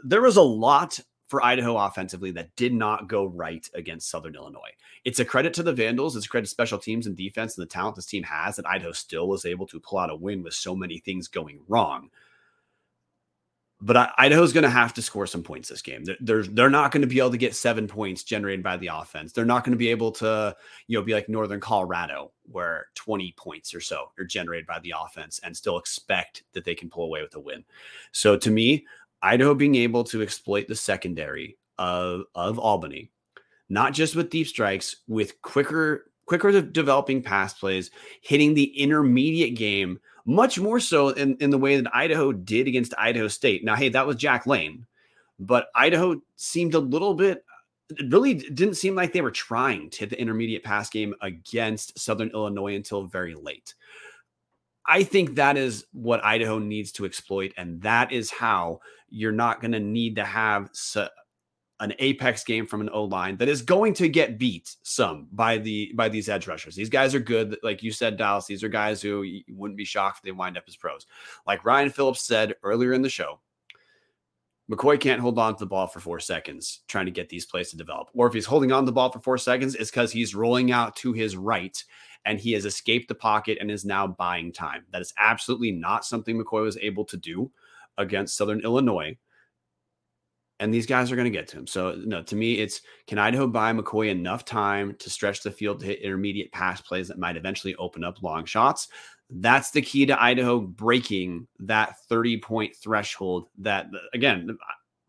there 0.03 0.21
was 0.21 0.37
a 0.37 0.41
lot 0.41 0.99
for 1.27 1.43
Idaho 1.43 1.77
offensively 1.77 2.31
that 2.31 2.53
did 2.57 2.73
not 2.73 3.07
go 3.07 3.25
right 3.25 3.65
against 3.73 4.09
Southern 4.09 4.35
Illinois. 4.35 4.71
It's 5.05 5.19
a 5.19 5.25
credit 5.25 5.53
to 5.53 5.63
the 5.63 5.71
Vandals, 5.71 6.15
it's 6.17 6.25
a 6.25 6.29
credit 6.29 6.47
to 6.47 6.51
special 6.51 6.77
teams 6.77 7.07
and 7.07 7.15
defense 7.15 7.57
and 7.57 7.63
the 7.63 7.69
talent 7.69 7.95
this 7.95 8.05
team 8.05 8.23
has 8.23 8.57
that 8.57 8.67
Idaho 8.67 8.91
still 8.91 9.29
was 9.29 9.45
able 9.45 9.65
to 9.67 9.79
pull 9.79 9.99
out 9.99 10.09
a 10.09 10.15
win 10.15 10.43
with 10.43 10.53
so 10.53 10.75
many 10.75 10.99
things 10.99 11.29
going 11.29 11.61
wrong. 11.69 12.09
But 13.83 14.13
Idaho's 14.19 14.53
going 14.53 14.63
to 14.63 14.69
have 14.69 14.93
to 14.93 15.01
score 15.01 15.25
some 15.25 15.41
points 15.41 15.67
this 15.67 15.81
game. 15.81 16.05
They're, 16.19 16.43
they're, 16.43 16.69
not 16.69 16.91
going 16.91 17.01
to 17.01 17.07
be 17.07 17.17
able 17.17 17.31
to 17.31 17.37
get 17.37 17.55
seven 17.55 17.87
points 17.87 18.23
generated 18.23 18.63
by 18.63 18.77
the 18.77 18.91
offense. 18.93 19.31
They're 19.31 19.43
not 19.43 19.63
going 19.63 19.73
to 19.73 19.77
be 19.77 19.87
able 19.89 20.11
to, 20.13 20.55
you 20.85 20.99
know, 20.99 21.03
be 21.03 21.13
like 21.13 21.27
Northern 21.27 21.59
Colorado, 21.59 22.31
where 22.51 22.85
20 22.93 23.33
points 23.37 23.73
or 23.73 23.81
so 23.81 24.11
are 24.19 24.23
generated 24.23 24.67
by 24.67 24.79
the 24.79 24.93
offense 24.97 25.39
and 25.43 25.57
still 25.57 25.79
expect 25.79 26.43
that 26.53 26.63
they 26.63 26.75
can 26.75 26.91
pull 26.91 27.05
away 27.05 27.23
with 27.23 27.33
a 27.33 27.39
win. 27.39 27.63
So 28.11 28.37
to 28.37 28.51
me, 28.51 28.85
Idaho 29.23 29.55
being 29.55 29.75
able 29.75 30.03
to 30.05 30.21
exploit 30.21 30.67
the 30.67 30.75
secondary 30.75 31.57
of, 31.79 32.25
of 32.35 32.59
Albany, 32.59 33.09
not 33.67 33.93
just 33.93 34.15
with 34.15 34.29
deep 34.29 34.47
strikes, 34.47 34.97
with 35.07 35.41
quicker, 35.41 36.11
quicker 36.27 36.61
developing 36.61 37.23
pass 37.23 37.55
plays, 37.55 37.89
hitting 38.21 38.53
the 38.53 38.79
intermediate 38.79 39.55
game 39.55 39.99
much 40.25 40.59
more 40.59 40.79
so 40.79 41.09
in, 41.09 41.37
in 41.37 41.49
the 41.49 41.57
way 41.57 41.79
that 41.79 41.95
Idaho 41.95 42.31
did 42.31 42.67
against 42.67 42.93
Idaho 42.97 43.27
State. 43.27 43.63
Now, 43.63 43.75
hey, 43.75 43.89
that 43.89 44.07
was 44.07 44.15
Jack 44.15 44.45
Layne, 44.45 44.85
but 45.39 45.67
Idaho 45.75 46.21
seemed 46.35 46.73
a 46.73 46.79
little 46.79 47.13
bit, 47.13 47.43
it 47.89 48.11
really 48.11 48.35
didn't 48.35 48.75
seem 48.75 48.95
like 48.95 49.13
they 49.13 49.21
were 49.21 49.31
trying 49.31 49.89
to 49.89 49.99
hit 49.99 50.09
the 50.09 50.21
intermediate 50.21 50.63
pass 50.63 50.89
game 50.89 51.13
against 51.21 51.99
Southern 51.99 52.29
Illinois 52.29 52.75
until 52.75 53.05
very 53.05 53.35
late. 53.35 53.73
I 54.85 55.03
think 55.03 55.35
that 55.35 55.57
is 55.57 55.85
what 55.91 56.25
Idaho 56.25 56.59
needs 56.59 56.91
to 56.93 57.05
exploit, 57.05 57.53
and 57.57 57.81
that 57.81 58.11
is 58.11 58.31
how 58.31 58.79
you're 59.09 59.31
not 59.31 59.61
going 59.61 59.73
to 59.73 59.79
need 59.79 60.15
to 60.15 60.23
have 60.23 60.69
an 61.81 61.93
apex 61.97 62.43
game 62.43 62.67
from 62.67 62.79
an 62.79 62.89
O 62.93 63.03
line 63.03 63.35
that 63.37 63.49
is 63.49 63.63
going 63.63 63.93
to 63.95 64.07
get 64.07 64.37
beat 64.37 64.75
some 64.83 65.27
by 65.31 65.57
the 65.57 65.91
by 65.95 66.07
these 66.07 66.29
edge 66.29 66.47
rushers. 66.47 66.75
These 66.75 66.89
guys 66.89 67.13
are 67.15 67.19
good, 67.19 67.57
like 67.63 67.81
you 67.81 67.91
said, 67.91 68.17
Dallas. 68.17 68.45
These 68.45 68.63
are 68.63 68.69
guys 68.69 69.01
who 69.01 69.25
wouldn't 69.49 69.77
be 69.77 69.83
shocked 69.83 70.19
if 70.19 70.23
they 70.23 70.31
wind 70.31 70.57
up 70.57 70.63
as 70.67 70.75
pros. 70.75 71.07
Like 71.45 71.65
Ryan 71.65 71.89
Phillips 71.89 72.21
said 72.21 72.55
earlier 72.63 72.93
in 72.93 73.01
the 73.01 73.09
show, 73.09 73.39
McCoy 74.71 74.99
can't 74.99 75.19
hold 75.19 75.39
on 75.39 75.55
to 75.55 75.59
the 75.59 75.65
ball 75.65 75.87
for 75.87 75.99
four 75.99 76.19
seconds 76.19 76.81
trying 76.87 77.05
to 77.05 77.11
get 77.11 77.29
these 77.29 77.47
plays 77.47 77.71
to 77.71 77.77
develop. 77.77 78.09
Or 78.13 78.27
if 78.27 78.33
he's 78.33 78.45
holding 78.45 78.71
on 78.71 78.83
to 78.83 78.85
the 78.85 78.91
ball 78.91 79.11
for 79.11 79.19
four 79.19 79.39
seconds, 79.39 79.73
it's 79.73 79.89
because 79.89 80.11
he's 80.11 80.35
rolling 80.35 80.71
out 80.71 80.95
to 80.97 81.13
his 81.13 81.35
right 81.35 81.83
and 82.25 82.39
he 82.39 82.51
has 82.53 82.65
escaped 82.65 83.07
the 83.07 83.15
pocket 83.15 83.57
and 83.59 83.71
is 83.71 83.83
now 83.83 84.05
buying 84.05 84.53
time. 84.53 84.85
That 84.91 85.01
is 85.01 85.13
absolutely 85.17 85.71
not 85.71 86.05
something 86.05 86.37
McCoy 86.37 86.61
was 86.61 86.77
able 86.77 87.05
to 87.05 87.17
do 87.17 87.51
against 87.97 88.37
Southern 88.37 88.61
Illinois. 88.61 89.17
And 90.61 90.71
these 90.71 90.85
guys 90.85 91.11
are 91.11 91.15
going 91.15 91.25
to 91.25 91.37
get 91.37 91.47
to 91.49 91.57
him. 91.57 91.65
So, 91.65 91.95
no, 92.05 92.21
to 92.21 92.35
me, 92.35 92.59
it's 92.59 92.81
can 93.07 93.17
Idaho 93.17 93.47
buy 93.47 93.73
McCoy 93.73 94.09
enough 94.09 94.45
time 94.45 94.95
to 94.99 95.09
stretch 95.09 95.41
the 95.41 95.49
field 95.49 95.79
to 95.79 95.87
hit 95.87 96.01
intermediate 96.01 96.51
pass 96.51 96.79
plays 96.79 97.07
that 97.07 97.17
might 97.17 97.35
eventually 97.35 97.75
open 97.75 98.03
up 98.03 98.21
long 98.21 98.45
shots? 98.45 98.87
That's 99.31 99.71
the 99.71 99.81
key 99.81 100.05
to 100.05 100.21
Idaho 100.21 100.59
breaking 100.59 101.47
that 101.61 101.95
30 102.09 102.41
point 102.41 102.75
threshold. 102.75 103.47
That, 103.57 103.87
again, 104.13 104.55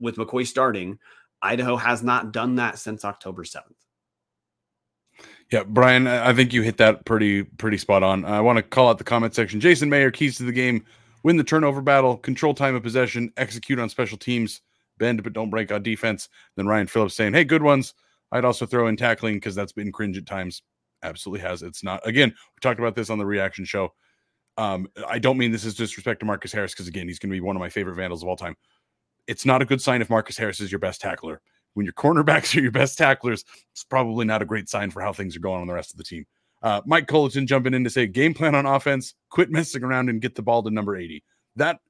with 0.01 0.17
McCoy 0.17 0.47
starting, 0.47 0.99
Idaho 1.43 1.77
has 1.77 2.03
not 2.03 2.33
done 2.33 2.55
that 2.55 2.79
since 2.79 3.05
October 3.05 3.45
7th. 3.45 3.75
Yeah, 5.51 5.65
Brian, 5.65 6.07
I 6.07 6.33
think 6.33 6.55
you 6.55 6.63
hit 6.63 6.79
that 6.79 7.05
pretty 7.05 7.43
pretty 7.43 7.77
spot 7.77 8.03
on. 8.03 8.25
I 8.25 8.41
want 8.41 8.57
to 8.57 8.63
call 8.63 8.89
out 8.89 8.97
the 8.97 9.05
comment 9.05 9.35
section. 9.35 9.61
Jason 9.61 9.91
Mayer, 9.91 10.11
keys 10.11 10.39
to 10.39 10.45
the 10.45 10.53
game: 10.53 10.87
win 11.25 11.37
the 11.37 11.45
turnover 11.45 11.83
battle, 11.83 12.17
control 12.17 12.55
time 12.55 12.75
of 12.75 12.83
possession, 12.83 13.31
execute 13.37 13.79
on 13.79 13.91
special 13.91 14.17
teams, 14.17 14.63
bend 15.03 15.23
but 15.23 15.33
don't 15.33 15.51
break 15.51 15.73
on 15.73 15.83
defense. 15.83 16.29
Then 16.57 16.67
Ryan 16.67 16.87
Phillips 16.87 17.15
saying, 17.15 17.35
"Hey, 17.35 17.45
good 17.45 17.63
ones." 17.63 17.95
I'd 18.31 18.45
also 18.47 18.65
throw 18.65 18.87
in 18.87 18.97
tackling 18.97 19.35
because 19.35 19.55
that's 19.55 19.73
been 19.73 19.93
cringe 19.93 20.17
at 20.17 20.27
times. 20.27 20.63
Absolutely 21.03 21.47
has. 21.47 21.63
It's 21.63 21.85
not. 21.85 22.07
Again, 22.07 22.31
we 22.31 22.61
talked 22.61 22.81
about 22.81 22.95
this 22.95 23.11
on 23.11 23.19
the 23.19 23.27
reaction 23.27 23.65
show. 23.65 23.93
Um, 24.57 24.89
I 25.07 25.19
don't 25.19 25.39
mean 25.39 25.51
this 25.51 25.65
is 25.65 25.75
disrespect 25.75 26.21
to 26.21 26.27
Marcus 26.27 26.53
Harris 26.53 26.73
because 26.73 26.89
again, 26.89 27.09
he's 27.09 27.19
going 27.19 27.31
to 27.31 27.37
be 27.37 27.41
one 27.41 27.57
of 27.57 27.61
my 27.61 27.69
favorite 27.69 27.97
Vandals 27.97 28.23
of 28.23 28.29
all 28.29 28.37
time. 28.37 28.57
It's 29.27 29.45
not 29.45 29.63
a 29.63 29.65
good 29.65 29.81
sign 29.81 30.03
if 30.03 30.11
Marcus 30.11 30.37
Harris 30.37 30.61
is 30.61 30.73
your 30.73 30.79
best 30.79 31.01
tackler. 31.01 31.41
When 31.75 31.85
your 31.85 31.93
cornerbacks 31.95 32.57
are 32.57 32.61
your 32.61 32.71
best 32.71 32.97
tacklers, 32.97 33.45
it's 33.73 33.85
probably 33.85 34.25
not 34.25 34.43
a 34.43 34.47
great 34.47 34.69
sign 34.69 34.91
for 34.91 35.03
how 35.03 35.13
things 35.13 35.37
are 35.37 35.41
going 35.41 35.61
on 35.61 35.67
the 35.67 35.75
rest 35.75 35.93
of 35.93 35.99
the 35.99 36.05
team. 36.05 36.27
Uh, 36.63 36.81
Mike 36.87 37.09
Cullerton 37.09 37.47
jumping 37.47 37.75
in 37.75 37.83
to 37.85 37.91
say 37.91 38.07
game 38.07 38.35
plan 38.35 38.55
on 38.55 38.67
offense, 38.67 39.15
quit 39.31 39.51
messing 39.51 39.83
around 39.83 40.09
and 40.09 40.21
get 40.21 40.37
the 40.37 40.43
ball 40.43 40.63
to 40.63 40.71
number 40.71 40.97
80. 40.97 41.25
That, 41.57 41.81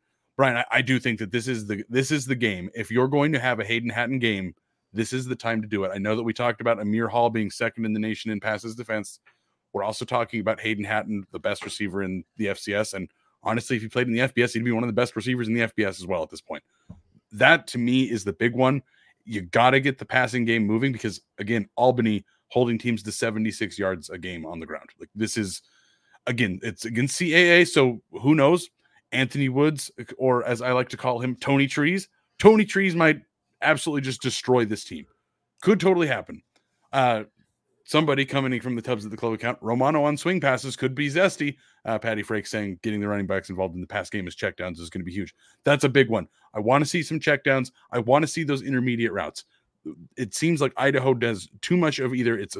Brian, 0.43 0.57
I, 0.57 0.65
I 0.73 0.83
do 0.83 0.99
think 0.99 1.21
that 1.21 1.31
this 1.31 1.47
is 1.47 1.67
the 1.67 1.85
this 1.89 2.11
is 2.11 2.27
the 2.27 2.35
game. 2.35 2.69
If 2.75 2.91
you're 2.91 3.07
going 3.07 3.31
to 3.31 3.39
have 3.39 3.61
a 3.61 3.65
Hayden 3.65 3.89
Hatten 3.89 4.19
game, 4.19 4.57
this 4.93 5.13
is 5.13 5.25
the 5.25 5.37
time 5.37 5.63
to 5.63 5.69
do 5.69 5.85
it. 5.85 5.93
I 5.95 5.99
know 5.99 6.17
that 6.17 6.25
we 6.25 6.33
talked 6.33 6.61
about 6.61 6.79
Aamir 6.79 7.09
Hall 7.09 7.31
being 7.31 7.49
second 7.49 7.85
in 7.85 7.93
the 7.93 8.01
nation 8.01 8.33
in 8.33 8.41
passes 8.41 8.75
defense. 8.75 9.21
We're 9.73 9.85
also 9.85 10.05
talking 10.05 10.41
about 10.41 10.59
Hayden 10.59 10.85
Hatten, 10.85 11.25
the 11.31 11.39
best 11.39 11.65
receiver 11.65 12.03
in 12.03 12.25
the 12.39 12.47
FCS. 12.47 12.95
And 12.95 13.09
honestly, 13.45 13.77
if 13.77 13.83
he 13.83 13.89
played 13.89 14.09
in 14.09 14.15
the 14.15 14.19
FBS, 14.19 14.53
he'd 14.53 14.65
be 14.65 14.73
one 14.73 14.83
of 14.83 14.89
the 14.89 14.93
best 14.93 15.15
receivers 15.15 15.47
in 15.47 15.55
the 15.55 15.61
FBS 15.61 16.01
as 16.01 16.09
well 16.09 16.25
at 16.25 16.31
this 16.31 16.41
point. 16.41 16.65
That 17.31 17.69
to 17.69 17.79
me 17.79 18.11
is 18.11 18.25
the 18.25 18.33
big 18.33 18.57
one. 18.57 18.83
You 19.25 19.43
got 19.43 19.71
to 19.71 19.81
get 19.81 20.01
the 20.01 20.05
passing 20.05 20.45
game 20.45 20.67
moving 20.67 20.91
because, 20.91 21.21
again, 21.39 21.69
Albany 21.77 22.25
holding 22.49 22.79
teams 22.79 23.05
to 23.05 23.13
76 23.13 23.79
yards 23.79 24.11
a 24.11 24.19
game 24.19 24.45
on 24.45 24.59
the 24.59 24.67
ground. 24.67 24.91
Like 24.99 25.11
this 25.15 25.37
is, 25.37 25.63
again, 26.27 26.59
it's 26.65 26.85
against 26.85 27.21
CAA. 27.21 27.69
So 27.69 28.03
who 28.11 28.35
knows? 28.35 28.69
Anthony 29.13 29.49
Woods, 29.49 29.91
or 30.17 30.45
as 30.45 30.63
I 30.63 30.73
like 30.73 30.89
to 30.91 30.97
call 30.97 31.21
him, 31.21 31.37
Tony 31.37 31.67
Trees. 31.67 32.09
Tony 32.39 32.65
Trees 32.65 32.95
might 32.95 33.21
absolutely 33.61 34.03
just 34.03 34.23
destroy 34.23 34.65
this 34.65 34.85
team. 34.85 35.07
Could 35.61 35.81
totally 35.81 36.09
happen. 36.09 36.43
Uh, 36.93 37.25
somebody 37.85 38.25
coming 38.25 38.53
in 38.53 38.61
from 38.61 38.75
the 38.75 38.83
Tubs 38.83 39.05
of 39.05 39.11
the 39.11 39.17
Club 39.17 39.33
account, 39.33 39.59
Romano 39.61 40.05
on 40.05 40.17
swing 40.17 40.41
passes 40.41 40.77
could 40.77 40.95
be 40.95 41.09
zesty. 41.09 41.57
Uh, 41.85 41.99
Patty 41.99 42.23
Frerks 42.23 42.49
saying 42.49 42.79
getting 42.83 43.01
the 43.01 43.09
running 43.09 43.27
backs 43.27 43.51
involved 43.51 43.75
in 43.75 43.81
the 43.81 43.87
pass 43.87 44.11
game 44.11 44.27
as 44.27 44.37
checkdowns 44.37 44.81
is 44.81 44.91
going 44.91 45.01
to 45.01 45.05
be 45.05 45.13
huge. 45.13 45.35
That's 45.65 45.85
a 45.85 45.89
big 45.89 46.09
one. 46.09 46.29
I 46.55 46.61
want 46.61 46.85
to 46.85 46.89
see 46.89 47.03
some 47.03 47.21
checkdowns. 47.21 47.71
I 47.91 47.99
want 47.99 48.23
to 48.23 48.29
see 48.29 48.45
those 48.45 48.63
intermediate 48.63 49.13
routes. 49.13 49.45
It 50.17 50.35
seems 50.35 50.61
like 50.61 50.73
Idaho 50.77 51.15
does 51.15 51.49
too 51.61 51.77
much 51.77 51.99
of 51.99 52.15
either 52.15 52.39
it's 52.39 52.57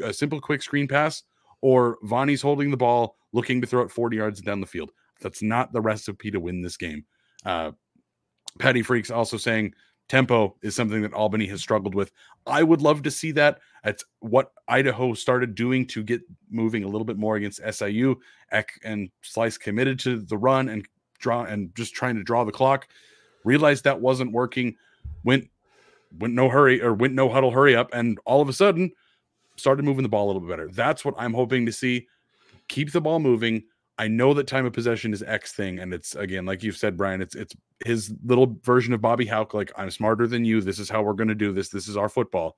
a, 0.00 0.06
a 0.08 0.12
simple 0.12 0.40
quick 0.40 0.62
screen 0.62 0.86
pass 0.86 1.22
or 1.62 1.98
Vonnie's 2.02 2.42
holding 2.42 2.70
the 2.70 2.76
ball, 2.76 3.16
looking 3.32 3.60
to 3.60 3.66
throw 3.66 3.82
it 3.82 3.90
40 3.90 4.16
yards 4.16 4.40
down 4.40 4.60
the 4.60 4.66
field. 4.66 4.92
That's 5.20 5.42
not 5.42 5.72
the 5.72 5.80
recipe 5.80 6.30
to 6.30 6.40
win 6.40 6.62
this 6.62 6.76
game. 6.76 7.04
Uh, 7.44 7.72
Patty 8.58 8.82
Frerks 8.82 9.14
also 9.14 9.36
saying 9.36 9.74
tempo 10.08 10.56
is 10.62 10.74
something 10.74 11.02
that 11.02 11.12
Albany 11.12 11.46
has 11.46 11.60
struggled 11.60 11.94
with. 11.94 12.12
I 12.46 12.62
would 12.62 12.80
love 12.80 13.02
to 13.02 13.10
see 13.10 13.32
that. 13.32 13.58
That's 13.82 14.04
what 14.20 14.52
Idaho 14.68 15.14
started 15.14 15.54
doing 15.54 15.86
to 15.88 16.02
get 16.02 16.22
moving 16.50 16.84
a 16.84 16.88
little 16.88 17.04
bit 17.04 17.18
more 17.18 17.36
against 17.36 17.60
SIU. 17.70 18.16
Eck 18.52 18.70
and 18.84 19.10
Slice 19.22 19.58
committed 19.58 19.98
to 20.00 20.20
the 20.20 20.38
run 20.38 20.68
and 20.68 20.86
draw 21.18 21.44
and 21.44 21.74
just 21.74 21.94
trying 21.94 22.16
to 22.16 22.22
draw 22.22 22.44
the 22.44 22.52
clock. 22.52 22.88
Realized 23.44 23.84
that 23.84 24.00
wasn't 24.00 24.32
working. 24.32 24.76
Went 25.24 25.48
went 26.18 26.34
no 26.34 26.48
hurry 26.48 26.80
or 26.82 26.94
went 26.94 27.14
no 27.14 27.28
huddle 27.28 27.50
hurry 27.50 27.74
up 27.74 27.90
and 27.92 28.18
all 28.24 28.40
of 28.40 28.48
a 28.48 28.52
sudden 28.52 28.90
started 29.56 29.84
moving 29.84 30.02
the 30.02 30.08
ball 30.08 30.26
a 30.26 30.28
little 30.28 30.40
bit 30.40 30.50
better. 30.50 30.68
That's 30.68 31.04
what 31.04 31.14
I'm 31.18 31.34
hoping 31.34 31.66
to 31.66 31.72
see. 31.72 32.06
Keep 32.68 32.92
the 32.92 33.00
ball 33.00 33.18
moving. 33.18 33.64
I 33.98 34.08
know 34.08 34.34
that 34.34 34.46
time 34.46 34.66
of 34.66 34.72
possession 34.72 35.12
is 35.12 35.22
Eck's 35.22 35.52
thing, 35.52 35.78
and 35.78 35.94
it's 35.94 36.14
again, 36.14 36.44
like 36.44 36.62
you've 36.62 36.76
said, 36.76 36.96
Brian, 36.96 37.22
it's 37.22 37.34
it's 37.34 37.54
his 37.84 38.12
little 38.24 38.56
version 38.62 38.92
of 38.92 39.00
Bobby 39.00 39.26
Hauck. 39.26 39.54
Like 39.54 39.72
I'm 39.76 39.90
smarter 39.90 40.26
than 40.26 40.44
you. 40.44 40.60
This 40.60 40.78
is 40.78 40.90
how 40.90 41.02
we're 41.02 41.14
going 41.14 41.28
to 41.28 41.34
do 41.34 41.52
this. 41.52 41.70
This 41.70 41.88
is 41.88 41.96
our 41.96 42.08
football, 42.08 42.56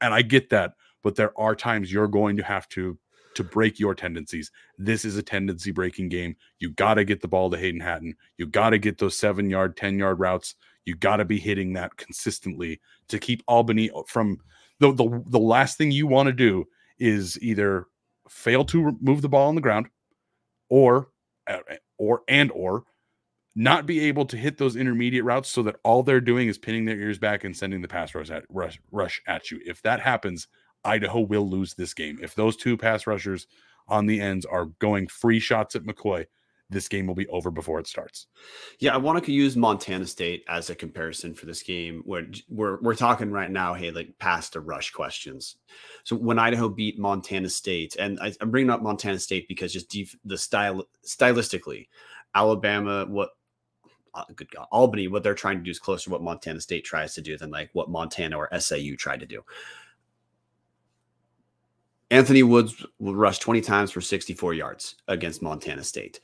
and 0.00 0.12
I 0.12 0.22
get 0.22 0.50
that. 0.50 0.74
But 1.02 1.16
there 1.16 1.38
are 1.38 1.54
times 1.54 1.92
you're 1.92 2.08
going 2.08 2.36
to 2.38 2.42
have 2.42 2.68
to 2.70 2.98
to 3.34 3.44
break 3.44 3.78
your 3.78 3.94
tendencies. 3.94 4.50
This 4.78 5.04
is 5.04 5.16
a 5.16 5.22
tendency 5.22 5.70
breaking 5.70 6.08
game. 6.08 6.36
You 6.58 6.70
got 6.70 6.94
to 6.94 7.04
get 7.04 7.20
the 7.20 7.28
ball 7.28 7.50
to 7.50 7.58
Hayden 7.58 7.80
Hatten. 7.80 8.14
You 8.38 8.46
got 8.46 8.70
to 8.70 8.78
get 8.78 8.98
those 8.98 9.16
seven 9.16 9.50
yard, 9.50 9.76
ten 9.76 9.98
yard 9.98 10.18
routes. 10.18 10.56
You 10.86 10.96
got 10.96 11.16
to 11.16 11.24
be 11.24 11.38
hitting 11.38 11.72
that 11.74 11.96
consistently 11.96 12.80
to 13.08 13.18
keep 13.18 13.42
Albany 13.46 13.90
uh, 13.90 14.02
from 14.08 14.38
the 14.80 14.92
the 14.92 15.22
the 15.26 15.38
last 15.38 15.78
thing 15.78 15.92
you 15.92 16.08
want 16.08 16.26
to 16.26 16.32
do 16.32 16.66
is 16.98 17.38
either 17.40 17.86
fail 18.28 18.64
to 18.64 18.96
move 19.00 19.22
the 19.22 19.28
ball 19.28 19.48
on 19.48 19.54
the 19.54 19.60
ground 19.60 19.86
or 20.74 21.06
uh, 21.46 21.58
or 21.98 22.22
and 22.26 22.50
or 22.50 22.82
not 23.54 23.86
be 23.86 24.00
able 24.00 24.24
to 24.26 24.36
hit 24.36 24.58
those 24.58 24.74
intermediate 24.74 25.22
routes 25.22 25.48
so 25.48 25.62
that 25.62 25.76
all 25.84 26.02
they're 26.02 26.20
doing 26.20 26.48
is 26.48 26.58
pinning 26.58 26.84
their 26.84 26.98
ears 26.98 27.16
back 27.16 27.44
and 27.44 27.56
sending 27.56 27.80
the 27.80 27.86
pass 27.86 28.12
rush 28.12 28.28
at 28.28 28.42
rush, 28.48 28.80
rush 28.90 29.22
at 29.28 29.52
you. 29.52 29.60
If 29.64 29.80
that 29.82 30.00
happens, 30.00 30.48
Idaho 30.84 31.20
will 31.20 31.48
lose 31.48 31.74
this 31.74 31.94
game. 31.94 32.18
If 32.20 32.34
those 32.34 32.56
two 32.56 32.76
pass 32.76 33.06
rushers 33.06 33.46
on 33.86 34.06
the 34.06 34.20
ends 34.20 34.44
are 34.44 34.64
going 34.80 35.06
free 35.06 35.38
shots 35.38 35.76
at 35.76 35.84
McCoy, 35.84 36.26
this 36.70 36.88
game 36.88 37.06
will 37.06 37.14
be 37.14 37.28
over 37.28 37.50
before 37.50 37.78
it 37.78 37.86
starts. 37.86 38.26
Yeah, 38.78 38.94
I 38.94 38.96
want 38.96 39.22
to 39.22 39.32
use 39.32 39.56
Montana 39.56 40.06
State 40.06 40.44
as 40.48 40.70
a 40.70 40.74
comparison 40.74 41.34
for 41.34 41.46
this 41.46 41.62
game. 41.62 42.02
Where 42.04 42.26
we're 42.48 42.80
we're 42.80 42.94
talking 42.94 43.30
right 43.30 43.50
now, 43.50 43.74
hey, 43.74 43.90
like 43.90 44.18
past 44.18 44.54
the 44.54 44.60
rush 44.60 44.90
questions. 44.90 45.56
So 46.04 46.16
when 46.16 46.38
Idaho 46.38 46.68
beat 46.68 46.98
Montana 46.98 47.48
State, 47.48 47.96
and 47.96 48.18
I, 48.20 48.32
am 48.40 48.50
bringing 48.50 48.70
up 48.70 48.82
Montana 48.82 49.18
State 49.18 49.46
because 49.48 49.72
just 49.72 49.90
def, 49.90 50.16
the 50.24 50.38
style 50.38 50.84
stylistically, 51.04 51.88
Alabama, 52.34 53.06
what 53.06 53.30
uh, 54.14 54.24
good 54.34 54.50
God, 54.50 54.66
Albany, 54.70 55.08
what 55.08 55.22
they're 55.22 55.34
trying 55.34 55.58
to 55.58 55.64
do 55.64 55.70
is 55.70 55.78
closer 55.78 56.04
to 56.04 56.10
what 56.10 56.22
Montana 56.22 56.60
State 56.60 56.84
tries 56.84 57.14
to 57.14 57.20
do 57.20 57.36
than 57.36 57.50
like 57.50 57.70
what 57.72 57.90
Montana 57.90 58.38
or 58.38 58.48
SAU 58.58 58.94
tried 58.96 59.20
to 59.20 59.26
do. 59.26 59.42
Anthony 62.10 62.42
Woods 62.42 62.84
rushed 63.00 63.42
20 63.42 63.60
times 63.60 63.90
for 63.90 64.00
64 64.00 64.54
yards 64.54 64.96
against 65.08 65.42
Montana 65.42 65.82
State. 65.82 66.20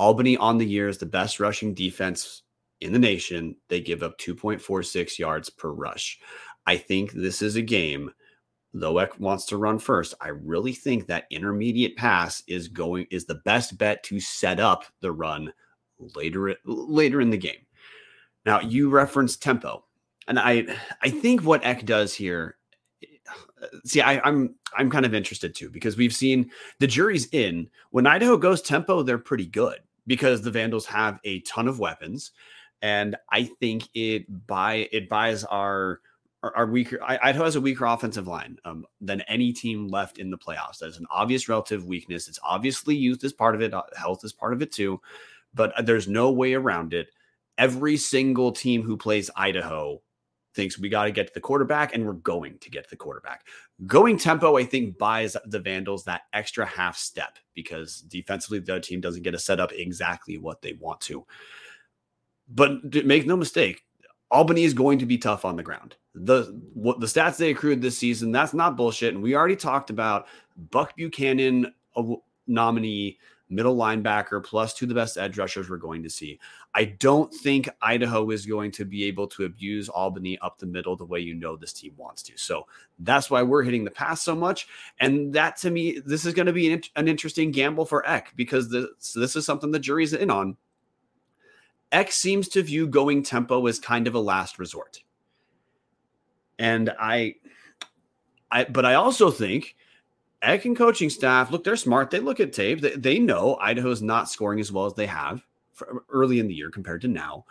Albany 0.00 0.34
on 0.38 0.56
the 0.56 0.64
year 0.64 0.88
is 0.88 0.96
the 0.96 1.04
best 1.04 1.40
rushing 1.40 1.74
defense 1.74 2.42
in 2.80 2.94
the 2.94 2.98
nation. 2.98 3.54
They 3.68 3.82
give 3.82 4.02
up 4.02 4.16
2.46 4.16 5.18
yards 5.18 5.50
per 5.50 5.70
rush. 5.70 6.18
I 6.64 6.78
think 6.78 7.12
this 7.12 7.42
is 7.42 7.56
a 7.56 7.62
game. 7.62 8.10
Though 8.72 8.96
Eck 8.96 9.20
wants 9.20 9.44
to 9.46 9.58
run 9.58 9.78
first, 9.78 10.14
I 10.18 10.28
really 10.28 10.72
think 10.72 11.06
that 11.06 11.26
intermediate 11.30 11.98
pass 11.98 12.42
is 12.48 12.66
going 12.66 13.08
is 13.10 13.26
the 13.26 13.42
best 13.44 13.76
bet 13.76 14.02
to 14.04 14.20
set 14.20 14.58
up 14.58 14.84
the 15.02 15.12
run 15.12 15.52
later 16.16 16.56
later 16.64 17.20
in 17.20 17.28
the 17.28 17.36
game. 17.36 17.66
Now 18.46 18.60
you 18.60 18.88
reference 18.88 19.36
tempo, 19.36 19.84
and 20.26 20.38
I 20.38 20.64
I 21.02 21.10
think 21.10 21.42
what 21.42 21.62
Eck 21.62 21.84
does 21.84 22.14
here. 22.14 22.56
See, 23.84 24.00
I, 24.00 24.18
I'm 24.20 24.54
I'm 24.78 24.88
kind 24.88 25.04
of 25.04 25.12
interested 25.12 25.54
too 25.54 25.68
because 25.68 25.98
we've 25.98 26.14
seen 26.14 26.50
the 26.78 26.86
jury's 26.86 27.26
in 27.32 27.68
when 27.90 28.06
Idaho 28.06 28.38
goes 28.38 28.62
tempo, 28.62 29.02
they're 29.02 29.18
pretty 29.18 29.46
good 29.46 29.80
because 30.10 30.42
the 30.42 30.50
Vandals 30.50 30.86
have 30.86 31.20
a 31.22 31.38
ton 31.42 31.68
of 31.68 31.78
weapons, 31.78 32.32
and 32.82 33.14
I 33.30 33.44
think 33.44 33.84
it 33.94 34.24
buy 34.48 34.88
it 34.90 35.08
buys 35.08 35.44
our 35.44 36.00
our, 36.42 36.66
weaker. 36.66 36.98
Idaho 37.00 37.44
has 37.44 37.54
a 37.54 37.60
weaker 37.60 37.84
offensive 37.84 38.26
line 38.26 38.58
um, 38.64 38.84
than 39.00 39.20
any 39.28 39.52
team 39.52 39.86
left 39.86 40.18
in 40.18 40.30
the 40.30 40.36
playoffs. 40.36 40.78
That's 40.80 40.98
an 40.98 41.06
obvious 41.12 41.48
relative 41.48 41.84
weakness. 41.84 42.26
It's 42.26 42.40
obviously 42.42 42.96
youth 42.96 43.22
is 43.22 43.32
part 43.32 43.54
of 43.54 43.62
it, 43.62 43.72
uh, 43.72 43.84
health 43.96 44.24
is 44.24 44.32
part 44.32 44.52
of 44.52 44.62
it 44.62 44.72
too, 44.72 45.00
but 45.54 45.72
uh, 45.78 45.82
there's 45.82 46.08
no 46.08 46.32
way 46.32 46.54
around 46.54 46.92
it. 46.92 47.10
Every 47.56 47.96
single 47.96 48.50
team 48.50 48.82
who 48.82 48.96
plays 48.96 49.30
Idaho 49.36 50.02
thinks 50.54 50.78
we 50.78 50.88
got 50.88 51.04
to 51.04 51.12
get 51.12 51.28
to 51.28 51.34
the 51.34 51.40
quarterback 51.40 51.94
and 51.94 52.06
we're 52.06 52.12
going 52.14 52.58
to 52.58 52.70
get 52.70 52.84
to 52.84 52.90
the 52.90 52.96
quarterback. 52.96 53.46
Going 53.86 54.18
tempo, 54.18 54.56
I 54.56 54.64
think, 54.64 54.98
buys 54.98 55.36
the 55.46 55.60
Vandals 55.60 56.04
that 56.04 56.22
extra 56.32 56.66
half 56.66 56.96
step 56.96 57.38
because 57.54 58.00
defensively, 58.02 58.58
the 58.58 58.72
other 58.72 58.80
team 58.80 59.00
doesn't 59.00 59.22
get 59.22 59.32
to 59.32 59.38
set 59.38 59.60
up 59.60 59.72
exactly 59.72 60.38
what 60.38 60.62
they 60.62 60.74
want 60.74 61.00
to. 61.02 61.24
But 62.48 63.04
make 63.04 63.26
no 63.26 63.36
mistake, 63.36 63.84
Albany 64.30 64.64
is 64.64 64.74
going 64.74 64.98
to 64.98 65.06
be 65.06 65.18
tough 65.18 65.44
on 65.44 65.56
the 65.56 65.62
ground. 65.62 65.96
The 66.14 66.60
what 66.74 67.00
the 67.00 67.06
stats 67.06 67.36
they 67.36 67.50
accrued 67.50 67.82
this 67.82 67.98
season, 67.98 68.32
that's 68.32 68.54
not 68.54 68.76
bullshit. 68.76 69.14
And 69.14 69.22
we 69.22 69.36
already 69.36 69.56
talked 69.56 69.90
about 69.90 70.26
Buck 70.56 70.96
Buchanan 70.96 71.72
uh, 71.96 72.02
a 72.02 72.16
nominee 72.46 73.18
middle 73.50 73.76
linebacker, 73.76 74.42
plus 74.42 74.72
two 74.72 74.84
of 74.84 74.88
the 74.88 74.94
best 74.94 75.18
edge 75.18 75.36
rushers 75.36 75.68
we're 75.68 75.76
going 75.76 76.02
to 76.02 76.10
see. 76.10 76.38
I 76.74 76.84
don't 76.84 77.32
think 77.34 77.68
Idaho 77.82 78.30
is 78.30 78.46
going 78.46 78.70
to 78.72 78.84
be 78.84 79.04
able 79.04 79.26
to 79.28 79.44
abuse 79.44 79.88
Albany 79.88 80.38
up 80.38 80.58
the 80.58 80.66
middle 80.66 80.96
the 80.96 81.04
way 81.04 81.18
you 81.18 81.34
know 81.34 81.56
this 81.56 81.72
team 81.72 81.92
wants 81.96 82.22
to. 82.24 82.36
So 82.36 82.66
that's 83.00 83.30
why 83.30 83.42
we're 83.42 83.64
hitting 83.64 83.84
the 83.84 83.90
pass 83.90 84.22
so 84.22 84.34
much. 84.34 84.68
And 85.00 85.32
that 85.34 85.56
to 85.58 85.70
me, 85.70 85.98
this 85.98 86.24
is 86.24 86.32
going 86.32 86.46
to 86.46 86.52
be 86.52 86.72
an, 86.72 86.82
an 86.96 87.08
interesting 87.08 87.50
gamble 87.50 87.84
for 87.84 88.08
Eck 88.08 88.32
because 88.36 88.70
this, 88.70 89.12
this 89.14 89.34
is 89.34 89.44
something 89.44 89.70
the 89.70 89.78
jury's 89.78 90.12
in 90.12 90.30
on. 90.30 90.56
Eck 91.92 92.12
seems 92.12 92.48
to 92.50 92.62
view 92.62 92.86
going 92.86 93.22
tempo 93.22 93.66
as 93.66 93.80
kind 93.80 94.06
of 94.06 94.14
a 94.14 94.20
last 94.20 94.60
resort. 94.60 95.02
And 96.58 96.90
I, 97.00 97.34
I, 98.50 98.64
but 98.64 98.84
I 98.84 98.94
also 98.94 99.30
think 99.30 99.74
Eck 100.42 100.64
and 100.64 100.76
coaching 100.76 101.10
staff, 101.10 101.50
look, 101.50 101.64
they're 101.64 101.76
smart. 101.76 102.10
They 102.10 102.20
look 102.20 102.40
at 102.40 102.52
tape. 102.52 102.80
They, 102.80 102.96
they 102.96 103.18
know 103.18 103.58
Idaho's 103.60 104.00
not 104.00 104.30
scoring 104.30 104.58
as 104.60 104.72
well 104.72 104.86
as 104.86 104.94
they 104.94 105.06
have 105.06 105.42
early 106.10 106.40
in 106.40 106.48
the 106.48 106.54
year 106.54 106.70
compared 106.70 107.02
to 107.02 107.08
now. 107.08 107.44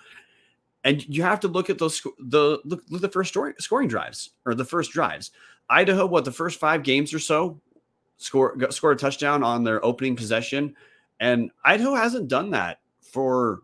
And 0.84 1.08
you 1.08 1.24
have 1.24 1.40
to 1.42 1.48
look 1.48 1.70
at 1.70 1.78
those 1.78 2.02
the 2.20 2.60
look, 2.64 2.84
look 2.90 3.00
at 3.00 3.02
the 3.02 3.10
first 3.10 3.30
story, 3.30 3.54
scoring 3.60 3.88
drives 3.88 4.32
or 4.46 4.56
the 4.56 4.66
first 4.66 4.92
drives. 4.92 5.32
Idaho, 5.70 6.06
what 6.06 6.26
the 6.26 6.32
first 6.32 6.60
five 6.60 6.84
games 6.84 7.14
or 7.14 7.20
so, 7.20 7.60
score 8.18 8.56
scored 8.72 8.98
a 8.98 9.00
touchdown 9.00 9.44
on 9.44 9.64
their 9.64 9.84
opening 9.86 10.16
possession, 10.16 10.76
and 11.20 11.52
Idaho 11.64 11.96
hasn't 11.96 12.28
done 12.28 12.52
that 12.52 12.80
for 13.02 13.60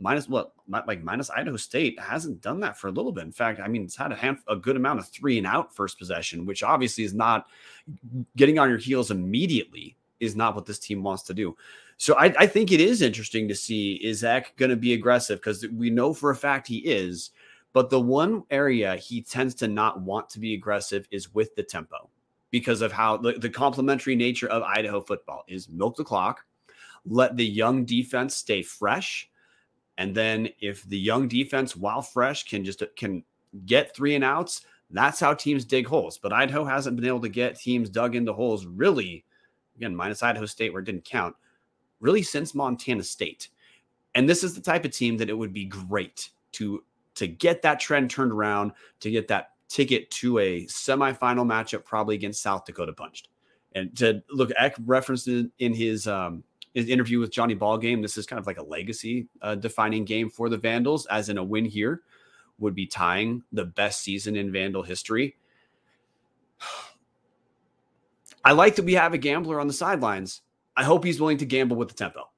minus 0.00 0.28
what 0.28 0.52
like 0.68 1.02
minus 1.02 1.30
Idaho 1.30 1.56
State 1.56 1.98
hasn't 2.00 2.40
done 2.40 2.60
that 2.60 2.76
for 2.76 2.88
a 2.88 2.92
little 2.92 3.12
bit. 3.12 3.24
In 3.24 3.32
fact, 3.32 3.60
I 3.60 3.68
mean, 3.68 3.84
it's 3.84 3.96
had 3.96 4.12
a 4.12 4.16
hand, 4.16 4.38
a 4.48 4.56
good 4.56 4.76
amount 4.76 5.00
of 5.00 5.08
three 5.08 5.38
and 5.38 5.46
out 5.46 5.74
first 5.74 5.98
possession, 5.98 6.46
which 6.46 6.62
obviously 6.62 7.04
is 7.04 7.14
not 7.14 7.46
getting 8.36 8.58
on 8.58 8.68
your 8.68 8.78
heels 8.78 9.10
immediately 9.10 9.96
is 10.20 10.36
not 10.36 10.54
what 10.54 10.66
this 10.66 10.78
team 10.78 11.02
wants 11.02 11.22
to 11.24 11.34
do. 11.34 11.56
So 11.96 12.14
I, 12.14 12.26
I 12.38 12.46
think 12.46 12.70
it 12.70 12.80
is 12.80 13.02
interesting 13.02 13.48
to 13.48 13.54
see 13.54 13.94
is 13.94 14.22
Eck 14.22 14.56
going 14.56 14.70
to 14.70 14.76
be 14.76 14.92
aggressive 14.92 15.38
because 15.38 15.66
we 15.68 15.90
know 15.90 16.14
for 16.14 16.30
a 16.30 16.36
fact 16.36 16.68
he 16.68 16.78
is. 16.78 17.30
But 17.72 17.90
the 17.90 18.00
one 18.00 18.44
area 18.50 18.96
he 18.96 19.20
tends 19.20 19.54
to 19.56 19.68
not 19.68 20.00
want 20.00 20.30
to 20.30 20.40
be 20.40 20.54
aggressive 20.54 21.06
is 21.10 21.34
with 21.34 21.54
the 21.54 21.62
tempo 21.62 22.08
because 22.50 22.80
of 22.80 22.92
how 22.92 23.16
the, 23.18 23.32
the 23.32 23.50
complementary 23.50 24.16
nature 24.16 24.48
of 24.48 24.62
Idaho 24.62 25.00
football 25.00 25.44
is 25.48 25.68
milk 25.68 25.96
the 25.96 26.04
clock, 26.04 26.44
let 27.04 27.36
the 27.36 27.46
young 27.46 27.84
defense 27.84 28.36
stay 28.36 28.62
fresh. 28.62 29.28
And 29.98 30.14
then 30.14 30.48
if 30.60 30.84
the 30.84 30.98
young 30.98 31.28
defense, 31.28 31.76
while 31.76 32.00
fresh, 32.00 32.44
can 32.44 32.64
just 32.64 32.82
can 32.96 33.22
get 33.66 33.94
three 33.94 34.14
and 34.14 34.24
outs, 34.24 34.64
that's 34.90 35.20
how 35.20 35.34
teams 35.34 35.64
dig 35.64 35.86
holes. 35.86 36.18
But 36.18 36.32
Idaho 36.32 36.64
hasn't 36.64 36.96
been 36.96 37.06
able 37.06 37.20
to 37.20 37.28
get 37.28 37.58
teams 37.58 37.90
dug 37.90 38.14
into 38.14 38.32
holes 38.32 38.64
really, 38.64 39.24
again, 39.76 39.94
minus 39.94 40.22
Idaho 40.22 40.46
State 40.46 40.72
where 40.72 40.80
it 40.80 40.86
didn't 40.86 41.04
count 41.04 41.36
really 42.00 42.22
since 42.22 42.54
Montana 42.54 43.02
State. 43.02 43.48
And 44.14 44.28
this 44.28 44.42
is 44.44 44.54
the 44.54 44.60
type 44.60 44.84
of 44.84 44.92
team 44.92 45.16
that 45.18 45.28
it 45.28 45.36
would 45.36 45.52
be 45.52 45.66
great 45.66 46.30
to 46.52 46.82
to 47.16 47.26
get 47.26 47.62
that 47.62 47.80
trend 47.80 48.08
turned 48.10 48.30
around, 48.30 48.72
to 49.00 49.10
get 49.10 49.26
that 49.28 49.50
ticket 49.68 50.08
to 50.12 50.38
a 50.38 50.64
semifinal 50.66 51.44
matchup, 51.44 51.84
probably 51.84 52.14
against 52.14 52.40
South 52.40 52.64
Dakota 52.64 52.92
punched. 52.92 53.28
And 53.74 53.94
to 53.96 54.22
look, 54.30 54.52
Eck 54.56 54.76
referenced 54.86 55.26
in, 55.26 55.50
in 55.58 55.74
his 55.74 56.06
um, 56.06 56.44
his 56.74 56.88
interview 56.88 57.18
with 57.18 57.30
Johnny 57.30 57.54
Ballgame. 57.54 58.02
This 58.02 58.18
is 58.18 58.26
kind 58.26 58.38
of 58.38 58.46
like 58.46 58.58
a 58.58 58.62
legacy 58.62 59.28
uh, 59.42 59.54
defining 59.54 60.04
game 60.04 60.30
for 60.30 60.48
the 60.48 60.58
Vandals, 60.58 61.06
as 61.06 61.28
in 61.28 61.38
a 61.38 61.44
win 61.44 61.64
here 61.64 62.02
would 62.58 62.74
be 62.74 62.86
tying 62.86 63.42
the 63.52 63.64
best 63.64 64.02
season 64.02 64.36
in 64.36 64.50
Vandal 64.50 64.82
history. 64.82 65.36
I 68.44 68.52
like 68.52 68.76
that 68.76 68.84
we 68.84 68.94
have 68.94 69.14
a 69.14 69.18
gambler 69.18 69.60
on 69.60 69.66
the 69.66 69.72
sidelines 69.72 70.42
I 70.78 70.84
hope 70.84 71.04
he's 71.04 71.20
willing 71.20 71.38
to 71.38 71.44
gamble 71.44 71.76
with 71.76 71.88
the 71.88 71.94
tempo. 71.94 72.30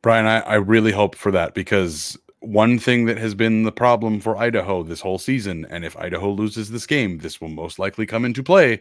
Brian, 0.00 0.24
I, 0.24 0.40
I 0.40 0.54
really 0.54 0.92
hope 0.92 1.14
for 1.14 1.30
that 1.32 1.52
because 1.52 2.16
one 2.40 2.78
thing 2.78 3.04
that 3.04 3.18
has 3.18 3.34
been 3.34 3.64
the 3.64 3.72
problem 3.72 4.18
for 4.18 4.38
Idaho 4.38 4.82
this 4.82 5.02
whole 5.02 5.18
season, 5.18 5.66
and 5.68 5.84
if 5.84 5.94
Idaho 5.98 6.30
loses 6.30 6.70
this 6.70 6.86
game, 6.86 7.18
this 7.18 7.38
will 7.38 7.50
most 7.50 7.78
likely 7.78 8.06
come 8.06 8.24
into 8.24 8.42
play 8.42 8.80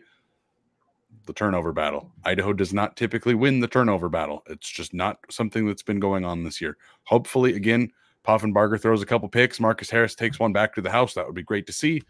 the 1.27 1.33
turnover 1.33 1.71
battle. 1.71 2.11
Idaho 2.25 2.53
does 2.53 2.73
not 2.73 2.97
typically 2.97 3.35
win 3.35 3.59
the 3.59 3.67
turnover 3.67 4.09
battle. 4.09 4.43
It's 4.47 4.69
just 4.69 4.93
not 4.93 5.19
something 5.29 5.67
that's 5.67 5.83
been 5.83 5.99
going 5.99 6.25
on 6.25 6.43
this 6.43 6.59
year. 6.59 6.77
Hopefully, 7.03 7.55
again, 7.55 7.91
Poffenbarger 8.25 8.81
throws 8.81 9.01
a 9.01 9.05
couple 9.05 9.29
picks. 9.29 9.59
Marcus 9.59 9.89
Harris 9.89 10.15
takes 10.15 10.39
one 10.39 10.51
back 10.51 10.73
to 10.75 10.81
the 10.81 10.89
house. 10.89 11.13
That 11.13 11.25
would 11.25 11.35
be 11.35 11.43
great 11.43 11.67
to 11.67 11.73
see. 11.73 12.01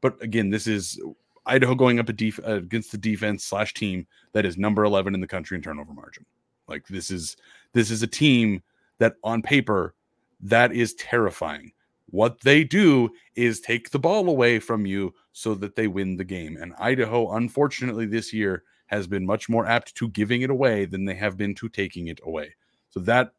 But 0.00 0.22
again, 0.22 0.50
this 0.50 0.66
is 0.66 1.00
Idaho 1.44 1.74
going 1.74 1.98
up 1.98 2.06
def- 2.14 2.38
against 2.44 2.92
the 2.92 2.98
defense 2.98 3.44
slash 3.44 3.74
team 3.74 4.06
that 4.32 4.46
is 4.46 4.56
number 4.56 4.84
11 4.84 5.14
in 5.14 5.20
the 5.20 5.26
country 5.26 5.56
in 5.56 5.62
turnover 5.62 5.92
margin. 5.92 6.24
Like 6.68 6.86
this 6.86 7.10
is 7.10 7.36
this 7.72 7.90
is 7.90 8.02
a 8.02 8.06
team 8.06 8.62
that 8.98 9.14
on 9.24 9.42
paper 9.42 9.94
that 10.40 10.72
is 10.72 10.94
terrifying. 10.94 11.72
What 12.10 12.40
they 12.40 12.64
do 12.64 13.10
is 13.36 13.60
take 13.60 13.90
the 13.90 13.98
ball 13.98 14.28
away 14.28 14.58
from 14.60 14.86
you 14.86 15.14
so 15.32 15.54
that 15.56 15.76
they 15.76 15.88
win 15.88 16.16
the 16.16 16.24
game. 16.24 16.56
And 16.56 16.74
Idaho, 16.78 17.32
unfortunately, 17.32 18.06
this 18.06 18.32
year 18.32 18.64
has 18.86 19.06
been 19.06 19.26
much 19.26 19.48
more 19.48 19.66
apt 19.66 19.94
to 19.96 20.08
giving 20.08 20.42
it 20.42 20.50
away 20.50 20.86
than 20.86 21.04
they 21.04 21.14
have 21.14 21.36
been 21.36 21.54
to 21.56 21.68
taking 21.68 22.08
it 22.08 22.20
away. 22.24 22.54
So 22.88 23.00
that 23.00 23.32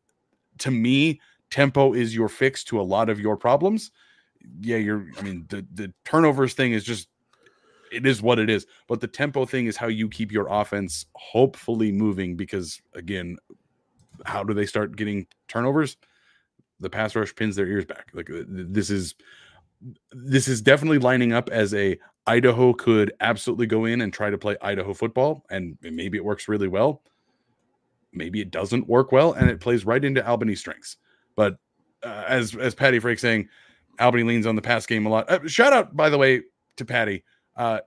to 0.60 0.72
me, 0.72 1.20
tempo 1.50 1.94
is 1.94 2.14
your 2.14 2.30
fix 2.30 2.64
to 2.66 2.80
a 2.80 2.84
lot 2.84 3.10
of 3.10 3.20
your 3.20 3.36
problems. 3.36 3.92
Yeah, 4.62 4.78
you're 4.78 5.08
I 5.18 5.24
mean, 5.24 5.46
the 5.50 5.66
the 5.74 5.92
turnovers 6.06 6.54
thing 6.54 6.74
is 6.74 6.84
just 6.84 7.10
it 7.92 8.06
is 8.06 8.22
what 8.22 8.38
it 8.38 8.50
is. 8.50 8.68
But 8.88 9.02
the 9.02 9.08
tempo 9.08 9.46
thing 9.46 9.66
is 9.66 9.78
how 9.78 9.88
you 9.88 10.10
keep 10.10 10.32
your 10.32 10.48
offense 10.48 11.08
hopefully 11.16 11.92
moving 11.92 12.36
because 12.36 12.80
again, 12.94 13.38
how 14.26 14.44
do 14.44 14.54
they 14.54 14.68
start 14.68 14.96
getting 14.96 15.26
turnovers? 15.48 15.98
The 16.80 16.90
pass 16.90 17.16
rush 17.16 17.36
pins 17.36 17.56
their 17.56 17.68
ears 17.68 17.86
back. 17.86 18.10
Like 18.14 18.30
this 18.30 18.90
is 18.90 19.16
this 20.12 20.48
is 20.48 20.62
definitely 20.62 21.00
lining 21.00 21.34
up 21.34 21.50
as 21.50 21.74
a 21.74 21.98
Idaho 22.28 22.74
could 22.74 23.14
absolutely 23.22 23.66
go 23.66 23.86
in 23.86 24.02
and 24.02 24.14
try 24.14 24.30
to 24.30 24.38
play 24.38 24.56
Idaho 24.62 24.94
football 24.94 25.46
and 25.50 25.78
maybe 25.82 26.18
it 26.18 26.24
works 26.24 26.48
really 26.48 26.68
well. 26.68 27.02
Maybe 28.14 28.42
it 28.42 28.52
doesn't 28.52 28.88
work 28.88 29.12
well 29.12 29.34
and 29.34 29.50
it 29.50 29.60
plays 29.60 29.86
right 29.86 30.04
into 30.04 30.26
Albany 30.26 30.56
strengths. 30.56 30.98
But 31.36 31.58
uh, 32.04 32.26
as 32.28 32.56
as 32.56 32.76
Patty 32.76 33.00
Frerks 33.00 33.20
saying, 33.20 33.50
Albany 34.00 34.24
leans 34.24 34.46
on 34.46 34.56
the 34.56 34.62
pass 34.62 34.86
game 34.86 35.06
a 35.06 35.10
lot. 35.10 35.30
Uh, 35.30 35.48
shout 35.48 35.74
out 35.74 35.96
by 35.96 36.10
the 36.10 36.18
way 36.18 36.44
to 36.78 36.86
Patty 36.86 37.24
uh, 37.56 37.80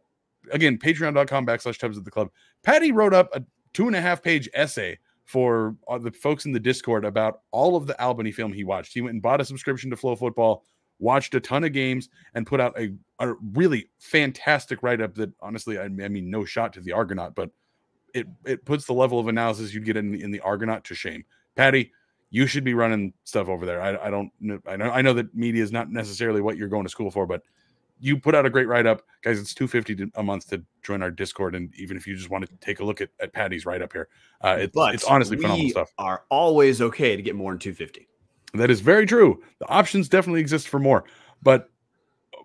again, 0.50 0.78
patreon.com 0.78 1.46
backslash 1.46 1.78
tubs 1.78 1.98
at 1.98 2.04
the 2.04 2.10
club. 2.10 2.30
Patty 2.62 2.92
wrote 2.92 3.14
up 3.14 3.34
a 3.34 3.42
two 3.72 3.86
and 3.86 3.96
a 3.96 4.00
half 4.00 4.22
page 4.22 4.48
essay 4.54 4.98
for 5.24 5.76
uh, 5.88 5.98
the 5.98 6.10
folks 6.10 6.44
in 6.44 6.52
the 6.52 6.60
Discord 6.60 7.04
about 7.04 7.40
all 7.50 7.76
of 7.76 7.86
the 7.86 8.00
Albany 8.02 8.32
film 8.32 8.52
he 8.52 8.64
watched. 8.64 8.92
He 8.92 9.00
went 9.00 9.14
and 9.14 9.22
bought 9.22 9.40
a 9.40 9.44
subscription 9.44 9.90
to 9.90 9.96
FloFootball, 9.96 10.60
watched 10.98 11.34
a 11.34 11.40
ton 11.40 11.64
of 11.64 11.72
games, 11.72 12.08
and 12.34 12.46
put 12.46 12.60
out 12.60 12.78
a, 12.78 12.92
a 13.18 13.34
really 13.52 13.88
fantastic 13.98 14.82
write 14.82 15.00
up 15.00 15.14
that 15.14 15.32
honestly, 15.40 15.78
I, 15.78 15.84
I, 15.84 15.88
mean, 15.88 16.30
no 16.30 16.44
shot 16.44 16.72
to 16.74 16.80
the 16.80 16.92
Argonaut, 16.92 17.34
but 17.34 17.50
it, 18.14 18.26
it 18.44 18.64
puts 18.64 18.84
the 18.84 18.92
level 18.92 19.18
of 19.18 19.28
analysis 19.28 19.72
you'd 19.72 19.84
get 19.84 19.96
in 19.96 20.14
in 20.14 20.30
the 20.30 20.40
Argonaut 20.40 20.84
to 20.84 20.94
shame. 20.94 21.24
Patty, 21.56 21.92
you 22.30 22.46
should 22.46 22.64
be 22.64 22.74
running 22.74 23.12
stuff 23.24 23.48
over 23.48 23.66
there. 23.66 23.80
I, 23.80 24.06
I 24.06 24.10
don't 24.10 24.30
I 24.66 24.76
know 24.76 24.90
I 24.90 25.02
know 25.02 25.12
that 25.14 25.34
media 25.34 25.62
is 25.62 25.72
not 25.72 25.90
necessarily 25.90 26.40
what 26.40 26.56
you're 26.56 26.68
going 26.68 26.84
to 26.84 26.90
school 26.90 27.10
for, 27.10 27.26
but 27.26 27.42
you 28.02 28.18
put 28.18 28.34
out 28.34 28.44
a 28.44 28.50
great 28.50 28.66
write 28.66 28.84
up, 28.84 29.02
guys. 29.22 29.38
It's 29.38 29.54
two 29.54 29.68
fifty 29.68 29.96
a 30.16 30.22
month 30.24 30.50
to 30.50 30.62
join 30.82 31.02
our 31.02 31.10
Discord, 31.10 31.54
and 31.54 31.72
even 31.76 31.96
if 31.96 32.04
you 32.04 32.16
just 32.16 32.30
want 32.30 32.44
to 32.44 32.56
take 32.56 32.80
a 32.80 32.84
look 32.84 33.00
at, 33.00 33.10
at 33.20 33.32
Patty's 33.32 33.64
write 33.64 33.80
up 33.80 33.92
here, 33.92 34.08
uh, 34.42 34.56
it, 34.58 34.72
it's 34.74 35.04
honestly 35.04 35.36
phenomenal 35.36 35.70
stuff. 35.70 35.92
Are 35.98 36.24
always 36.28 36.82
okay 36.82 37.14
to 37.14 37.22
get 37.22 37.36
more 37.36 37.52
than 37.52 37.60
two 37.60 37.72
fifty. 37.72 38.08
That 38.54 38.70
is 38.70 38.80
very 38.80 39.06
true. 39.06 39.40
The 39.60 39.68
options 39.68 40.08
definitely 40.08 40.40
exist 40.40 40.66
for 40.66 40.80
more, 40.80 41.04
but 41.44 41.70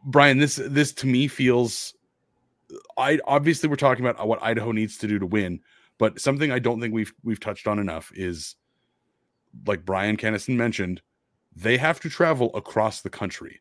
Brian, 0.05 0.38
this 0.38 0.62
this 0.64 0.93
to 0.93 1.08
me 1.08 1.28
feels. 1.28 1.95
I 2.95 3.20
obviously 3.26 3.68
we're 3.68 3.78
talking 3.78 4.05
about 4.05 4.28
what 4.28 4.43
Idaho 4.43 4.72
needs 4.72 4.99
to 4.99 5.08
do 5.08 5.18
to 5.18 5.26
win, 5.26 5.60
but 5.97 6.22
something 6.22 6.51
I 6.51 6.60
don't 6.60 6.80
think 6.80 6.93
we've 6.93 7.14
we've 7.24 7.39
touched 7.39 7.68
on 7.68 7.80
enough 7.80 8.12
is, 8.14 8.55
like 9.66 9.86
Brian 9.86 10.18
Kennison 10.18 10.55
mentioned, 10.55 11.01
they 11.55 11.78
have 11.78 11.99
to 12.01 12.10
travel 12.10 12.51
across 12.55 13.01
the 13.01 13.10
country 13.10 13.60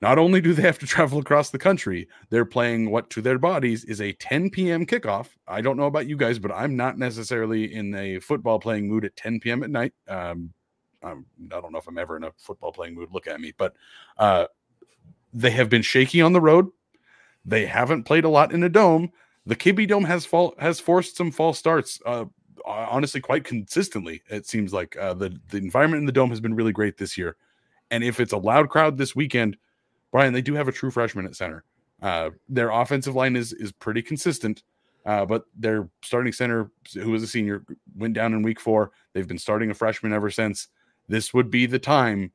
not 0.00 0.18
only 0.18 0.40
do 0.40 0.52
they 0.52 0.62
have 0.62 0.78
to 0.78 0.86
travel 0.86 1.18
across 1.18 1.50
the 1.50 1.58
country, 1.58 2.08
they're 2.30 2.44
playing 2.44 2.90
what 2.90 3.10
to 3.10 3.22
their 3.22 3.38
bodies 3.38 3.84
is 3.84 4.00
a 4.00 4.12
10 4.14 4.50
p.m. 4.50 4.86
kickoff. 4.86 5.28
I 5.46 5.60
don't 5.60 5.76
know 5.76 5.86
about 5.86 6.06
you 6.06 6.16
guys, 6.16 6.38
but 6.38 6.52
I'm 6.52 6.76
not 6.76 6.98
necessarily 6.98 7.74
in 7.74 7.94
a 7.94 8.20
football 8.20 8.58
playing 8.58 8.88
mood 8.88 9.04
at 9.04 9.16
10 9.16 9.40
p.m. 9.40 9.62
at 9.62 9.70
night. 9.70 9.92
Um, 10.06 10.52
I'm, 11.02 11.26
I 11.52 11.60
don't 11.60 11.72
know 11.72 11.78
if 11.78 11.88
I'm 11.88 11.98
ever 11.98 12.16
in 12.16 12.24
a 12.24 12.32
football 12.36 12.72
playing 12.72 12.94
mood. 12.94 13.10
Look 13.12 13.26
at 13.26 13.40
me, 13.40 13.52
but 13.56 13.74
uh, 14.18 14.46
they 15.32 15.50
have 15.50 15.68
been 15.68 15.82
shaky 15.82 16.20
on 16.20 16.32
the 16.32 16.40
road. 16.40 16.68
They 17.44 17.66
haven't 17.66 18.04
played 18.04 18.24
a 18.24 18.28
lot 18.28 18.52
in 18.52 18.62
a 18.62 18.68
dome. 18.68 19.10
The 19.46 19.56
Kibbie 19.56 19.88
Dome 19.88 20.04
has 20.04 20.26
fall, 20.26 20.54
has 20.58 20.80
forced 20.80 21.16
some 21.16 21.30
false 21.30 21.58
starts. 21.58 22.00
Uh, 22.04 22.26
honestly, 22.66 23.20
quite 23.20 23.44
consistently, 23.44 24.22
it 24.28 24.46
seems 24.46 24.72
like 24.72 24.96
uh, 24.96 25.14
the 25.14 25.38
the 25.48 25.56
environment 25.56 26.00
in 26.00 26.06
the 26.06 26.12
dome 26.12 26.30
has 26.30 26.40
been 26.40 26.54
really 26.54 26.72
great 26.72 26.98
this 26.98 27.16
year. 27.16 27.36
And 27.90 28.04
if 28.04 28.20
it's 28.20 28.34
a 28.34 28.38
loud 28.38 28.68
crowd 28.68 28.98
this 28.98 29.16
weekend, 29.16 29.56
Brian, 30.10 30.32
they 30.32 30.42
do 30.42 30.54
have 30.54 30.68
a 30.68 30.72
true 30.72 30.90
freshman 30.90 31.26
at 31.26 31.36
center. 31.36 31.64
Uh, 32.02 32.30
their 32.48 32.70
offensive 32.70 33.14
line 33.14 33.36
is 33.36 33.52
is 33.52 33.72
pretty 33.72 34.02
consistent, 34.02 34.62
uh, 35.04 35.24
but 35.24 35.44
their 35.56 35.88
starting 36.02 36.32
center, 36.32 36.70
who 36.94 37.14
is 37.14 37.22
a 37.22 37.26
senior, 37.26 37.64
went 37.96 38.14
down 38.14 38.32
in 38.32 38.42
week 38.42 38.60
four. 38.60 38.92
They've 39.12 39.26
been 39.26 39.38
starting 39.38 39.70
a 39.70 39.74
freshman 39.74 40.12
ever 40.12 40.30
since. 40.30 40.68
This 41.08 41.34
would 41.34 41.50
be 41.50 41.66
the 41.66 41.78
time 41.78 42.32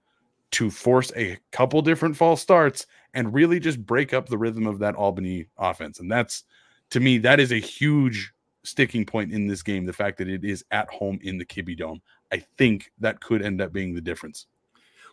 to 0.52 0.70
force 0.70 1.12
a 1.16 1.38
couple 1.52 1.82
different 1.82 2.16
false 2.16 2.42
starts 2.42 2.86
and 3.14 3.34
really 3.34 3.60
just 3.60 3.84
break 3.86 4.14
up 4.14 4.28
the 4.28 4.38
rhythm 4.38 4.68
of 4.68 4.80
that 4.80 4.96
Albany 4.96 5.48
offense. 5.58 6.00
And 6.00 6.12
that's 6.12 6.44
to 6.92 7.00
me, 7.00 7.18
that 7.20 7.40
is 7.40 7.52
a 7.52 7.60
huge 7.60 8.32
sticking 8.64 9.06
point 9.06 9.32
in 9.32 9.48
this 9.48 9.64
game. 9.64 9.86
The 9.86 9.94
fact 9.94 10.18
that 10.20 10.30
it 10.30 10.44
is 10.44 10.64
at 10.72 10.90
home 10.90 11.20
in 11.24 11.38
the 11.38 11.46
Kibbie 11.46 11.78
Dome. 11.78 12.02
I 12.32 12.38
think 12.58 12.92
that 13.00 13.20
could 13.20 13.42
end 13.42 13.62
up 13.62 13.74
being 13.74 13.94
the 13.94 14.02
difference. 14.02 14.48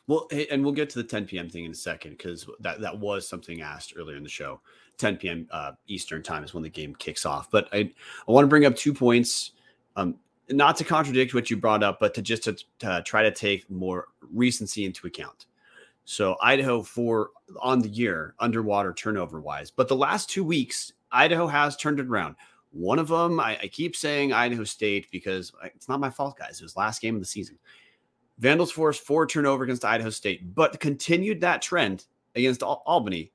Well, 0.07 0.29
and 0.51 0.65
we'll 0.65 0.73
get 0.73 0.91
to 0.91 0.99
the 0.99 1.09
10 1.09 1.27
p.m. 1.27 1.49
thing 1.49 1.65
in 1.65 1.71
a 1.71 1.75
second 1.75 2.13
because 2.13 2.47
that, 2.61 2.81
that 2.81 2.99
was 2.99 3.29
something 3.29 3.63
asked 3.63 3.95
earlier 3.97 4.17
in 4.17 4.23
the 4.23 4.29
show. 4.29 4.61
10 4.99 5.17
p.m. 5.17 5.49
Uh, 5.51 5.73
Eastern 5.87 6.23
time 6.23 6.43
is 6.45 6.53
when 6.53 6.63
the 6.63 6.69
game 6.69 6.95
kicks 6.97 7.25
off. 7.25 7.51
But 7.51 7.69
I, 7.73 7.91
I 8.29 8.33
want 8.33 8.45
to 8.45 8.49
bring 8.49 8.67
up 8.67 8.75
two 8.77 8.93
points, 8.93 9.53
um, 9.97 10.17
not 10.49 10.77
to 10.79 10.85
contradict 10.85 11.33
what 11.33 11.49
you 11.49 11.57
brought 11.57 11.83
up, 11.83 12.01
but 12.01 12.13
to 12.15 12.23
just 12.23 12.45
to, 12.45 12.57
to 12.81 13.03
try 13.05 13.23
to 13.23 13.31
take 13.31 13.71
more 13.71 14.09
recency 14.33 14.85
into 14.85 15.07
account. 15.07 15.47
So 16.05 16.37
Idaho 16.41 16.83
for 16.83 17.31
on 17.61 17.81
the 17.81 17.89
year 17.89 18.35
underwater 18.41 18.93
turnover 18.93 19.41
wise, 19.41 19.71
but 19.71 19.87
the 19.87 19.97
last 19.97 20.29
two 20.29 20.43
weeks 20.43 20.93
Idaho 21.13 21.47
has 21.47 21.77
turned 21.77 22.01
it 22.01 22.07
around. 22.07 22.37
One 22.73 22.99
of 22.99 23.09
them, 23.09 23.41
I, 23.41 23.59
I 23.63 23.69
keep 23.69 23.97
saying 23.97 24.33
Idaho 24.33 24.65
State 24.65 25.09
because 25.11 25.53
it's 25.65 25.89
not 25.89 26.01
my 26.01 26.11
fault, 26.11 26.39
guys. 26.39 26.61
It 26.61 26.65
was 26.65 26.77
last 26.77 27.01
game 27.01 27.17
of 27.17 27.21
the 27.21 27.27
season. 27.27 27.59
Vandals 28.41 28.73
forced 28.73 29.05
four 29.05 29.27
turnover 29.27 29.65
against 29.65 29.85
Idaho 29.85 30.11
State, 30.11 30.55
but 30.55 30.81
continued 30.81 31.43
that 31.43 31.61
trend 31.61 32.07
against 32.35 32.63
Al- 32.63 32.83
Albany. 32.87 33.31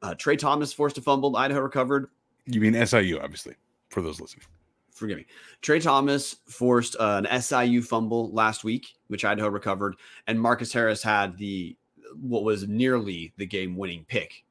Uh, 0.00 0.14
Trey 0.14 0.36
Thomas 0.36 0.72
forced 0.72 0.96
a 0.96 1.02
fumble. 1.02 1.36
Idaho 1.36 1.60
recovered. 1.60 2.08
You 2.46 2.60
mean 2.60 2.86
SIU, 2.86 3.18
obviously, 3.18 3.54
for 3.90 4.00
those 4.00 4.20
listening. 4.20 4.44
forgive 4.92 5.18
me. 5.18 5.26
Trey 5.60 5.80
Thomas 5.80 6.36
forced 6.46 6.94
uh, 7.00 7.20
an 7.24 7.42
SIU 7.42 7.82
fumble 7.82 8.30
last 8.30 8.62
week, 8.62 8.94
which 9.08 9.24
Idaho 9.24 9.48
recovered, 9.48 9.96
and 10.28 10.40
Marcus 10.40 10.72
Harris 10.72 11.02
had 11.02 11.36
the 11.36 11.76
what 12.20 12.44
was 12.44 12.66
nearly 12.66 13.32
the 13.36 13.44
game-winning 13.44 14.04
pick 14.08 14.44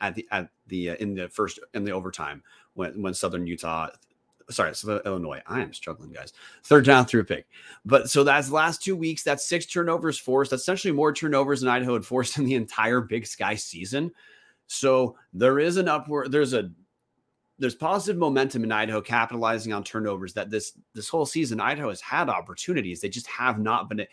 at 0.00 0.14
the 0.14 0.26
at 0.30 0.50
the 0.68 0.90
uh, 0.90 0.94
in 0.96 1.14
the 1.14 1.28
first 1.30 1.58
in 1.74 1.82
the 1.84 1.92
overtime 1.92 2.42
when 2.74 3.02
when 3.02 3.14
Southern 3.14 3.46
Utah 3.46 3.88
sorry, 4.50 4.74
so 4.74 5.00
Illinois. 5.04 5.40
I 5.46 5.60
am 5.60 5.72
struggling, 5.72 6.12
guys. 6.12 6.32
Third 6.64 6.84
down 6.84 7.06
through 7.06 7.22
a 7.22 7.24
pick. 7.24 7.46
But 7.84 8.10
so 8.10 8.24
that's 8.24 8.50
last 8.50 8.82
two 8.82 8.96
weeks. 8.96 9.22
That's 9.22 9.46
six 9.46 9.66
turnovers 9.66 10.18
forced. 10.18 10.50
That's 10.50 10.62
essentially 10.62 10.92
more 10.92 11.12
turnovers 11.12 11.60
than 11.60 11.70
Idaho 11.70 11.94
had 11.94 12.04
forced 12.04 12.38
in 12.38 12.44
the 12.44 12.54
entire 12.54 13.00
Big 13.00 13.26
Sky 13.26 13.54
season. 13.54 14.12
So 14.66 15.16
there 15.32 15.58
is 15.58 15.76
an 15.76 15.88
upward, 15.88 16.30
there's 16.30 16.54
a 16.54 16.70
there's 17.58 17.74
positive 17.74 18.18
momentum 18.18 18.64
in 18.64 18.72
Idaho 18.72 19.02
capitalizing 19.02 19.74
on 19.74 19.84
turnovers 19.84 20.32
that 20.32 20.48
this 20.48 20.72
this 20.94 21.08
whole 21.08 21.26
season 21.26 21.60
Idaho 21.60 21.90
has 21.90 22.00
had 22.00 22.30
opportunities. 22.30 23.00
They 23.00 23.10
just 23.10 23.26
have 23.26 23.58
not 23.58 23.88
been 23.88 24.06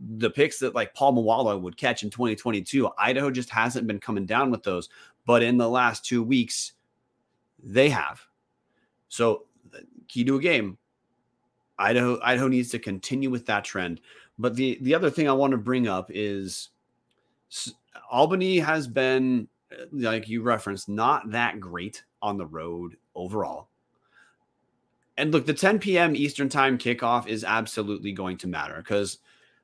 the 0.00 0.30
picks 0.30 0.58
that 0.60 0.74
like 0.74 0.94
Paul 0.94 1.12
Moala 1.12 1.60
would 1.60 1.76
catch 1.76 2.02
in 2.02 2.10
2022. 2.10 2.88
Idaho 2.98 3.30
just 3.30 3.50
hasn't 3.50 3.86
been 3.86 4.00
coming 4.00 4.24
down 4.24 4.50
with 4.50 4.62
those. 4.62 4.88
But 5.26 5.42
in 5.42 5.58
the 5.58 5.68
last 5.68 6.04
two 6.04 6.22
weeks, 6.22 6.72
they 7.62 7.90
have. 7.90 8.25
So 9.08 9.44
key 10.08 10.24
to 10.24 10.36
a 10.36 10.40
game, 10.40 10.78
Idaho 11.78 12.18
Idaho 12.22 12.48
needs 12.48 12.70
to 12.70 12.78
continue 12.78 13.30
with 13.30 13.46
that 13.46 13.64
trend. 13.64 14.00
But 14.38 14.54
the 14.54 14.78
the 14.82 14.94
other 14.94 15.10
thing 15.10 15.28
I 15.28 15.32
want 15.32 15.52
to 15.52 15.58
bring 15.58 15.88
up 15.88 16.10
is 16.12 16.70
Albany 18.10 18.58
has 18.58 18.86
been 18.86 19.48
uh, 19.72 19.84
like 19.92 20.28
you 20.28 20.42
referenced 20.42 20.88
not 20.88 21.30
that 21.30 21.60
great 21.60 22.04
on 22.22 22.36
the 22.36 22.46
road 22.46 22.96
overall. 23.14 23.68
And 25.18 25.32
look, 25.32 25.46
the 25.46 25.54
10 25.54 25.78
p.m. 25.78 26.14
Eastern 26.14 26.48
time 26.48 26.76
kickoff 26.76 27.26
is 27.26 27.42
absolutely 27.42 28.12
going 28.12 28.36
to 28.38 28.46
matter 28.46 28.76
because 28.76 29.18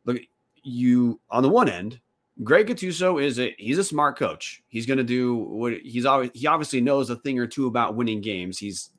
look, 0.04 0.18
you 0.62 1.20
on 1.30 1.42
the 1.42 1.48
one 1.48 1.68
end, 1.68 2.00
Greg 2.42 2.68
Gattuso 2.68 3.22
is 3.22 3.38
a 3.38 3.54
he's 3.58 3.78
a 3.78 3.84
smart 3.84 4.18
coach. 4.18 4.62
He's 4.68 4.86
going 4.86 4.98
to 4.98 5.04
do 5.04 5.34
what 5.34 5.74
he's 5.82 6.06
always 6.06 6.30
he 6.34 6.46
obviously 6.46 6.80
knows 6.80 7.10
a 7.10 7.16
thing 7.16 7.38
or 7.38 7.46
two 7.46 7.66
about 7.66 7.94
winning 7.94 8.20
games. 8.20 8.58
He's 8.58 8.90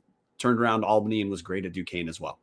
turned 0.43 0.59
around 0.59 0.83
Albany 0.83 1.21
and 1.21 1.31
was 1.31 1.41
great 1.41 1.65
at 1.65 1.71
Duquesne 1.71 2.09
as 2.09 2.19
well. 2.19 2.37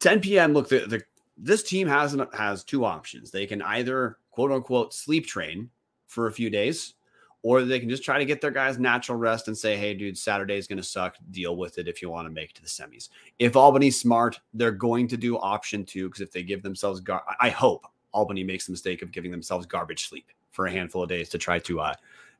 10 0.00 0.20
p.m. 0.20 0.54
Look, 0.54 0.70
the, 0.70 0.86
the 0.86 1.02
this 1.36 1.62
team 1.62 1.86
has 1.86 2.16
has 2.32 2.64
two 2.64 2.84
options. 2.86 3.30
They 3.30 3.46
can 3.46 3.60
either 3.62 4.16
quote 4.30 4.50
unquote 4.50 4.94
sleep 4.94 5.26
train 5.26 5.68
for 6.06 6.26
a 6.26 6.32
few 6.32 6.48
days, 6.48 6.94
or 7.42 7.62
they 7.62 7.78
can 7.78 7.90
just 7.90 8.02
try 8.02 8.18
to 8.18 8.24
get 8.24 8.40
their 8.40 8.50
guys 8.50 8.78
natural 8.78 9.18
rest 9.18 9.48
and 9.48 9.56
say, 9.56 9.76
"Hey, 9.76 9.92
dude, 9.92 10.16
Saturday 10.16 10.56
is 10.56 10.66
going 10.66 10.78
to 10.78 10.82
suck. 10.82 11.16
Deal 11.30 11.56
with 11.56 11.78
it 11.78 11.88
if 11.88 12.00
you 12.00 12.08
want 12.08 12.26
to 12.26 12.32
make 12.32 12.50
it 12.50 12.56
to 12.56 12.62
the 12.62 12.68
semis." 12.68 13.10
If 13.38 13.54
Albany's 13.54 14.00
smart, 14.00 14.40
they're 14.54 14.72
going 14.72 15.08
to 15.08 15.18
do 15.18 15.36
option 15.38 15.84
two 15.84 16.08
because 16.08 16.22
if 16.22 16.32
they 16.32 16.42
give 16.42 16.62
themselves, 16.62 17.00
gar- 17.00 17.24
I 17.38 17.50
hope 17.50 17.86
Albany 18.12 18.44
makes 18.44 18.64
the 18.64 18.72
mistake 18.72 19.02
of 19.02 19.12
giving 19.12 19.30
themselves 19.30 19.66
garbage 19.66 20.08
sleep 20.08 20.30
for 20.50 20.66
a 20.66 20.70
handful 20.70 21.02
of 21.02 21.10
days 21.10 21.28
to 21.28 21.38
try 21.38 21.58
to 21.60 21.80
uh, 21.80 21.94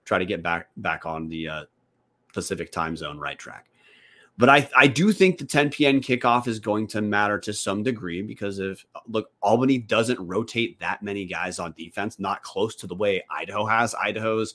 try 0.07 0.19
to 0.19 0.27
get 0.27 0.43
back 0.43 0.69
back 0.79 1.05
on 1.05 1.29
the 1.29 1.49
uh, 1.49 1.65
Pacific 2.33 2.73
time 2.73 2.97
zone 2.97 3.19
right 3.19 3.39
track. 3.39 3.69
But 4.39 4.49
I, 4.49 4.69
I 4.77 4.87
do 4.87 5.13
think 5.13 5.39
the 5.39 5.45
10 5.45 5.71
p.m. 5.71 6.01
kickoff 6.01 6.49
is 6.49 6.59
going 6.59 6.87
to 6.89 7.03
matter 7.03 7.39
to 7.41 7.53
some 7.53 7.83
degree 7.83 8.23
because 8.23 8.59
if 8.59 8.85
look, 9.07 9.31
Albany 9.43 9.79
doesn't 9.79 10.19
rotate 10.27 10.81
that 10.81 11.03
many 11.03 11.27
guys 11.27 11.59
on 11.59 11.75
defense, 11.77 12.19
not 12.19 12.43
close 12.43 12.75
to 12.77 12.87
the 12.87 12.95
way 12.95 13.23
Idaho 13.31 13.67
has. 13.67 13.95
Idaho's 13.95 14.55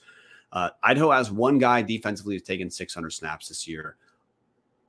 uh, 0.52 0.70
Idaho 0.82 1.12
has 1.12 1.32
one 1.32 1.58
guy 1.58 1.82
defensively 1.82 2.36
who's 2.36 2.42
taken 2.42 2.70
600 2.72 3.12
snaps 3.12 3.50
this 3.50 3.68
year. 3.68 3.98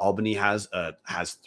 Albany 0.01 0.33
has 0.35 0.69
a 0.73 0.95
has 1.05 1.39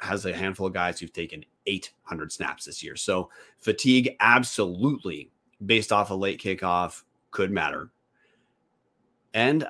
has 0.00 0.24
a 0.26 0.34
handful 0.34 0.66
of 0.66 0.72
guys 0.72 0.98
who've 0.98 1.12
taken 1.12 1.44
800 1.66 2.32
snaps 2.32 2.64
this 2.64 2.82
year. 2.82 2.96
So 2.96 3.30
fatigue 3.58 4.16
absolutely 4.20 5.30
based 5.64 5.92
off 5.92 6.10
a 6.10 6.14
late 6.14 6.40
kickoff 6.40 7.02
could 7.30 7.50
matter. 7.50 7.90
And 9.34 9.68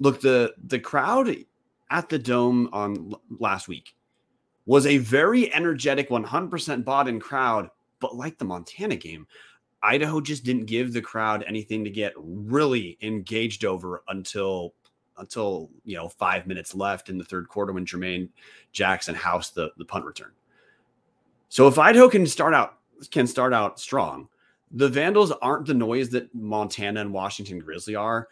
look 0.00 0.20
the 0.20 0.54
the 0.66 0.78
crowd 0.78 1.34
at 1.90 2.08
the 2.08 2.18
dome 2.18 2.68
on 2.72 3.14
last 3.38 3.68
week 3.68 3.94
was 4.66 4.86
a 4.86 4.98
very 4.98 5.52
energetic 5.52 6.08
100% 6.08 6.84
bought 6.84 7.08
in 7.08 7.20
crowd 7.20 7.68
but 8.00 8.16
like 8.16 8.38
the 8.38 8.44
montana 8.44 8.96
game 8.96 9.26
idaho 9.82 10.20
just 10.20 10.44
didn't 10.44 10.66
give 10.66 10.92
the 10.92 11.00
crowd 11.00 11.44
anything 11.46 11.84
to 11.84 11.90
get 11.90 12.12
really 12.16 12.98
engaged 13.02 13.64
over 13.64 14.02
until 14.08 14.74
until 15.18 15.70
you 15.84 15.96
know 15.96 16.08
five 16.08 16.46
minutes 16.46 16.74
left 16.74 17.08
in 17.08 17.18
the 17.18 17.24
third 17.24 17.48
quarter 17.48 17.72
when 17.72 17.86
jermaine 17.86 18.28
jackson 18.72 19.14
housed 19.14 19.54
the, 19.54 19.70
the 19.76 19.84
punt 19.84 20.04
return. 20.04 20.32
So 21.48 21.68
if 21.68 21.78
idaho 21.78 22.08
can 22.08 22.26
start 22.26 22.54
out 22.54 22.78
can 23.10 23.26
start 23.26 23.52
out 23.52 23.78
strong 23.78 24.28
the 24.70 24.88
vandals 24.88 25.30
aren't 25.42 25.66
the 25.66 25.74
noise 25.74 26.10
that 26.10 26.34
montana 26.34 27.00
and 27.00 27.12
washington 27.12 27.58
grizzly 27.58 27.94
are 27.94 28.28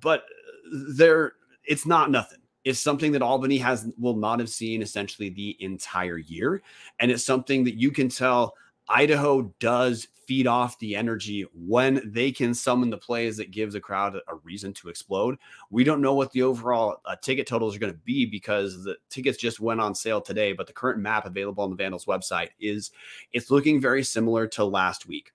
but 0.00 0.24
there 0.70 1.34
it's 1.64 1.86
not 1.86 2.10
nothing. 2.10 2.38
It's 2.64 2.80
something 2.80 3.12
that 3.12 3.22
Albany 3.22 3.58
has 3.58 3.88
will 3.98 4.16
not 4.16 4.40
have 4.40 4.48
seen 4.48 4.82
essentially 4.82 5.30
the 5.30 5.56
entire 5.60 6.18
year. 6.18 6.62
And 6.98 7.10
it's 7.10 7.24
something 7.24 7.64
that 7.64 7.78
you 7.78 7.90
can 7.92 8.08
tell 8.08 8.54
Idaho 8.88 9.52
does 9.60 10.08
feed 10.26 10.46
off 10.46 10.78
the 10.78 10.96
energy 10.96 11.46
when 11.54 12.02
they 12.04 12.32
can 12.32 12.52
summon 12.52 12.90
the 12.90 12.98
plays 12.98 13.36
that 13.36 13.52
gives 13.52 13.74
the 13.74 13.80
crowd 13.80 14.16
a 14.16 14.34
reason 14.36 14.72
to 14.74 14.88
explode. 14.88 15.38
We 15.70 15.84
don't 15.84 16.00
know 16.00 16.14
what 16.14 16.32
the 16.32 16.42
overall 16.42 16.96
uh, 17.04 17.16
ticket 17.22 17.46
totals 17.46 17.76
are 17.76 17.78
going 17.78 17.92
to 17.92 17.98
be 18.00 18.26
because 18.26 18.82
the 18.82 18.96
tickets 19.08 19.38
just 19.38 19.60
went 19.60 19.80
on 19.80 19.94
sale 19.94 20.20
today, 20.20 20.52
but 20.52 20.66
the 20.66 20.72
current 20.72 20.98
map 20.98 21.26
available 21.26 21.62
on 21.62 21.70
the 21.70 21.76
Vandals 21.76 22.06
website 22.06 22.48
is 22.58 22.90
it's 23.32 23.50
looking 23.50 23.80
very 23.80 24.02
similar 24.02 24.46
to 24.48 24.64
last 24.64 25.06
week, 25.06 25.32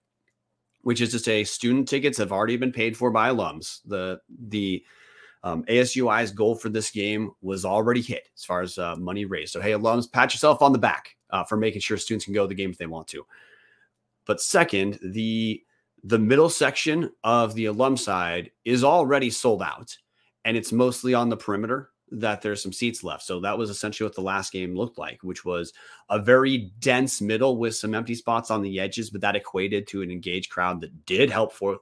which 0.81 0.99
is 0.99 1.11
to 1.11 1.19
say 1.19 1.43
student 1.43 1.87
tickets 1.87 2.17
have 2.17 2.33
already 2.33 2.57
been 2.57 2.73
paid 2.73 2.97
for 2.97 3.11
by 3.11 3.29
alums. 3.29 3.79
The 3.85 4.19
the 4.47 4.83
um, 5.43 5.63
ASUI's 5.63 6.31
goal 6.31 6.55
for 6.55 6.69
this 6.69 6.91
game 6.91 7.31
was 7.41 7.65
already 7.65 8.01
hit 8.01 8.29
as 8.35 8.43
far 8.43 8.61
as 8.61 8.77
uh, 8.77 8.95
money 8.95 9.25
raised. 9.25 9.53
So, 9.53 9.61
hey, 9.61 9.71
alums, 9.71 10.11
pat 10.11 10.33
yourself 10.33 10.61
on 10.61 10.71
the 10.71 10.79
back 10.79 11.15
uh, 11.31 11.43
for 11.43 11.57
making 11.57 11.81
sure 11.81 11.97
students 11.97 12.25
can 12.25 12.33
go 12.33 12.43
to 12.43 12.47
the 12.47 12.55
game 12.55 12.71
if 12.71 12.77
they 12.77 12.85
want 12.85 13.07
to. 13.09 13.25
But 14.25 14.41
second, 14.41 14.99
the 15.03 15.63
the 16.03 16.19
middle 16.19 16.49
section 16.49 17.11
of 17.23 17.53
the 17.53 17.65
alum 17.65 17.95
side 17.95 18.51
is 18.65 18.83
already 18.83 19.29
sold 19.29 19.61
out, 19.61 19.95
and 20.45 20.57
it's 20.57 20.71
mostly 20.71 21.13
on 21.13 21.29
the 21.29 21.37
perimeter 21.37 21.89
that 22.11 22.41
there's 22.41 22.61
some 22.61 22.73
seats 22.73 23.03
left. 23.03 23.23
So 23.23 23.39
that 23.39 23.57
was 23.57 23.69
essentially 23.69 24.05
what 24.05 24.15
the 24.15 24.21
last 24.21 24.51
game 24.51 24.75
looked 24.75 24.97
like, 24.97 25.19
which 25.23 25.45
was 25.45 25.73
a 26.09 26.19
very 26.19 26.71
dense 26.79 27.21
middle 27.21 27.57
with 27.57 27.75
some 27.75 27.95
empty 27.95 28.15
spots 28.15 28.51
on 28.51 28.61
the 28.61 28.79
edges, 28.79 29.09
but 29.09 29.21
that 29.21 29.35
equated 29.35 29.87
to 29.87 30.01
an 30.01 30.11
engaged 30.11 30.51
crowd 30.51 30.81
that 30.81 31.05
did 31.05 31.29
help 31.29 31.53
for 31.53 31.79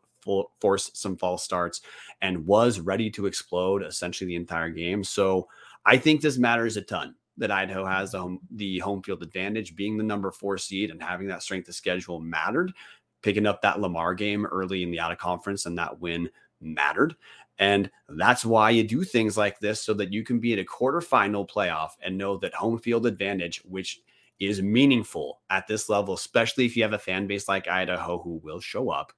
force 0.59 0.91
some 0.93 1.17
false 1.17 1.43
starts 1.43 1.81
and 2.21 2.45
was 2.45 2.79
ready 2.79 3.09
to 3.11 3.25
explode 3.25 3.83
essentially 3.83 4.27
the 4.27 4.35
entire 4.35 4.69
game. 4.69 5.03
So 5.03 5.47
I 5.85 5.97
think 5.97 6.21
this 6.21 6.37
matters 6.37 6.77
a 6.77 6.81
ton 6.81 7.15
that 7.37 7.51
Idaho 7.51 7.85
has 7.85 8.11
the 8.11 8.19
home, 8.19 8.39
the 8.51 8.79
home 8.79 9.01
field 9.01 9.23
advantage, 9.23 9.75
being 9.75 9.97
the 9.97 10.03
number 10.03 10.31
four 10.31 10.57
seed 10.57 10.91
and 10.91 11.01
having 11.01 11.27
that 11.27 11.43
strength 11.43 11.69
of 11.69 11.75
schedule 11.75 12.19
mattered. 12.19 12.73
Picking 13.21 13.45
up 13.45 13.61
that 13.61 13.81
Lamar 13.81 14.13
game 14.13 14.45
early 14.45 14.81
in 14.81 14.91
the 14.91 14.99
out 15.01 15.11
of 15.11 15.17
conference 15.17 15.65
and 15.65 15.77
that 15.77 15.99
win 15.99 16.29
mattered. 16.61 17.17
And 17.57 17.91
that's 18.07 18.45
why 18.45 18.69
you 18.69 18.83
do 18.83 19.03
things 19.03 19.37
like 19.37 19.59
this 19.59 19.81
so 19.81 19.93
that 19.95 20.13
you 20.13 20.23
can 20.23 20.39
be 20.39 20.53
in 20.53 20.59
a 20.59 20.63
quarterfinal 20.63 21.49
playoff 21.49 21.91
and 22.01 22.17
know 22.17 22.37
that 22.37 22.53
home 22.53 22.79
field 22.79 23.05
advantage, 23.05 23.61
which 23.65 24.01
is 24.39 24.61
meaningful 24.61 25.41
at 25.49 25.67
this 25.67 25.89
level, 25.89 26.13
especially 26.13 26.65
if 26.65 26.77
you 26.77 26.83
have 26.83 26.93
a 26.93 26.97
fan 26.97 27.27
base 27.27 27.49
like 27.49 27.67
Idaho 27.67 28.19
who 28.19 28.39
will 28.41 28.61
show 28.61 28.89
up, 28.89 29.11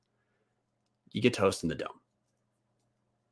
you 1.12 1.22
get 1.22 1.34
to 1.36 1.42
host 1.42 1.64
in 1.64 1.70
the 1.70 1.76
dome. 1.76 2.00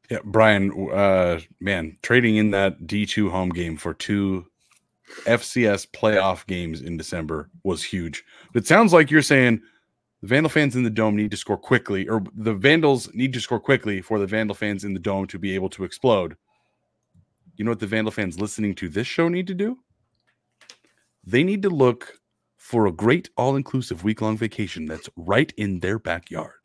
Yeah, 0.09 0.19
Brian, 0.23 0.89
uh, 0.91 1.39
man, 1.59 1.97
trading 2.01 2.37
in 2.37 2.51
that 2.51 2.81
D2 2.81 3.29
home 3.29 3.49
game 3.49 3.77
for 3.77 3.93
two 3.93 4.45
FCS 5.25 5.87
playoff 5.91 6.45
games 6.47 6.81
in 6.81 6.97
December 6.97 7.49
was 7.63 7.83
huge. 7.83 8.23
But 8.53 8.63
it 8.63 8.67
sounds 8.67 8.91
like 8.91 9.11
you're 9.11 9.21
saying 9.21 9.61
the 10.21 10.27
Vandal 10.27 10.49
fans 10.49 10.75
in 10.75 10.83
the 10.83 10.89
dome 10.89 11.15
need 11.15 11.31
to 11.31 11.37
score 11.37 11.57
quickly, 11.57 12.07
or 12.07 12.23
the 12.35 12.53
Vandals 12.53 13.13
need 13.13 13.33
to 13.33 13.41
score 13.41 13.59
quickly 13.59 14.01
for 14.01 14.19
the 14.19 14.27
Vandal 14.27 14.55
fans 14.55 14.83
in 14.83 14.93
the 14.93 14.99
dome 14.99 15.27
to 15.27 15.39
be 15.39 15.53
able 15.55 15.69
to 15.69 15.83
explode. 15.83 16.35
You 17.55 17.65
know 17.65 17.71
what 17.71 17.79
the 17.79 17.87
Vandal 17.87 18.11
fans 18.11 18.39
listening 18.39 18.75
to 18.75 18.89
this 18.89 19.07
show 19.07 19.29
need 19.29 19.47
to 19.47 19.53
do? 19.53 19.77
They 21.23 21.43
need 21.43 21.61
to 21.63 21.69
look 21.69 22.13
for 22.57 22.87
a 22.87 22.91
great 22.91 23.29
all 23.37 23.55
inclusive 23.55 24.03
week 24.03 24.21
long 24.21 24.37
vacation 24.37 24.85
that's 24.85 25.09
right 25.15 25.53
in 25.57 25.79
their 25.79 25.99
backyard. 25.99 26.58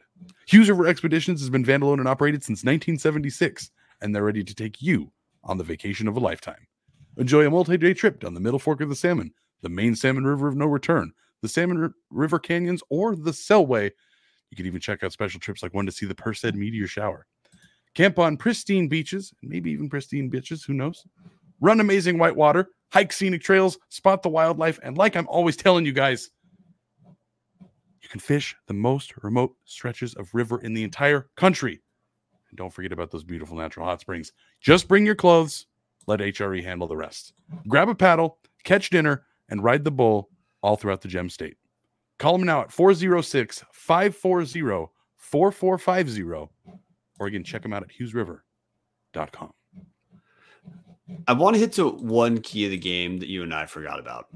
Hughes 0.47 0.69
River 0.69 0.87
Expeditions 0.87 1.41
has 1.41 1.51
been 1.51 1.65
vandalone 1.65 1.99
and 1.99 2.09
operated 2.09 2.43
since 2.43 2.61
1976, 2.61 3.71
and 4.01 4.15
they're 4.15 4.25
ready 4.25 4.45
to 4.45 4.55
take 4.55 4.83
you 4.83 5.11
on 5.43 5.59
the 5.59 5.65
vacation 5.65 6.09
of 6.09 6.17
a 6.17 6.21
lifetime. 6.21 6.67
Enjoy 7.17 7.47
a 7.47 7.51
multi 7.51 7.77
day 7.77 7.95
trip 7.95 8.21
down 8.21 8.35
the 8.35 8.41
middle 8.41 8.59
fork 8.59 8.81
of 8.81 8.89
the 8.89 8.97
Salmon, 8.97 9.33
the 9.63 9.69
main 9.69 9.95
Salmon 9.95 10.25
River 10.25 10.49
of 10.49 10.57
no 10.57 10.67
return, 10.67 11.13
the 11.43 11.49
Salmon 11.49 11.83
R- 11.83 11.93
River 12.11 12.39
Canyons, 12.39 12.83
or 12.91 13.15
the 13.15 13.31
Selway. 13.31 13.91
You 14.51 14.57
can 14.57 14.67
even 14.67 14.81
check 14.81 15.03
out 15.03 15.13
special 15.13 15.41
trips 15.41 15.63
like 15.63 15.75
one 15.75 15.87
to 15.87 15.93
see 15.93 16.07
the 16.07 16.15
Perseid 16.15 16.55
meteor 16.55 16.87
shower. 16.87 17.27
Camp 17.95 18.19
on 18.19 18.37
pristine 18.37 18.89
beaches, 18.89 19.33
maybe 19.43 19.71
even 19.71 19.89
pristine 19.89 20.31
bitches, 20.31 20.67
who 20.67 20.75
knows? 20.75 21.05
Run 21.61 21.81
amazing 21.81 22.19
whitewater, 22.19 22.71
hike 22.93 23.13
scenic 23.13 23.43
trails, 23.43 23.79
spot 23.89 24.23
the 24.23 24.29
wildlife, 24.29 24.81
and 24.83 24.99
like 24.99 25.17
I'm 25.17 25.29
always 25.29 25.57
telling 25.57 25.87
you 25.87 25.93
guys, 25.93 26.31
fish 28.23 28.57
the 28.67 28.75
most 28.75 29.13
remote 29.23 29.57
stretches 29.65 30.15
of 30.15 30.35
river 30.35 30.61
in 30.61 30.75
the 30.75 30.85
entire 30.85 31.29
country. 31.37 31.81
And 32.51 32.59
don't 32.59 32.73
forget 32.73 32.93
about 32.93 33.11
those 33.11 33.25
beautiful 33.25 33.57
natural 33.57 33.87
hot 33.87 34.01
springs. 34.01 34.33
Just 34.61 34.89
bring 34.89 35.05
your 35.05 35.15
clothes, 35.15 35.67
let 36.07 36.21
HRE 36.21 36.63
handle 36.63 36.89
the 36.89 36.97
rest. 36.97 37.33
Grab 37.69 37.89
a 37.89 37.95
paddle, 37.95 38.39
catch 38.63 38.91
dinner, 38.91 39.25
and 39.49 39.63
ride 39.63 39.85
the 39.85 39.91
bull 39.91 40.31
all 40.63 40.77
throughout 40.77 41.01
the 41.01 41.09
gem 41.09 41.29
state. 41.29 41.57
Call 42.19 42.33
them 42.33 42.47
now 42.47 42.63
at 42.63 42.73
406 42.73 43.65
540 43.73 44.87
4450 45.17 46.51
or 47.19 47.27
again, 47.27 47.45
check 47.45 47.63
them 47.63 47.73
out 47.73 47.83
at 47.83 47.91
hughesriver.com. 47.91 49.53
I 51.29 51.33
want 51.33 51.55
to 51.55 51.61
hit 51.61 51.73
to 51.75 51.91
one 51.91 52.41
key 52.41 52.65
of 52.65 52.71
the 52.71 52.79
game 52.79 53.19
that 53.19 53.29
you 53.29 53.43
and 53.43 53.55
I 53.55 53.67
forgot 53.67 53.99
about. 53.99 54.29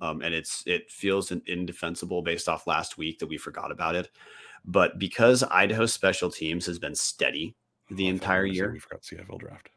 Um, 0.00 0.22
and 0.22 0.34
it's 0.34 0.62
it 0.66 0.90
feels 0.90 1.32
indefensible 1.32 2.22
based 2.22 2.48
off 2.48 2.66
last 2.66 2.98
week 2.98 3.18
that 3.18 3.26
we 3.26 3.38
forgot 3.38 3.72
about 3.72 3.94
it. 3.94 4.10
But 4.64 4.98
because 4.98 5.42
Idaho 5.42 5.86
special 5.86 6.30
teams 6.30 6.66
has 6.66 6.78
been 6.78 6.94
steady 6.94 7.56
the 7.90 8.08
entire 8.08 8.44
year, 8.44 8.72
we 8.72 8.78
forgot 8.78 9.02
CFL 9.02 9.38
draft. 9.38 9.70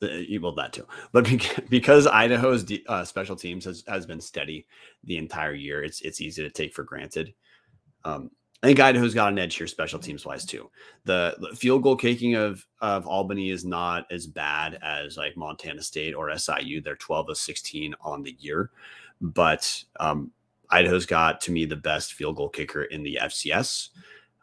The, 0.00 0.38
well, 0.38 0.54
that 0.54 0.72
too. 0.72 0.86
But 1.12 1.28
because 1.70 2.06
Idaho's 2.06 2.66
uh, 2.88 3.04
special 3.04 3.36
teams 3.36 3.66
has, 3.66 3.84
has 3.86 4.06
been 4.06 4.20
steady 4.20 4.66
the 5.04 5.18
entire 5.18 5.54
year, 5.54 5.84
it's 5.84 6.00
it's 6.00 6.20
easy 6.20 6.42
to 6.42 6.50
take 6.50 6.74
for 6.74 6.84
granted. 6.84 7.34
Um, 8.04 8.30
I 8.62 8.66
think 8.66 8.80
Idaho's 8.80 9.14
got 9.14 9.32
an 9.32 9.38
edge 9.38 9.54
here, 9.54 9.66
special 9.66 9.98
teams 9.98 10.26
wise 10.26 10.44
too. 10.44 10.70
The, 11.04 11.34
the, 11.40 11.56
field 11.56 11.82
goal 11.82 11.96
kicking 11.96 12.34
of 12.34 12.66
of 12.80 13.06
Albany 13.06 13.50
is 13.50 13.64
not 13.64 14.06
as 14.10 14.26
bad 14.26 14.78
as 14.82 15.16
like 15.16 15.36
Montana 15.36 15.82
State 15.82 16.14
or 16.14 16.36
SIU. 16.36 16.82
They're 16.82 16.96
twelve 16.96 17.30
of 17.30 17.38
sixteen 17.38 17.94
on 18.02 18.22
the 18.22 18.36
year, 18.38 18.70
but 19.20 19.84
um, 19.98 20.32
Idaho's 20.70 21.06
got 21.06 21.40
to 21.42 21.52
me 21.52 21.64
the 21.64 21.76
best 21.76 22.14
field 22.14 22.36
goal 22.36 22.48
kicker 22.48 22.84
in 22.84 23.02
the 23.02 23.18
FCS. 23.22 23.88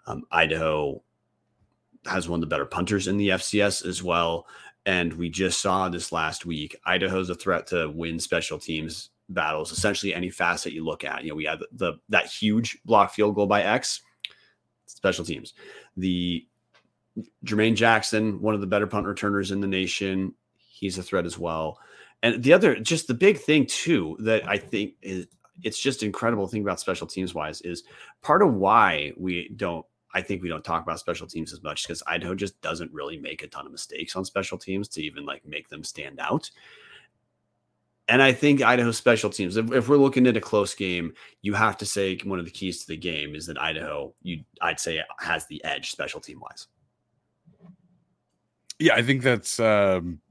Um, 0.05 0.23
Idaho 0.31 1.01
has 2.05 2.29
one 2.29 2.37
of 2.37 2.41
the 2.41 2.47
better 2.47 2.65
punters 2.65 3.07
in 3.07 3.17
the 3.17 3.29
FCS 3.29 3.85
as 3.85 4.03
well. 4.03 4.47
And 4.85 5.13
we 5.13 5.29
just 5.29 5.59
saw 5.59 5.89
this 5.89 6.11
last 6.11 6.45
week. 6.45 6.75
Idaho's 6.85 7.29
a 7.29 7.35
threat 7.35 7.67
to 7.67 7.89
win 7.89 8.19
special 8.19 8.57
teams 8.57 9.09
battles, 9.29 9.71
essentially 9.71 10.13
any 10.13 10.29
facet 10.29 10.71
you 10.71 10.85
look 10.85 11.03
at. 11.03 11.23
You 11.23 11.29
know, 11.29 11.35
we 11.35 11.43
had 11.43 11.59
the, 11.59 11.67
the 11.73 11.93
that 12.09 12.27
huge 12.27 12.79
block 12.85 13.11
field 13.13 13.35
goal 13.35 13.47
by 13.47 13.63
Eck's, 13.63 14.01
special 14.85 15.25
teams. 15.25 15.53
The 15.97 16.45
Jermaine 17.45 17.75
Jackson, 17.75 18.41
one 18.41 18.55
of 18.55 18.61
the 18.61 18.67
better 18.67 18.87
punt 18.87 19.07
returners 19.07 19.51
in 19.51 19.59
the 19.59 19.67
nation, 19.67 20.33
he's 20.55 20.97
a 20.97 21.03
threat 21.03 21.25
as 21.25 21.37
well. 21.37 21.79
And 22.23 22.43
the 22.43 22.53
other, 22.53 22.79
just 22.79 23.07
the 23.07 23.13
big 23.13 23.37
thing 23.37 23.65
too, 23.65 24.17
that 24.19 24.47
I 24.47 24.57
think 24.57 24.93
is 25.01 25.27
it's 25.63 25.79
just 25.79 26.03
incredible 26.03 26.47
thing 26.47 26.61
about 26.61 26.79
special 26.79 27.07
teams 27.07 27.33
wise 27.33 27.61
is 27.61 27.83
part 28.21 28.41
of 28.41 28.53
why 28.53 29.13
we 29.17 29.49
don't 29.55 29.85
I 30.13 30.21
think 30.21 30.41
we 30.41 30.49
don't 30.49 30.63
talk 30.63 30.83
about 30.83 30.99
special 30.99 31.27
teams 31.27 31.53
as 31.53 31.61
much 31.61 31.83
because 31.83 32.01
Idaho 32.07 32.33
just 32.33 32.59
doesn't 32.61 32.93
really 32.93 33.17
make 33.19 33.43
a 33.43 33.47
ton 33.47 33.65
of 33.65 33.71
mistakes 33.71 34.15
on 34.15 34.25
special 34.25 34.57
teams 34.57 34.87
to 34.89 35.03
even 35.03 35.25
like 35.25 35.45
make 35.45 35.69
them 35.69 35.83
stand 35.83 36.19
out. 36.19 36.49
And 38.07 38.21
I 38.21 38.31
think 38.31 38.61
Idaho 38.61 38.91
special 38.91 39.29
teams, 39.29 39.57
if, 39.57 39.69
if, 39.71 39.89
we're 39.89 39.97
looking 39.97 40.27
at 40.27 40.37
a 40.37 40.41
close 40.41 40.73
game, 40.73 41.13
you 41.41 41.53
have 41.53 41.77
to 41.77 41.85
say 41.85 42.17
one 42.23 42.39
of 42.39 42.45
the 42.45 42.51
keys 42.51 42.79
to 42.81 42.87
the 42.87 42.95
game 42.95 43.35
is 43.35 43.47
that 43.47 43.61
Idaho, 43.61 44.13
you 44.23 44.43
I'd 44.61 44.79
say 44.79 45.01
has 45.19 45.45
the 45.47 45.63
edge 45.65 45.91
special 45.91 46.21
team 46.21 46.39
wise. 46.39 46.67
Yeah, 48.79 48.95
I 48.95 49.01
think 49.01 49.23
that's 49.23 49.59
um 49.59 50.21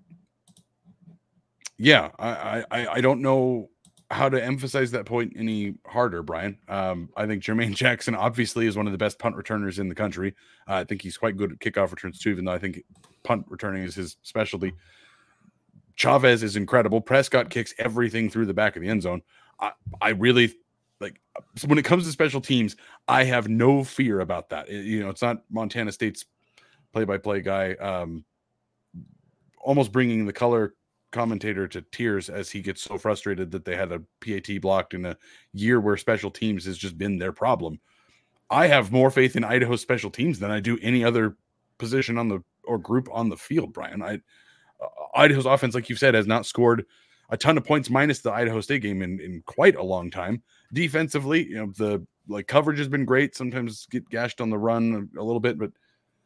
yeah, 1.79 2.11
I 2.19 2.65
I 2.71 2.87
I 2.95 3.01
don't 3.01 3.21
know 3.21 3.71
how 4.11 4.29
to 4.29 4.43
emphasize 4.43 4.93
that 4.93 5.05
point 5.05 5.33
any 5.37 5.75
harder, 5.87 6.23
Brian. 6.23 6.57
Um, 6.69 7.11
I 7.17 7.27
think 7.27 7.43
Jermaine 7.43 7.75
Jackson 7.75 8.15
obviously 8.15 8.67
is 8.67 8.77
one 8.77 8.87
of 8.87 8.93
the 8.93 8.99
best 8.99 9.19
punt 9.19 9.37
returners 9.37 9.79
in 9.79 9.89
the 9.89 9.95
country. 9.95 10.35
Uh, 10.69 10.75
I 10.75 10.85
think 10.85 11.03
he's 11.03 11.17
quite 11.17 11.37
good 11.37 11.53
at 11.53 11.59
kickoff 11.59 11.91
returns 11.91 12.19
too, 12.19 12.31
even 12.31 12.45
though 12.45 12.53
I 12.53 12.59
think 12.59 12.85
punt 13.25 13.47
returning 13.49 13.83
is 13.83 13.95
his 13.95 14.17
specialty. 14.23 14.73
Chavez 15.97 16.43
is 16.43 16.57
incredible. 16.57 17.01
Prescott 17.01 17.51
kicks 17.51 17.75
everything 17.79 18.31
through 18.31 18.47
the 18.47 18.55
back 18.55 18.77
of 18.77 18.83
the 18.83 18.89
end 18.89 19.03
zone. 19.03 19.23
I, 19.59 19.73
I 20.01 20.11
really 20.11 20.55
like 21.01 21.21
so 21.57 21.67
when 21.69 21.79
it 21.79 21.85
comes 21.85 22.05
to 22.05 22.13
special 22.13 22.41
teams, 22.41 22.77
I 23.09 23.25
have 23.25 23.49
no 23.49 23.83
fear 23.83 24.21
about 24.21 24.51
that. 24.51 24.69
It, 24.69 24.85
you 24.85 25.01
know, 25.01 25.09
it's 25.09 25.23
not 25.23 25.43
Montana 25.51 25.91
State's 25.93 26.25
play-by-play 26.93 27.41
guy 27.41 27.75
um, 27.75 28.25
almost 29.61 29.93
bringing 29.93 30.27
the 30.27 30.33
color 30.33 30.75
commentator 31.17 31.67
to 31.67 31.81
tears 31.81 32.29
as 32.29 32.51
he 32.51 32.61
gets 32.61 32.83
so 32.83 32.99
frustrated 32.99 33.51
that 33.51 33.65
they 33.65 33.75
had 33.75 33.91
a 33.91 34.03
PAT 34.21 34.61
blocked 34.61 34.93
in 34.93 35.07
a 35.07 35.17
year 35.55 35.81
where 35.81 35.97
special 35.97 36.31
teams 36.31 36.67
has 36.67 36.77
just 36.77 36.99
been 36.99 37.19
their 37.19 37.33
problem. 37.33 37.81
I 38.51 38.67
have 38.67 38.93
more 38.93 39.11
faith 39.11 39.35
in 39.35 39.43
Idaho 39.43 39.77
special 39.77 40.11
teams 40.11 40.39
than 40.39 40.51
I 40.51 40.61
do 40.61 40.79
any 40.83 41.03
other 41.03 41.37
position 41.79 42.19
on 42.19 42.29
the 42.29 42.45
or 42.65 42.79
group 42.79 43.09
on 43.11 43.31
the 43.31 43.37
field, 43.37 43.73
Brian. 43.73 44.03
I 44.03 44.21
uh, 44.81 44.89
Idaho's 45.15 45.47
offense, 45.47 45.75
like 45.75 45.89
you've 45.89 45.99
said, 45.99 46.15
has 46.15 46.27
not 46.27 46.45
scored 46.45 46.85
a 47.31 47.37
ton 47.37 47.57
of 47.57 47.65
points 47.65 47.89
minus 47.89 48.21
the 48.21 48.33
Idaho 48.33 48.61
State 48.61 48.83
game 48.83 49.01
in, 49.03 49.19
in 49.21 49.43
quite 49.47 49.77
a 49.77 49.83
long 49.83 50.11
time. 50.11 50.43
Defensively, 50.73 51.49
you 51.49 51.57
know, 51.57 51.73
the 51.77 52.07
like 52.29 52.47
coverage 52.47 52.79
has 52.79 52.89
been 52.89 53.07
great. 53.07 53.35
Sometimes 53.35 53.87
get 53.87 54.09
gashed 54.11 54.41
on 54.41 54.51
the 54.51 54.59
run 54.59 55.11
a, 55.17 55.21
a 55.21 55.25
little 55.25 55.41
bit, 55.41 55.59
but 55.59 55.73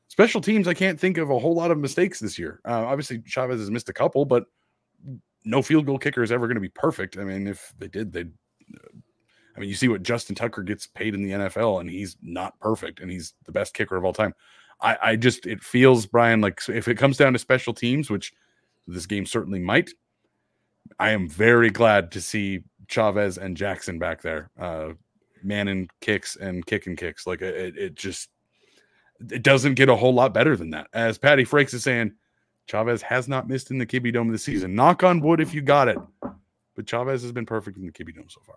special 0.08 0.40
teams, 0.40 0.66
I 0.66 0.74
can't 0.74 0.98
think 0.98 1.16
of 1.16 1.30
a 1.30 1.38
whole 1.38 1.54
lot 1.54 1.70
of 1.70 1.78
mistakes 1.78 2.18
this 2.18 2.38
year. 2.38 2.60
Uh, 2.66 2.84
obviously, 2.84 3.22
Chavez 3.24 3.60
has 3.60 3.70
missed 3.70 3.88
a 3.88 3.94
couple, 3.94 4.24
but 4.24 4.44
no 5.44 5.62
field 5.62 5.86
goal 5.86 5.98
kicker 5.98 6.22
is 6.22 6.32
ever 6.32 6.46
going 6.46 6.56
to 6.56 6.60
be 6.60 6.68
perfect. 6.68 7.18
I 7.18 7.24
mean, 7.24 7.46
if 7.46 7.72
they 7.78 7.88
did, 7.88 8.12
they'd. 8.12 8.32
I 9.56 9.60
mean, 9.60 9.68
you 9.68 9.74
see 9.74 9.88
what 9.88 10.02
Justin 10.02 10.36
Tucker 10.36 10.62
gets 10.62 10.86
paid 10.86 11.14
in 11.14 11.22
the 11.22 11.32
NFL, 11.32 11.80
and 11.80 11.90
he's 11.90 12.16
not 12.22 12.58
perfect, 12.60 13.00
and 13.00 13.10
he's 13.10 13.34
the 13.46 13.52
best 13.52 13.74
kicker 13.74 13.96
of 13.96 14.04
all 14.04 14.12
time. 14.12 14.34
I, 14.80 14.96
I 15.02 15.16
just 15.16 15.46
it 15.46 15.62
feels 15.62 16.06
Brian 16.06 16.40
like 16.40 16.60
if 16.68 16.88
it 16.88 16.96
comes 16.96 17.16
down 17.16 17.32
to 17.32 17.38
special 17.38 17.74
teams, 17.74 18.10
which 18.10 18.32
this 18.86 19.06
game 19.06 19.26
certainly 19.26 19.58
might. 19.58 19.90
I 20.98 21.10
am 21.10 21.28
very 21.28 21.70
glad 21.70 22.12
to 22.12 22.20
see 22.20 22.60
Chavez 22.88 23.38
and 23.38 23.56
Jackson 23.56 23.98
back 23.98 24.22
there, 24.22 24.50
uh, 24.58 24.90
manning 25.42 25.88
kicks 26.00 26.36
and 26.36 26.64
kicking 26.64 26.96
kicks. 26.96 27.26
Like 27.26 27.42
it, 27.42 27.76
it 27.76 27.94
just 27.94 28.30
it 29.30 29.42
doesn't 29.42 29.74
get 29.74 29.88
a 29.88 29.96
whole 29.96 30.14
lot 30.14 30.34
better 30.34 30.56
than 30.56 30.70
that. 30.70 30.88
As 30.92 31.18
Patty 31.18 31.44
Frerks 31.44 31.74
is 31.74 31.82
saying, 31.82 32.12
Chavez 32.70 33.02
has 33.02 33.26
not 33.26 33.48
missed 33.48 33.72
in 33.72 33.78
the 33.78 33.86
Kibbie 33.86 34.12
Dome 34.12 34.30
this 34.30 34.44
season. 34.44 34.76
Knock 34.76 35.02
on 35.02 35.20
wood 35.20 35.40
if 35.40 35.52
you 35.52 35.60
got 35.60 35.88
it. 35.88 35.98
But 36.76 36.86
Chavez 36.86 37.20
has 37.22 37.32
been 37.32 37.44
perfect 37.44 37.76
in 37.76 37.84
the 37.84 37.90
Kibbie 37.90 38.14
Dome 38.14 38.28
so 38.28 38.40
far. 38.46 38.56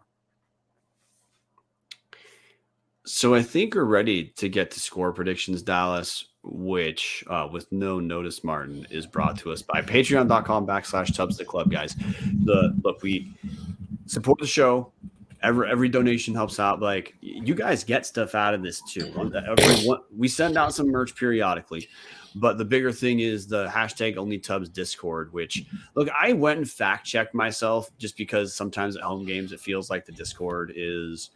So 3.05 3.33
I 3.33 3.41
think 3.41 3.73
we're 3.73 3.85
ready 3.85 4.25
to 4.37 4.47
get 4.49 4.69
to 4.71 4.79
score 4.79 5.11
predictions, 5.13 5.63
Dallas, 5.63 6.27
which 6.43 7.23
uh, 7.27 7.49
with 7.51 7.69
no 7.71 7.99
notice, 7.99 8.43
Marten, 8.43 8.85
is 8.91 9.07
brought 9.07 9.37
to 9.39 9.51
us 9.51 9.63
by 9.63 9.81
patreon.com 9.81 10.67
backslash 10.67 11.15
tubs 11.15 11.37
the 11.37 11.43
club, 11.43 11.71
guys. 11.71 11.95
The 11.95 12.79
look, 12.83 13.01
we 13.01 13.33
support 14.05 14.39
the 14.39 14.47
show. 14.47 14.91
Every 15.41 15.69
every 15.69 15.89
donation 15.89 16.35
helps 16.35 16.59
out. 16.59 16.79
Like 16.79 17.15
you 17.19 17.55
guys 17.55 17.83
get 17.83 18.05
stuff 18.05 18.35
out 18.35 18.53
of 18.53 18.61
this 18.61 18.79
too. 18.81 19.11
Every 19.35 19.97
we 20.15 20.27
send 20.27 20.55
out 20.55 20.73
some 20.73 20.87
merch 20.89 21.15
periodically. 21.15 21.89
But 22.35 22.57
the 22.57 22.65
bigger 22.65 22.91
thing 22.91 23.19
is 23.19 23.47
the 23.47 23.67
hashtag 23.67 24.17
only 24.17 24.39
tubs 24.39 24.69
discord, 24.69 25.31
which 25.33 25.65
look, 25.95 26.09
I 26.19 26.33
went 26.33 26.59
and 26.59 26.69
fact 26.69 27.05
checked 27.05 27.33
myself 27.33 27.89
just 27.97 28.17
because 28.17 28.55
sometimes 28.55 28.95
at 28.95 29.03
home 29.03 29.25
games 29.25 29.51
it 29.51 29.59
feels 29.59 29.89
like 29.89 30.05
the 30.05 30.11
discord 30.11 30.73
is 30.75 31.31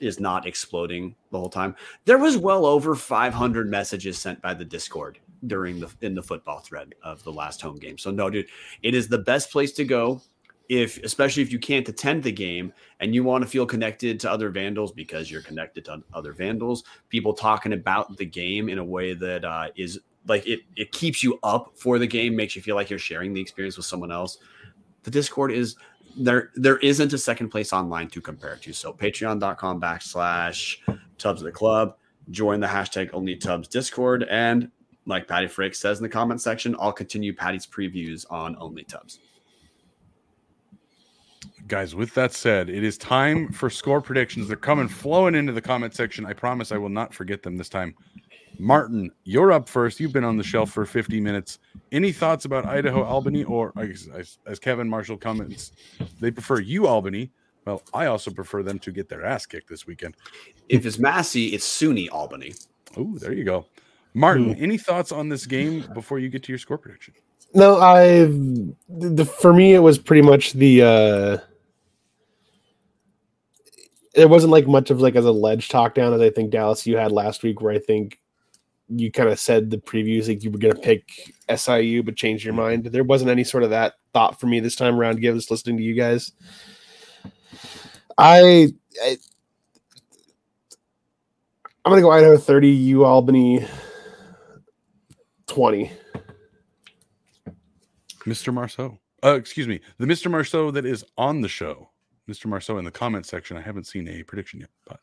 is 0.00 0.20
not 0.20 0.46
exploding 0.46 1.14
the 1.30 1.38
whole 1.38 1.48
time. 1.48 1.74
There 2.04 2.18
was 2.18 2.36
well 2.36 2.66
over 2.66 2.94
500 2.94 3.70
messages 3.70 4.18
sent 4.18 4.42
by 4.42 4.54
the 4.54 4.64
discord 4.64 5.18
during 5.46 5.80
the 5.80 5.90
in 6.00 6.14
the 6.14 6.22
football 6.22 6.60
thread 6.60 6.94
of 7.02 7.22
the 7.24 7.32
last 7.32 7.60
home 7.60 7.76
game. 7.76 7.98
So 7.98 8.10
no, 8.10 8.30
dude, 8.30 8.48
it 8.82 8.94
is 8.94 9.08
the 9.08 9.18
best 9.18 9.50
place 9.50 9.72
to 9.72 9.84
go 9.84 10.20
if 10.68 11.02
especially 11.02 11.42
if 11.42 11.52
you 11.52 11.58
can't 11.58 11.88
attend 11.88 12.22
the 12.22 12.32
game 12.32 12.72
and 13.00 13.14
you 13.14 13.24
want 13.24 13.42
to 13.42 13.48
feel 13.48 13.66
connected 13.66 14.18
to 14.20 14.30
other 14.30 14.50
vandals 14.50 14.92
because 14.92 15.30
you're 15.30 15.42
connected 15.42 15.84
to 15.84 16.02
other 16.14 16.32
vandals 16.32 16.84
people 17.08 17.34
talking 17.34 17.72
about 17.72 18.16
the 18.16 18.24
game 18.24 18.68
in 18.68 18.78
a 18.78 18.84
way 18.84 19.12
that 19.12 19.44
uh, 19.44 19.68
is 19.76 19.98
like 20.26 20.46
it 20.46 20.60
it 20.76 20.92
keeps 20.92 21.22
you 21.22 21.38
up 21.42 21.72
for 21.74 21.98
the 21.98 22.06
game, 22.06 22.36
makes 22.36 22.54
you 22.54 22.62
feel 22.62 22.76
like 22.76 22.90
you're 22.90 22.98
sharing 22.98 23.32
the 23.32 23.40
experience 23.40 23.76
with 23.76 23.86
someone 23.86 24.12
else. 24.12 24.38
The 25.02 25.10
Discord 25.10 25.52
is 25.52 25.76
there 26.16 26.50
there 26.54 26.78
isn't 26.78 27.12
a 27.12 27.18
second 27.18 27.48
place 27.48 27.72
online 27.72 28.08
to 28.08 28.20
compare 28.20 28.56
to. 28.56 28.72
So 28.72 28.92
patreon.com 28.92 29.80
backslash 29.80 30.76
tubs 31.18 31.40
of 31.40 31.44
the 31.44 31.52
club. 31.52 31.96
Join 32.30 32.60
the 32.60 32.66
hashtag 32.66 33.10
only 33.12 33.36
tubs 33.36 33.68
Discord. 33.68 34.24
And 34.30 34.70
like 35.06 35.26
Patty 35.26 35.46
Frerks 35.46 35.76
says 35.76 35.98
in 35.98 36.04
the 36.04 36.08
comment 36.08 36.40
section, 36.40 36.76
I'll 36.78 36.92
continue 36.92 37.34
Patty's 37.34 37.66
previews 37.66 38.24
on 38.30 38.56
only 38.60 38.84
tubs. 38.84 39.18
Guys, 41.68 41.94
with 41.94 42.12
that 42.14 42.32
said, 42.32 42.68
it 42.68 42.82
is 42.82 42.98
time 42.98 43.52
for 43.52 43.70
score 43.70 44.00
predictions. 44.00 44.48
They're 44.48 44.56
coming 44.56 44.88
flowing 44.88 45.34
into 45.34 45.52
the 45.52 45.62
comment 45.62 45.94
section. 45.94 46.26
I 46.26 46.32
promise 46.32 46.72
I 46.72 46.76
will 46.76 46.88
not 46.88 47.14
forget 47.14 47.42
them 47.42 47.56
this 47.56 47.68
time. 47.68 47.94
Marten, 48.58 49.10
you're 49.24 49.52
up 49.52 49.68
first. 49.68 50.00
You've 50.00 50.12
been 50.12 50.24
on 50.24 50.36
the 50.36 50.44
shelf 50.44 50.70
for 50.70 50.84
50 50.84 51.20
minutes. 51.20 51.58
Any 51.90 52.12
thoughts 52.12 52.44
about 52.44 52.66
Idaho 52.66 53.02
Albany, 53.02 53.44
or 53.44 53.72
as, 53.76 54.38
as 54.46 54.58
Kevin 54.58 54.88
Marshall 54.88 55.16
comments, 55.16 55.72
they 56.20 56.30
prefer 56.30 56.60
you 56.60 56.86
Albany. 56.86 57.30
Well, 57.64 57.82
I 57.94 58.06
also 58.06 58.30
prefer 58.30 58.62
them 58.62 58.78
to 58.80 58.90
get 58.90 59.08
their 59.08 59.24
ass 59.24 59.46
kicked 59.46 59.68
this 59.68 59.86
weekend. 59.86 60.16
If 60.68 60.84
it's 60.84 60.98
Massey, 60.98 61.48
it's 61.48 61.66
SUNY 61.66 62.08
Albany. 62.10 62.54
Oh, 62.96 63.16
there 63.18 63.32
you 63.32 63.44
go. 63.44 63.66
Marten, 64.14 64.54
any 64.56 64.76
thoughts 64.76 65.12
on 65.12 65.28
this 65.28 65.46
game 65.46 65.84
before 65.94 66.18
you 66.18 66.28
get 66.28 66.42
to 66.44 66.52
your 66.52 66.58
score 66.58 66.76
prediction? 66.76 67.14
No, 67.54 67.78
I 67.80 68.26
for 69.24 69.52
me 69.52 69.74
it 69.74 69.78
was 69.78 69.98
pretty 69.98 70.22
much 70.22 70.52
the 70.52 70.82
uh 70.82 71.38
it 74.14 74.28
wasn't 74.28 74.52
like 74.52 74.66
much 74.66 74.90
of 74.90 75.00
like 75.00 75.16
as 75.16 75.24
a 75.24 75.32
ledge 75.32 75.68
talk 75.68 75.94
down 75.94 76.12
as 76.12 76.20
I 76.20 76.30
think 76.30 76.50
Dallas 76.50 76.86
you 76.86 76.96
had 76.96 77.12
last 77.12 77.42
week 77.42 77.60
where 77.60 77.72
I 77.72 77.78
think 77.78 78.18
you 78.88 79.10
kind 79.10 79.28
of 79.28 79.38
said 79.38 79.70
the 79.70 79.78
previews 79.78 80.28
like 80.28 80.42
you 80.42 80.50
were 80.50 80.58
gonna 80.58 80.74
pick 80.74 81.34
SIU 81.54 82.02
but 82.02 82.16
changed 82.16 82.44
your 82.44 82.54
mind. 82.54 82.86
There 82.86 83.04
wasn't 83.04 83.30
any 83.30 83.44
sort 83.44 83.62
of 83.62 83.70
that 83.70 83.94
thought 84.12 84.38
for 84.38 84.46
me 84.46 84.60
this 84.60 84.76
time 84.76 84.98
around, 84.98 85.20
given 85.20 85.40
listening 85.50 85.78
to 85.78 85.82
you 85.82 85.94
guys. 85.94 86.32
I, 88.18 88.68
I 89.02 89.16
I'm 91.84 91.90
gonna 91.90 92.02
go 92.02 92.10
Idaho 92.10 92.36
30, 92.36 92.68
U 92.68 93.04
Albany 93.04 93.66
20. 95.46 95.90
Mr. 98.26 98.54
Marceau. 98.54 98.98
Uh, 99.24 99.34
excuse 99.34 99.66
me, 99.66 99.80
the 99.98 100.06
Mr. 100.06 100.30
Marceau 100.30 100.70
that 100.70 100.84
is 100.84 101.04
on 101.16 101.40
the 101.40 101.48
show. 101.48 101.91
Mr. 102.32 102.46
Marceau 102.46 102.78
in 102.78 102.84
the 102.84 102.90
comment 102.90 103.26
section. 103.26 103.56
I 103.56 103.60
haven't 103.60 103.86
seen 103.86 104.08
a 104.08 104.22
prediction 104.22 104.60
yet, 104.60 104.70
but 104.86 105.00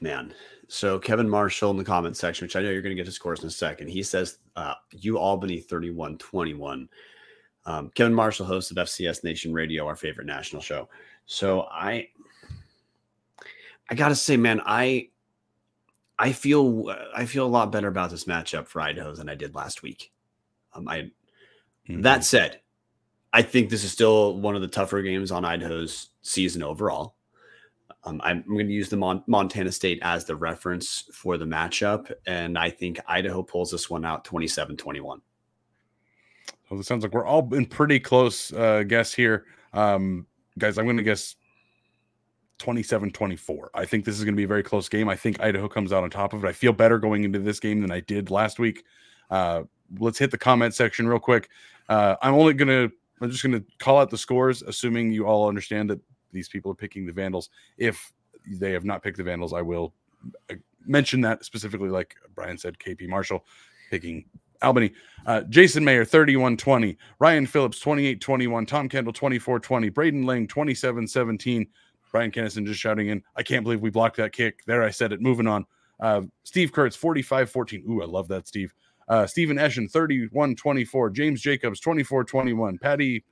man. 0.00 0.34
So 0.68 0.98
Kevin 0.98 1.28
Marshall 1.28 1.70
in 1.70 1.76
the 1.76 1.84
comment 1.84 2.16
section, 2.16 2.44
which 2.44 2.56
I 2.56 2.62
know 2.62 2.70
you're 2.70 2.82
going 2.82 2.94
to 2.94 3.00
get 3.00 3.06
to 3.06 3.12
scores 3.12 3.40
in 3.40 3.46
a 3.46 3.50
second. 3.50 3.88
He 3.88 4.02
says, 4.02 4.38
uh, 4.56 4.74
"U 4.92 5.18
Albany 5.18 5.60
31-21." 5.60 6.88
Um, 7.64 7.90
Kevin 7.94 8.14
Marshall, 8.14 8.46
host 8.46 8.70
of 8.70 8.76
FCS 8.76 9.24
Nation 9.24 9.52
Radio, 9.52 9.86
our 9.86 9.96
favorite 9.96 10.26
national 10.26 10.62
show. 10.62 10.88
So 11.26 11.62
I, 11.70 12.08
I 13.90 13.94
gotta 13.94 14.14
say, 14.14 14.36
man, 14.36 14.62
I, 14.64 15.10
I 16.18 16.32
feel 16.32 16.94
I 17.14 17.26
feel 17.26 17.46
a 17.46 17.48
lot 17.48 17.70
better 17.70 17.88
about 17.88 18.10
this 18.10 18.24
matchup 18.24 18.66
for 18.68 18.80
Idaho 18.80 19.14
than 19.14 19.28
I 19.28 19.34
did 19.34 19.54
last 19.54 19.82
week. 19.82 20.12
Um, 20.74 20.88
I 20.88 21.10
mm-hmm. 21.88 22.02
that 22.02 22.24
said, 22.24 22.60
I 23.32 23.42
think 23.42 23.70
this 23.70 23.84
is 23.84 23.92
still 23.92 24.38
one 24.38 24.56
of 24.56 24.62
the 24.62 24.68
tougher 24.68 25.02
games 25.02 25.30
on 25.30 25.44
Idaho's 25.44 26.08
season 26.22 26.62
overall. 26.62 27.14
Um, 28.04 28.20
I'm, 28.24 28.44
I'm 28.46 28.54
going 28.54 28.68
to 28.68 28.72
use 28.72 28.88
the 28.88 28.96
Mon- 28.96 29.24
Montana 29.26 29.72
State 29.72 29.98
as 30.02 30.24
the 30.24 30.36
reference 30.36 31.04
for 31.12 31.36
the 31.36 31.44
matchup, 31.44 32.12
and 32.26 32.56
I 32.56 32.70
think 32.70 32.98
Idaho 33.06 33.42
pulls 33.42 33.70
this 33.70 33.90
one 33.90 34.04
out 34.04 34.24
27 34.24 34.76
21. 34.76 35.20
Well, 36.70 36.80
it 36.80 36.84
sounds 36.84 37.02
like 37.02 37.12
we're 37.12 37.26
all 37.26 37.52
in 37.54 37.66
pretty 37.66 37.98
close 37.98 38.52
uh, 38.52 38.82
guess 38.82 39.12
here. 39.12 39.46
Um, 39.72 40.26
guys, 40.58 40.78
I'm 40.78 40.84
going 40.84 40.96
to 40.96 41.02
guess 41.02 41.36
27 42.58 43.10
24. 43.10 43.70
I 43.74 43.84
think 43.84 44.04
this 44.04 44.18
is 44.18 44.24
going 44.24 44.34
to 44.34 44.36
be 44.36 44.44
a 44.44 44.48
very 44.48 44.62
close 44.62 44.88
game. 44.88 45.08
I 45.08 45.16
think 45.16 45.40
Idaho 45.40 45.68
comes 45.68 45.92
out 45.92 46.02
on 46.02 46.10
top 46.10 46.32
of 46.32 46.44
it. 46.44 46.48
I 46.48 46.52
feel 46.52 46.72
better 46.72 46.98
going 46.98 47.24
into 47.24 47.38
this 47.38 47.60
game 47.60 47.80
than 47.80 47.90
I 47.90 48.00
did 48.00 48.30
last 48.30 48.58
week. 48.58 48.84
Uh, 49.30 49.62
let's 49.98 50.18
hit 50.18 50.30
the 50.30 50.38
comment 50.38 50.74
section 50.74 51.06
real 51.08 51.18
quick. 51.18 51.48
Uh, 51.88 52.16
I'm 52.20 52.34
only 52.34 52.54
going 52.54 52.68
to, 52.68 52.94
I'm 53.20 53.30
just 53.30 53.42
going 53.42 53.52
to 53.52 53.64
call 53.78 53.98
out 53.98 54.10
the 54.10 54.18
scores, 54.18 54.62
assuming 54.62 55.12
you 55.12 55.26
all 55.26 55.48
understand 55.48 55.90
that 55.90 56.00
these 56.32 56.48
people 56.48 56.70
are 56.70 56.76
picking 56.76 57.06
the 57.06 57.12
Vandals. 57.12 57.50
If 57.76 58.12
they 58.50 58.72
have 58.72 58.84
not 58.84 59.02
picked 59.02 59.16
the 59.16 59.24
Vandals, 59.24 59.52
I 59.52 59.62
will 59.62 59.94
uh, 60.50 60.54
mention 60.86 61.20
that 61.22 61.44
specifically, 61.44 61.88
like 61.88 62.14
Brian 62.34 62.58
said, 62.58 62.78
KP 62.78 63.08
Marshall 63.08 63.44
picking 63.90 64.24
Albany. 64.62 64.92
Uh, 65.26 65.42
Jason 65.42 65.84
Mayer, 65.84 66.04
31 66.04 66.56
20. 66.56 66.96
Ryan 67.18 67.46
Phillips, 67.46 67.80
28 67.80 68.20
21. 68.20 68.66
Tom 68.66 68.88
Kendall, 68.88 69.12
24 69.12 69.60
20. 69.60 69.88
Braden 69.90 70.24
Lang, 70.24 70.46
27 70.46 71.06
17. 71.06 71.66
Brian 72.10 72.30
Kennison 72.30 72.66
just 72.66 72.80
shouting 72.80 73.08
in, 73.08 73.22
I 73.36 73.42
can't 73.42 73.62
believe 73.62 73.80
we 73.80 73.90
blocked 73.90 74.16
that 74.16 74.32
kick. 74.32 74.64
There, 74.66 74.82
I 74.82 74.90
said 74.90 75.12
it. 75.12 75.20
Moving 75.20 75.46
on. 75.46 75.66
Uh, 76.00 76.22
Steve 76.44 76.72
Kurtz, 76.72 76.96
45 76.96 77.50
14. 77.50 77.84
Ooh, 77.88 78.02
I 78.02 78.06
love 78.06 78.28
that, 78.28 78.48
Steve. 78.48 78.72
Uh, 79.08 79.26
Stephen 79.26 79.56
Eschen, 79.56 79.90
31 79.90 80.54
24. 80.56 81.10
James 81.10 81.40
Jacobs, 81.40 81.80
24 81.80 82.24
21. 82.24 82.78
Patty, 82.78 83.24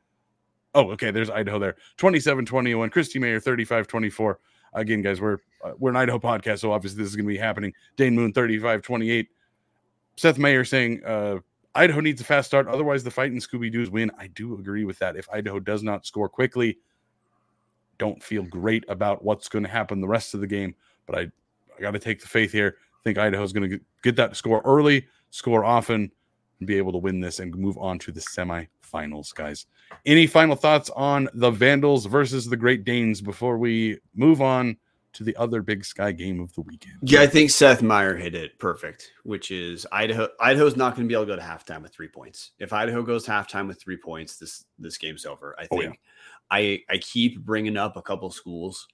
oh, 0.75 0.91
okay, 0.93 1.11
there's 1.11 1.31
Idaho 1.31 1.59
there, 1.59 1.77
27 1.97 2.47
21. 2.47 2.91
Kristy 2.91 3.21
Mayer, 3.21 3.41
35 3.41 3.87
24. 3.87 4.39
Again, 4.75 5.03
guys, 5.03 5.21
we're 5.21 5.39
uh, 5.65 5.73
we're 5.79 5.91
an 5.91 5.97
Idaho 5.97 6.19
podcast, 6.19 6.61
so 6.61 6.73
obviously 6.73 7.03
this 7.03 7.11
is 7.11 7.17
going 7.17 7.27
to 7.27 7.33
be 7.33 7.39
happening. 7.39 7.73
Dane 7.97 8.15
Moon, 8.15 8.33
35 8.33 8.83
28. 8.83 9.29
Seth 10.17 10.39
Mayer 10.39 10.65
saying, 10.65 11.05
uh, 11.05 11.39
Idaho 11.77 12.01
needs 12.01 12.21
a 12.23 12.25
fast 12.25 12.49
start. 12.49 12.69
Otherwise, 12.69 13.05
the 13.05 13.11
fight 13.11 13.33
in 13.33 13.39
Scooby 13.39 13.71
Doo's 13.71 13.91
win. 13.91 14.11
I 14.19 14.29
do 14.29 14.55
agree 14.55 14.85
with 14.85 14.99
that. 15.01 15.17
If 15.17 15.29
Idaho 15.31 15.61
does 15.61 15.83
not 15.83 16.07
score 16.07 16.29
quickly, 16.29 16.79
don't 17.99 18.23
feel 18.23 18.43
great 18.43 18.85
about 18.89 19.23
what's 19.23 19.49
going 19.49 19.65
to 19.65 19.71
happen 19.71 20.01
the 20.01 20.09
rest 20.09 20.33
of 20.33 20.41
the 20.41 20.47
game. 20.47 20.75
But 21.07 21.19
I, 21.19 21.21
I 21.77 21.81
got 21.81 21.91
to 21.93 21.99
take 21.99 22.21
the 22.21 22.29
faith 22.29 22.51
here. 22.51 22.77
I 22.79 23.03
think 23.05 23.19
Idaho's 23.19 23.53
going 23.53 23.71
to 23.71 23.81
get 24.03 24.17
that 24.17 24.37
score 24.37 24.63
early, 24.65 25.07
score 25.31 25.65
often, 25.65 26.11
and 26.59 26.67
be 26.67 26.77
able 26.77 26.93
to 26.93 26.99
win 26.99 27.21
this 27.21 27.41
and 27.41 27.55
move 27.57 27.77
on 27.79 27.99
to 28.01 28.13
the 28.13 28.21
semifinals, 28.21 29.35
guys. 29.35 29.67
Any 30.05 30.27
final 30.27 30.57
thoughts 30.57 30.91
on 30.97 31.29
the 31.35 31.51
Vandals 31.51 32.07
versus 32.07 32.47
the 32.47 32.57
Great 32.57 32.85
Danes 32.85 33.21
before 33.21 33.59
we 33.59 33.99
move 34.15 34.41
on 34.41 34.77
to 35.17 35.25
the 35.25 35.37
other 35.37 35.63
Big 35.63 35.85
Sky 35.85 36.13
game 36.13 36.41
of 36.41 36.53
the 36.55 36.61
weekend? 36.61 36.97
Yeah, 37.03 37.23
I 37.23 37.27
think 37.27 37.51
Seth 37.51 37.83
Meyer 37.83 38.17
hit 38.17 38.35
it 38.35 38.59
perfect, 38.59 39.13
which 39.25 39.51
is 39.51 39.87
Idaho. 39.93 40.29
Idaho's 40.41 40.77
not 40.77 40.95
going 40.95 41.07
to 41.07 41.09
be 41.09 41.15
able 41.15 41.25
to 41.25 41.33
go 41.33 41.37
to 41.37 41.43
halftime 41.43 41.83
with 41.83 41.93
three 41.93 42.09
points. 42.09 42.53
If 42.59 42.73
Idaho 42.73 43.03
goes 43.03 43.25
to 43.25 43.31
halftime 43.31 43.67
with 43.67 43.81
three 43.81 43.97
points, 43.97 44.37
this 44.37 44.65
this 44.79 44.99
game's 44.99 45.25
over. 45.25 45.57
I 45.59 45.67
oh, 45.71 45.79
think. 45.79 45.91
Oh, 45.91 46.59
yeah. 46.59 46.59
I 46.59 46.81
I 46.91 46.99
keep 46.99 47.41
bringing 47.41 47.77
up 47.77 47.97
a 47.97 48.03
couple 48.03 48.31
schools. 48.31 48.87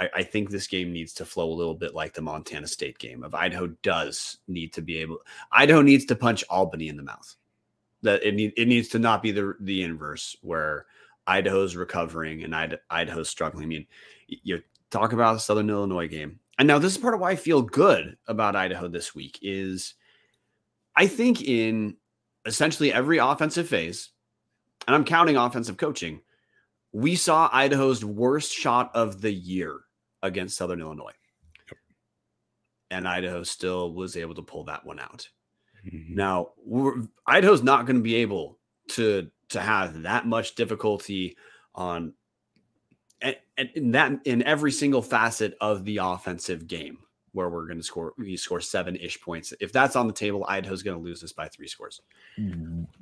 I, 0.00 0.08
I, 0.16 0.22
think 0.22 0.48
this 0.48 0.66
game 0.66 0.92
needs 0.92 1.12
to 1.14 1.26
flow 1.26 1.50
a 1.50 1.54
little 1.54 1.74
bit 1.74 1.94
like 1.94 2.14
the 2.14 2.22
Montana 2.22 2.66
State 2.66 2.98
game. 2.98 3.22
Of 3.22 3.34
Idaho 3.34 3.66
does 3.82 4.38
need 4.48 4.72
to 4.72 4.82
be 4.82 4.96
able. 4.98 5.18
Idaho 5.52 5.82
needs 5.82 6.06
to 6.06 6.16
punch 6.16 6.42
Albany 6.48 6.88
in 6.88 6.96
the 6.96 7.02
mouth. 7.02 7.36
That 8.02 8.22
it 8.24 8.34
need, 8.34 8.54
it 8.56 8.66
needs 8.66 8.88
to 8.88 8.98
not 8.98 9.22
be 9.22 9.30
the 9.30 9.54
the 9.60 9.82
inverse 9.82 10.34
where 10.40 10.86
Idaho's 11.26 11.76
recovering 11.76 12.42
and 12.42 12.78
Idaho's 12.88 13.28
struggling. 13.28 13.64
I 13.64 13.66
mean, 13.66 13.86
you 14.26 14.62
talk 14.90 15.12
about 15.12 15.34
the 15.34 15.40
Southern 15.40 15.68
Illinois 15.68 16.08
game, 16.08 16.40
and 16.58 16.66
now 16.66 16.78
this 16.78 16.92
is 16.92 16.98
part 16.98 17.14
of 17.14 17.20
why 17.20 17.32
I 17.32 17.36
feel 17.36 17.60
good 17.60 18.16
about 18.26 18.56
Idaho 18.56 18.88
this 18.88 19.14
week. 19.14 19.38
Is 19.42 19.94
I 20.96 21.06
think 21.06 21.42
in 21.42 21.96
essentially 22.46 22.90
every 22.90 23.18
offensive 23.18 23.68
phase, 23.68 24.08
and 24.88 24.96
I'm 24.96 25.04
counting 25.04 25.36
offensive 25.36 25.76
coaching 25.76 26.22
we 26.92 27.14
saw 27.14 27.48
Idaho's 27.52 28.04
worst 28.04 28.52
shot 28.52 28.90
of 28.94 29.20
the 29.20 29.32
year 29.32 29.80
against 30.22 30.56
Southern 30.56 30.80
Illinois. 30.80 31.12
Yep. 31.68 31.78
And 32.90 33.08
Idaho 33.08 33.42
still 33.42 33.92
was 33.92 34.16
able 34.16 34.34
to 34.34 34.42
pull 34.42 34.64
that 34.64 34.84
one 34.84 35.00
out. 35.00 35.28
Mm-hmm. 35.86 36.14
Now, 36.14 36.50
Idaho's 37.26 37.62
not 37.62 37.86
going 37.86 37.96
to 37.96 38.02
be 38.02 38.16
able 38.16 38.58
to 38.88 39.30
to 39.50 39.60
have 39.60 40.02
that 40.02 40.26
much 40.26 40.54
difficulty 40.54 41.36
on 41.74 42.12
and, 43.20 43.36
and 43.56 43.70
in 43.74 43.90
that 43.92 44.12
in 44.24 44.42
every 44.42 44.72
single 44.72 45.02
facet 45.02 45.56
of 45.60 45.84
the 45.84 45.98
offensive 45.98 46.66
game 46.66 46.98
where 47.32 47.48
we're 47.48 47.66
going 47.66 47.78
to 47.78 47.84
score 47.84 48.12
we 48.18 48.36
score 48.36 48.60
seven 48.60 48.96
ish 48.96 49.20
points. 49.20 49.52
If 49.60 49.72
that's 49.72 49.96
on 49.96 50.06
the 50.06 50.12
table, 50.12 50.44
Idaho's 50.48 50.82
going 50.82 50.96
to 50.96 51.02
lose 51.02 51.20
this 51.20 51.32
by 51.32 51.48
three 51.48 51.68
scores. 51.68 52.00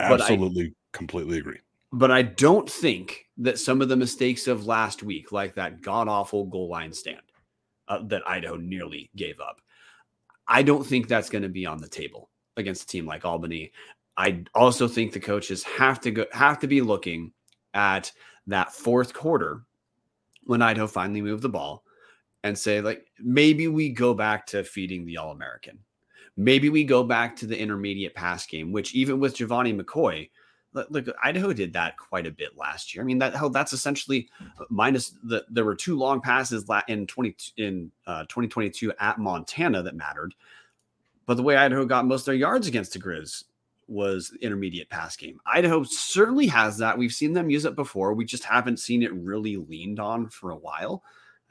Absolutely, 0.00 0.64
I, 0.66 0.72
completely 0.92 1.38
agree. 1.38 1.58
But 1.92 2.10
I 2.10 2.22
don't 2.22 2.68
think 2.68 3.26
that 3.38 3.58
some 3.58 3.80
of 3.80 3.88
the 3.88 3.96
mistakes 3.96 4.46
of 4.46 4.66
last 4.66 5.02
week, 5.02 5.32
like 5.32 5.54
that 5.54 5.80
god 5.80 6.08
awful 6.08 6.44
goal 6.44 6.68
line 6.68 6.92
stand 6.92 7.22
uh, 7.88 8.02
that 8.04 8.28
Idaho 8.28 8.56
nearly 8.56 9.10
gave 9.16 9.40
up, 9.40 9.60
I 10.46 10.62
don't 10.62 10.84
think 10.84 11.08
that's 11.08 11.30
going 11.30 11.42
to 11.42 11.48
be 11.48 11.66
on 11.66 11.78
the 11.78 11.88
table 11.88 12.30
against 12.56 12.84
a 12.84 12.86
team 12.86 13.06
like 13.06 13.24
Albany. 13.24 13.72
I 14.16 14.44
also 14.54 14.88
think 14.88 15.12
the 15.12 15.20
coaches 15.20 15.62
have 15.62 16.00
to 16.00 16.10
go 16.10 16.26
have 16.32 16.58
to 16.60 16.66
be 16.66 16.80
looking 16.80 17.32
at 17.74 18.12
that 18.46 18.72
fourth 18.72 19.14
quarter 19.14 19.62
when 20.44 20.62
Idaho 20.62 20.86
finally 20.86 21.22
moved 21.22 21.42
the 21.42 21.48
ball 21.48 21.84
and 22.42 22.58
say 22.58 22.80
like 22.80 23.06
maybe 23.20 23.68
we 23.68 23.90
go 23.90 24.14
back 24.14 24.46
to 24.46 24.64
feeding 24.64 25.04
the 25.04 25.18
All 25.18 25.30
American. 25.30 25.78
Maybe 26.36 26.68
we 26.68 26.84
go 26.84 27.02
back 27.02 27.36
to 27.36 27.46
the 27.46 27.58
intermediate 27.58 28.14
pass 28.14 28.46
game, 28.46 28.72
which 28.72 28.94
even 28.94 29.18
with 29.18 29.36
Gevani 29.36 29.78
McCoy, 29.78 30.30
look, 30.72 31.06
Idaho 31.22 31.52
did 31.52 31.72
that 31.72 31.96
quite 31.96 32.26
a 32.26 32.30
bit 32.30 32.56
last 32.56 32.94
year. 32.94 33.02
I 33.02 33.06
mean, 33.06 33.18
that 33.18 33.34
hell, 33.34 33.50
that's 33.50 33.72
essentially 33.72 34.28
minus 34.68 35.14
the 35.22 35.44
there 35.48 35.64
were 35.64 35.74
two 35.74 35.96
long 35.96 36.20
passes 36.20 36.64
in 36.88 37.06
twenty 37.06 37.36
in 37.56 37.90
uh, 38.06 38.22
2022 38.24 38.92
at 38.98 39.18
Montana 39.18 39.82
that 39.82 39.96
mattered. 39.96 40.34
But 41.26 41.36
the 41.36 41.42
way 41.42 41.56
Idaho 41.56 41.84
got 41.84 42.06
most 42.06 42.22
of 42.22 42.26
their 42.26 42.34
yards 42.34 42.66
against 42.66 42.92
the 42.92 42.98
Grizz 42.98 43.44
was 43.86 44.36
intermediate 44.40 44.90
pass 44.90 45.16
game. 45.16 45.40
Idaho 45.46 45.82
certainly 45.82 46.46
has 46.46 46.78
that. 46.78 46.96
We've 46.96 47.12
seen 47.12 47.32
them 47.32 47.50
use 47.50 47.64
it 47.64 47.74
before. 47.74 48.12
We 48.12 48.24
just 48.24 48.44
haven't 48.44 48.78
seen 48.78 49.02
it 49.02 49.12
really 49.12 49.56
leaned 49.56 49.98
on 49.98 50.28
for 50.28 50.50
a 50.50 50.56
while. 50.56 51.02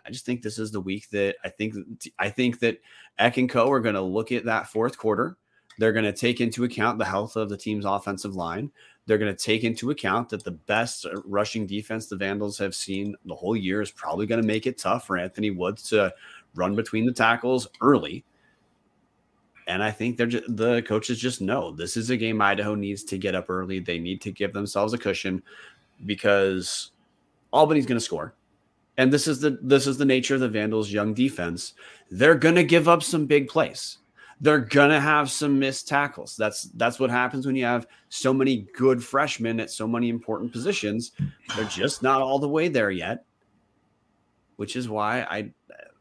I 0.05 0.11
just 0.11 0.25
think 0.25 0.41
this 0.41 0.57
is 0.57 0.71
the 0.71 0.79
week 0.79 1.09
that 1.09 1.35
I 1.43 1.49
think 1.49 1.75
I 2.17 2.29
think 2.29 2.59
that 2.59 2.79
Eck 3.19 3.37
and 3.37 3.49
Co 3.49 3.69
are 3.69 3.79
going 3.81 3.95
to 3.95 4.01
look 4.01 4.31
at 4.31 4.45
that 4.45 4.67
fourth 4.67 4.97
quarter. 4.97 5.35
They're 5.77 5.93
going 5.93 6.05
to 6.05 6.13
take 6.13 6.41
into 6.41 6.63
account 6.63 6.97
the 6.97 7.05
health 7.05 7.35
of 7.35 7.49
the 7.49 7.57
team's 7.57 7.85
offensive 7.85 8.35
line. 8.35 8.71
They're 9.07 9.17
going 9.17 9.35
to 9.35 9.43
take 9.43 9.63
into 9.63 9.89
account 9.89 10.29
that 10.29 10.43
the 10.43 10.51
best 10.51 11.05
uh, 11.05 11.21
rushing 11.25 11.65
defense 11.65 12.05
the 12.05 12.17
Vandals 12.17 12.57
have 12.59 12.75
seen 12.75 13.15
the 13.25 13.33
whole 13.33 13.55
year 13.55 13.81
is 13.81 13.89
probably 13.89 14.27
going 14.27 14.41
to 14.41 14.47
make 14.47 14.67
it 14.67 14.77
tough 14.77 15.07
for 15.07 15.17
Anthony 15.17 15.49
Woods 15.49 15.83
to 15.89 16.13
run 16.55 16.75
between 16.75 17.05
the 17.05 17.13
tackles 17.13 17.67
early. 17.81 18.23
And 19.65 19.81
I 19.81 19.91
think 19.91 20.17
they're 20.17 20.27
just, 20.27 20.55
the 20.55 20.81
coaches 20.83 21.19
just 21.19 21.41
know 21.41 21.71
this 21.71 21.97
is 21.97 22.09
a 22.09 22.17
game 22.17 22.41
Idaho 22.41 22.75
needs 22.75 23.03
to 23.05 23.17
get 23.17 23.35
up 23.35 23.49
early. 23.49 23.79
They 23.79 23.97
need 23.97 24.21
to 24.21 24.31
give 24.31 24.53
themselves 24.53 24.93
a 24.93 24.97
cushion 24.97 25.41
because 26.05 26.91
Albany's 27.51 27.85
going 27.85 27.99
to 27.99 28.05
score. 28.05 28.33
And 28.97 29.11
this 29.11 29.27
is 29.27 29.39
the 29.39 29.59
this 29.61 29.85
is 29.85 29.97
the 29.97 30.05
nature 30.05 30.35
of 30.35 30.41
the 30.41 30.49
Vandals' 30.49 30.91
young 30.91 31.13
defense. 31.13 31.73
They're 32.09 32.35
going 32.35 32.55
to 32.55 32.63
give 32.63 32.87
up 32.87 33.03
some 33.03 33.25
big 33.25 33.47
plays. 33.47 33.99
They're 34.39 34.59
going 34.59 34.91
to 34.91 34.99
have 34.99 35.31
some 35.31 35.57
missed 35.57 35.87
tackles. 35.87 36.35
That's 36.37 36.63
that's 36.75 36.99
what 36.99 37.09
happens 37.09 37.45
when 37.45 37.55
you 37.55 37.65
have 37.65 37.87
so 38.09 38.33
many 38.33 38.67
good 38.75 39.03
freshmen 39.03 39.59
at 39.59 39.71
so 39.71 39.87
many 39.87 40.09
important 40.09 40.51
positions. 40.51 41.11
They're 41.55 41.65
just 41.65 42.03
not 42.03 42.21
all 42.21 42.37
the 42.37 42.49
way 42.49 42.67
there 42.67 42.91
yet. 42.91 43.25
Which 44.57 44.75
is 44.75 44.89
why 44.89 45.21
I 45.21 45.51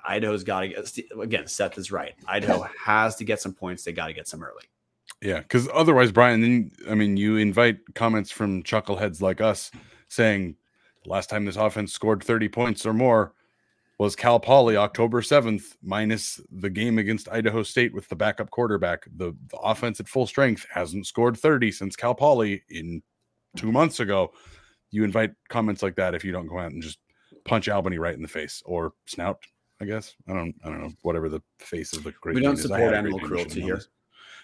Idaho's 0.07 0.45
got 0.45 0.61
to 0.61 1.21
again. 1.21 1.47
Seth 1.47 1.79
is 1.79 1.91
right. 1.91 2.15
Idaho 2.27 2.67
has 2.85 3.17
to 3.17 3.25
get 3.25 3.41
some 3.41 3.53
points. 3.53 3.85
They 3.85 3.93
got 3.93 4.07
to 4.07 4.13
get 4.13 4.29
some 4.29 4.43
early. 4.43 4.63
Yeah, 5.23 5.41
because 5.41 5.69
otherwise, 5.73 6.13
Brian, 6.13 6.41
then 6.41 6.71
I 6.89 6.95
mean, 6.95 7.17
you 7.17 7.37
invite 7.37 7.79
comments 7.95 8.31
from 8.31 8.63
chuckleheads 8.63 9.21
like 9.21 9.41
us 9.41 9.71
saying 10.09 10.57
last 11.07 11.31
time 11.31 11.45
this 11.45 11.57
offense 11.57 11.93
scored 11.93 12.23
30 12.23 12.49
points 12.49 12.87
or 12.87 12.93
more 12.93 13.33
was 13.99 14.15
Cal 14.15 14.39
Poly 14.39 14.77
October 14.77 15.23
7th, 15.23 15.77
minus 15.83 16.41
the 16.51 16.69
game 16.71 16.99
against 16.99 17.31
Idaho 17.31 17.63
State 17.63 17.95
with 17.95 18.09
the 18.09 18.17
backup 18.17 18.51
quarterback. 18.51 19.07
The, 19.17 19.35
the 19.49 19.57
offense 19.59 20.01
at 20.01 20.09
full 20.09 20.27
strength 20.27 20.67
hasn't 20.71 21.07
scored 21.07 21.37
30 21.37 21.73
since 21.73 21.97
Cal 21.97 22.15
Poly 22.15 22.63
in 22.69 23.03
two 23.57 23.73
months 23.73 24.01
ago. 24.01 24.33
You 24.91 25.05
invite 25.05 25.33
comments 25.49 25.83
like 25.83 25.97
that 25.97 26.15
if 26.15 26.25
you 26.25 26.33
don't 26.33 26.47
go 26.47 26.59
out 26.59 26.73
and 26.73 26.83
just 26.83 26.99
punch 27.45 27.69
Albany 27.69 27.99
right 27.99 28.15
in 28.15 28.23
the 28.23 28.29
face 28.29 28.63
or 28.67 28.93
snout 29.07 29.39
I 29.81 29.85
guess 29.85 30.15
I 30.29 30.33
don't 30.33 30.55
I 30.65 30.69
don't 30.69 30.81
know 30.81 30.93
whatever 31.03 31.29
the 31.29 31.43
face 31.59 31.93
of 31.93 32.03
the 32.03 32.13
great. 32.13 32.35
We 32.35 32.43
don't 32.43 32.57
support 32.57 32.95
animal 32.95 33.19
cruelty 33.19 33.61
here. 33.61 33.83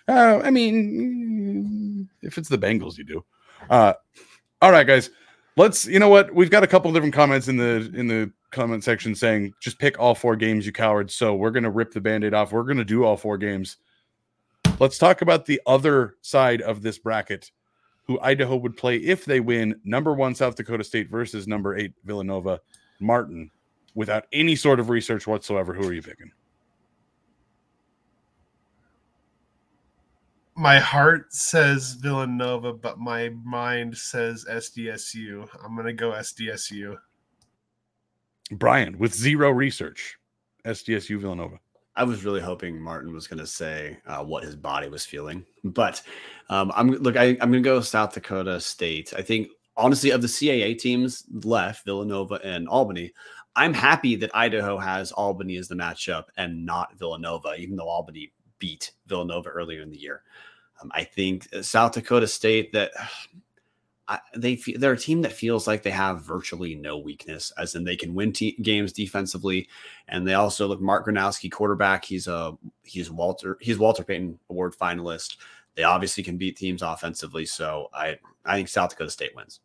Uh, 0.09 0.40
I 0.44 0.50
mean, 0.50 2.09
if 2.22 2.36
it's 2.38 2.48
the 2.48 2.59
Bengals, 2.59 2.98
you 2.98 3.05
do. 3.05 3.24
Uh, 3.70 3.94
all 4.61 4.72
right, 4.72 4.86
guys. 4.86 5.11
Let's. 5.57 5.86
You 5.86 5.98
know 5.98 6.09
what? 6.09 6.34
We've 6.34 6.50
got 6.50 6.62
a 6.62 6.66
couple 6.66 6.92
different 6.92 7.14
comments 7.14 7.48
in 7.48 7.57
the 7.57 7.92
in 7.94 8.07
the 8.07 8.32
comment 8.50 8.84
section 8.84 9.14
saying 9.14 9.55
just 9.61 9.78
pick 9.78 9.98
all 9.98 10.14
four 10.14 10.36
games, 10.36 10.64
you 10.66 10.72
cowards. 10.72 11.14
So 11.14 11.34
we're 11.34 11.50
gonna 11.50 11.70
rip 11.70 11.92
the 11.92 12.00
band-aid 12.00 12.34
off. 12.34 12.53
We're 12.53 12.62
gonna 12.62 12.84
do 12.84 13.05
all 13.05 13.16
four 13.16 13.38
games. 13.38 13.76
Let's 14.78 14.98
talk 14.98 15.22
about 15.22 15.44
the 15.44 15.61
other 15.66 16.16
side 16.22 16.62
of 16.62 16.82
this 16.82 16.98
bracket, 16.98 17.50
who 18.07 18.18
Idaho 18.20 18.57
would 18.57 18.76
play 18.76 18.96
if 18.96 19.24
they 19.24 19.40
win. 19.40 19.78
Number 19.84 20.14
one, 20.14 20.34
South 20.34 20.57
Dakota 20.57 20.84
State 20.84 21.11
versus 21.11 21.46
number 21.46 21.76
eight, 21.76 21.92
Villanova. 22.05 22.61
Marten, 22.98 23.50
without 23.94 24.26
any 24.32 24.57
sort 24.57 24.80
of 24.80 24.88
research 24.88 25.26
whatsoever, 25.26 25.74
who 25.74 25.86
are 25.86 25.92
you 25.92 26.03
picking? 26.03 26.30
My 30.62 30.78
heart 30.78 31.34
says 31.34 31.94
Villanova, 31.94 32.72
but 32.72 32.96
my 32.96 33.30
mind 33.42 33.98
says 33.98 34.46
SDSU. 34.48 35.48
I'm 35.60 35.74
going 35.74 35.88
to 35.88 35.92
go 35.92 36.12
SDSU. 36.12 36.96
Brian, 38.52 38.96
with 38.96 39.12
zero 39.12 39.50
research, 39.50 40.16
SDSU 40.64 41.18
Villanova. 41.18 41.58
I 41.96 42.04
was 42.04 42.24
really 42.24 42.40
hoping 42.40 42.80
Marten 42.80 43.12
was 43.12 43.26
going 43.26 43.40
to 43.40 43.46
say 43.46 43.98
uh, 44.06 44.22
what 44.22 44.44
his 44.44 44.54
body 44.54 44.88
was 44.88 45.04
feeling, 45.04 45.44
but 45.64 46.00
um, 46.48 46.70
I'm 46.76 46.92
look. 46.92 47.16
I, 47.16 47.30
I'm 47.40 47.50
going 47.50 47.54
to 47.54 47.60
go 47.60 47.80
South 47.80 48.14
Dakota 48.14 48.60
State. 48.60 49.12
I 49.18 49.22
think 49.22 49.48
honestly, 49.76 50.10
of 50.10 50.22
the 50.22 50.28
CAA 50.28 50.78
teams 50.78 51.24
left, 51.42 51.84
Villanova 51.84 52.38
and 52.44 52.68
Albany, 52.68 53.12
I'm 53.56 53.74
happy 53.74 54.14
that 54.14 54.30
Idaho 54.32 54.78
has 54.78 55.10
Albany 55.10 55.56
as 55.56 55.66
the 55.66 55.74
matchup 55.74 56.26
and 56.36 56.64
not 56.64 56.96
Villanova, 57.00 57.56
even 57.56 57.74
though 57.74 57.88
Albany 57.88 58.30
beat 58.60 58.92
Villanova 59.08 59.48
earlier 59.48 59.82
in 59.82 59.90
the 59.90 59.98
year. 59.98 60.22
Um, 60.83 60.91
I 60.95 61.05
think 61.05 61.49
uh, 61.55 61.62
South 61.62 61.93
Dakota 61.93 62.26
State 62.26 62.72
that 62.72 62.93
I, 64.09 64.18
they 64.37 64.57
they're 64.57 64.93
a 64.93 64.99
team 64.99 65.22
that 65.22 65.33
feels 65.33 65.68
like 65.68 65.85
they 65.85 65.91
have 65.91 66.22
virtually 66.22 66.74
no 66.74 66.99
weakness, 66.99 67.53
as 67.57 67.76
in 67.76 67.85
they 67.85 67.97
can 67.97 68.14
win 68.14 68.33
te- 68.33 68.61
games 68.61 68.93
defensively, 68.93 69.68
and 70.09 70.26
they 70.26 70.35
also 70.35 70.66
look 70.66 70.80
Mark 70.80 71.07
Gronowski 71.07 71.51
quarterback. 71.51 72.05
He's 72.05 72.26
a 72.26 72.57
he's 72.83 73.11
Walter 73.12 73.59
he's 73.61 73.78
Walter 73.78 74.03
Payton 74.03 74.39
Award 74.51 74.74
finalist. 74.74 75.37
They 75.76 75.85
obviously 75.85 76.24
can 76.24 76.37
beat 76.37 76.57
teams 76.57 76.83
offensively, 76.83 77.47
so 77.47 77.89
I 77.95 78.18
I 78.45 78.57
think 78.57 78.68
South 78.68 78.91
Dakota 78.91 79.11
State 79.11 79.37
wins. 79.37 79.61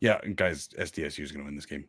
Yeah, 0.00 0.20
guys, 0.36 0.68
SDSU 0.78 1.20
is 1.20 1.32
going 1.32 1.42
to 1.42 1.46
win 1.46 1.56
this 1.56 1.66
game. 1.66 1.86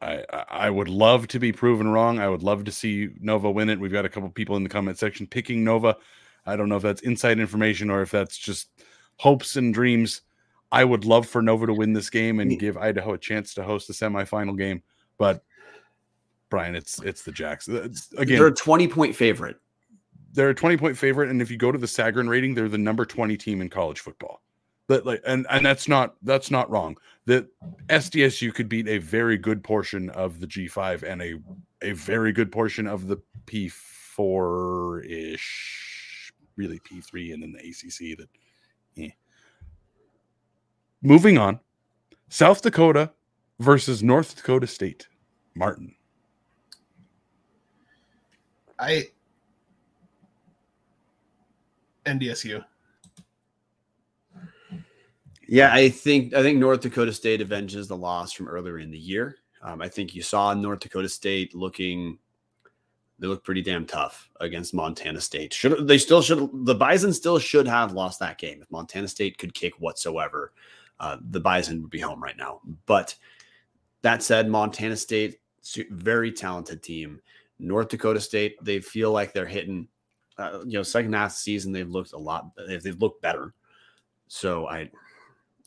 I 0.00 0.24
I 0.48 0.70
would 0.70 0.88
love 0.88 1.28
to 1.28 1.38
be 1.38 1.52
proven 1.52 1.88
wrong. 1.88 2.20
I 2.20 2.28
would 2.28 2.42
love 2.42 2.64
to 2.64 2.72
see 2.72 3.10
Nova 3.20 3.50
win 3.50 3.68
it. 3.68 3.78
We've 3.78 3.92
got 3.92 4.06
a 4.06 4.08
couple 4.08 4.30
people 4.30 4.56
in 4.56 4.62
the 4.62 4.70
comment 4.70 4.98
section 4.98 5.26
picking 5.26 5.62
Nova. 5.62 5.98
I 6.46 6.56
don't 6.56 6.68
know 6.68 6.76
if 6.76 6.82
that's 6.82 7.02
inside 7.02 7.38
information 7.38 7.90
or 7.90 8.02
if 8.02 8.10
that's 8.10 8.36
just 8.36 8.68
hopes 9.16 9.56
and 9.56 9.72
dreams. 9.72 10.22
I 10.72 10.84
would 10.84 11.04
love 11.04 11.26
for 11.26 11.42
Nova 11.42 11.66
to 11.66 11.74
win 11.74 11.92
this 11.92 12.10
game 12.10 12.40
and 12.40 12.58
give 12.58 12.76
Idaho 12.76 13.14
a 13.14 13.18
chance 13.18 13.54
to 13.54 13.62
host 13.62 13.86
the 13.86 13.94
semifinal 13.94 14.58
game. 14.58 14.82
But 15.16 15.42
Brian, 16.50 16.74
it's 16.74 17.00
it's 17.02 17.22
the 17.22 17.32
Jacks 17.32 17.68
again. 17.68 17.92
They're 18.26 18.48
a 18.48 18.54
twenty 18.54 18.88
point 18.88 19.14
favorite. 19.14 19.56
They're 20.32 20.50
a 20.50 20.54
twenty 20.54 20.76
point 20.76 20.96
favorite, 20.96 21.30
and 21.30 21.40
if 21.40 21.50
you 21.50 21.56
go 21.56 21.72
to 21.72 21.78
the 21.78 21.86
Sagarin 21.86 22.28
rating, 22.28 22.54
they're 22.54 22.68
the 22.68 22.78
number 22.78 23.04
twenty 23.04 23.36
team 23.36 23.60
in 23.60 23.70
college 23.70 24.00
football 24.00 24.42
that 24.88 25.06
like 25.06 25.20
and 25.26 25.46
and 25.50 25.64
that's 25.64 25.88
not 25.88 26.14
that's 26.22 26.50
not 26.50 26.70
wrong 26.70 26.96
that 27.26 27.46
sdsu 27.88 28.54
could 28.54 28.68
beat 28.68 28.88
a 28.88 28.98
very 28.98 29.36
good 29.36 29.62
portion 29.62 30.10
of 30.10 30.40
the 30.40 30.46
g5 30.46 31.02
and 31.02 31.22
a 31.22 31.34
a 31.82 31.92
very 31.92 32.32
good 32.32 32.50
portion 32.52 32.86
of 32.86 33.08
the 33.08 33.18
p4 33.46 35.04
ish 35.34 35.85
really 36.56 36.80
p3 36.80 37.34
and 37.34 37.42
then 37.42 37.52
the 37.52 37.68
acc 37.68 38.18
that 38.18 38.28
eh. 38.98 39.10
moving 41.02 41.38
on 41.38 41.60
south 42.28 42.62
dakota 42.62 43.10
versus 43.58 44.02
north 44.02 44.36
dakota 44.36 44.66
state 44.66 45.06
Marten 45.54 45.94
i 48.78 49.04
ndsu 52.04 52.64
yeah, 55.48 55.72
I 55.72 55.88
think 55.88 56.34
I 56.34 56.42
think 56.42 56.58
North 56.58 56.80
Dakota 56.80 57.12
State 57.12 57.40
avenges 57.40 57.86
the 57.86 57.96
loss 57.96 58.32
from 58.32 58.48
earlier 58.48 58.78
in 58.78 58.90
the 58.90 58.98
year. 58.98 59.36
Um, 59.62 59.80
I 59.80 59.88
think 59.88 60.14
you 60.14 60.22
saw 60.22 60.52
North 60.54 60.80
Dakota 60.80 61.08
State 61.08 61.54
looking 61.54 62.18
they 63.18 63.26
look 63.26 63.44
pretty 63.44 63.62
damn 63.62 63.86
tough 63.86 64.28
against 64.40 64.74
Montana 64.74 65.20
State. 65.20 65.52
Should 65.52 65.86
they 65.86 65.98
still 65.98 66.22
should 66.22 66.50
the 66.52 66.74
Bison 66.74 67.12
still 67.12 67.38
should 67.38 67.66
have 67.66 67.92
lost 67.92 68.20
that 68.20 68.38
game 68.38 68.60
if 68.60 68.70
Montana 68.70 69.08
State 69.08 69.38
could 69.38 69.54
kick 69.54 69.74
whatsoever. 69.80 70.52
Uh, 70.98 71.18
the 71.30 71.40
Bison 71.40 71.82
would 71.82 71.90
be 71.90 72.00
home 72.00 72.22
right 72.22 72.36
now. 72.36 72.60
But 72.86 73.14
that 74.02 74.22
said, 74.22 74.48
Montana 74.48 74.96
State 74.96 75.40
very 75.90 76.30
talented 76.30 76.82
team. 76.82 77.20
North 77.58 77.88
Dakota 77.88 78.20
State 78.20 78.56
they 78.62 78.80
feel 78.80 79.12
like 79.12 79.32
they're 79.32 79.46
hitting. 79.46 79.88
Uh, 80.38 80.60
you 80.66 80.72
know, 80.72 80.82
second 80.82 81.14
half 81.14 81.32
season 81.32 81.72
they've 81.72 81.88
looked 81.88 82.12
a 82.12 82.18
lot. 82.18 82.50
They've 82.68 83.00
looked 83.00 83.22
better. 83.22 83.54
So 84.28 84.68
I 84.68 84.90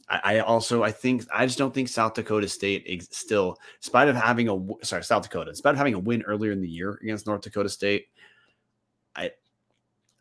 I, 0.09 0.39
also 0.39 0.81
I 0.81 0.91
think 0.91 1.25
I 1.31 1.45
just 1.45 1.57
don't 1.57 1.73
think 1.73 1.87
South 1.87 2.15
Dakota 2.15 2.47
State 2.47 3.13
still, 3.13 3.49
in 3.51 3.81
spite 3.81 4.07
of 4.07 4.15
having 4.15 4.49
a 4.49 4.85
sorry 4.85 5.03
South 5.03 5.23
Dakota, 5.23 5.51
in 5.51 5.55
spite 5.55 5.71
of 5.71 5.77
having 5.77 5.93
a 5.93 5.99
win 5.99 6.23
earlier 6.23 6.51
in 6.51 6.61
the 6.61 6.67
year 6.67 6.99
against 7.03 7.27
North 7.27 7.41
Dakota 7.41 7.69
State, 7.69 8.07
I, 9.15 9.31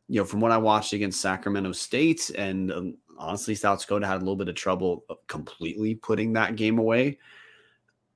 you 0.08 0.20
know, 0.20 0.24
from 0.24 0.40
what 0.40 0.52
I 0.52 0.58
watched 0.58 0.92
against 0.92 1.22
Sacramento 1.22 1.72
State, 1.72 2.30
and 2.30 2.70
um, 2.70 2.96
honestly, 3.16 3.54
South 3.54 3.80
Dakota 3.80 4.06
had 4.06 4.16
a 4.16 4.18
little 4.18 4.36
bit 4.36 4.48
of 4.48 4.54
trouble 4.54 5.04
completely 5.26 5.94
putting 5.94 6.34
that 6.34 6.56
game 6.56 6.78
away. 6.78 7.18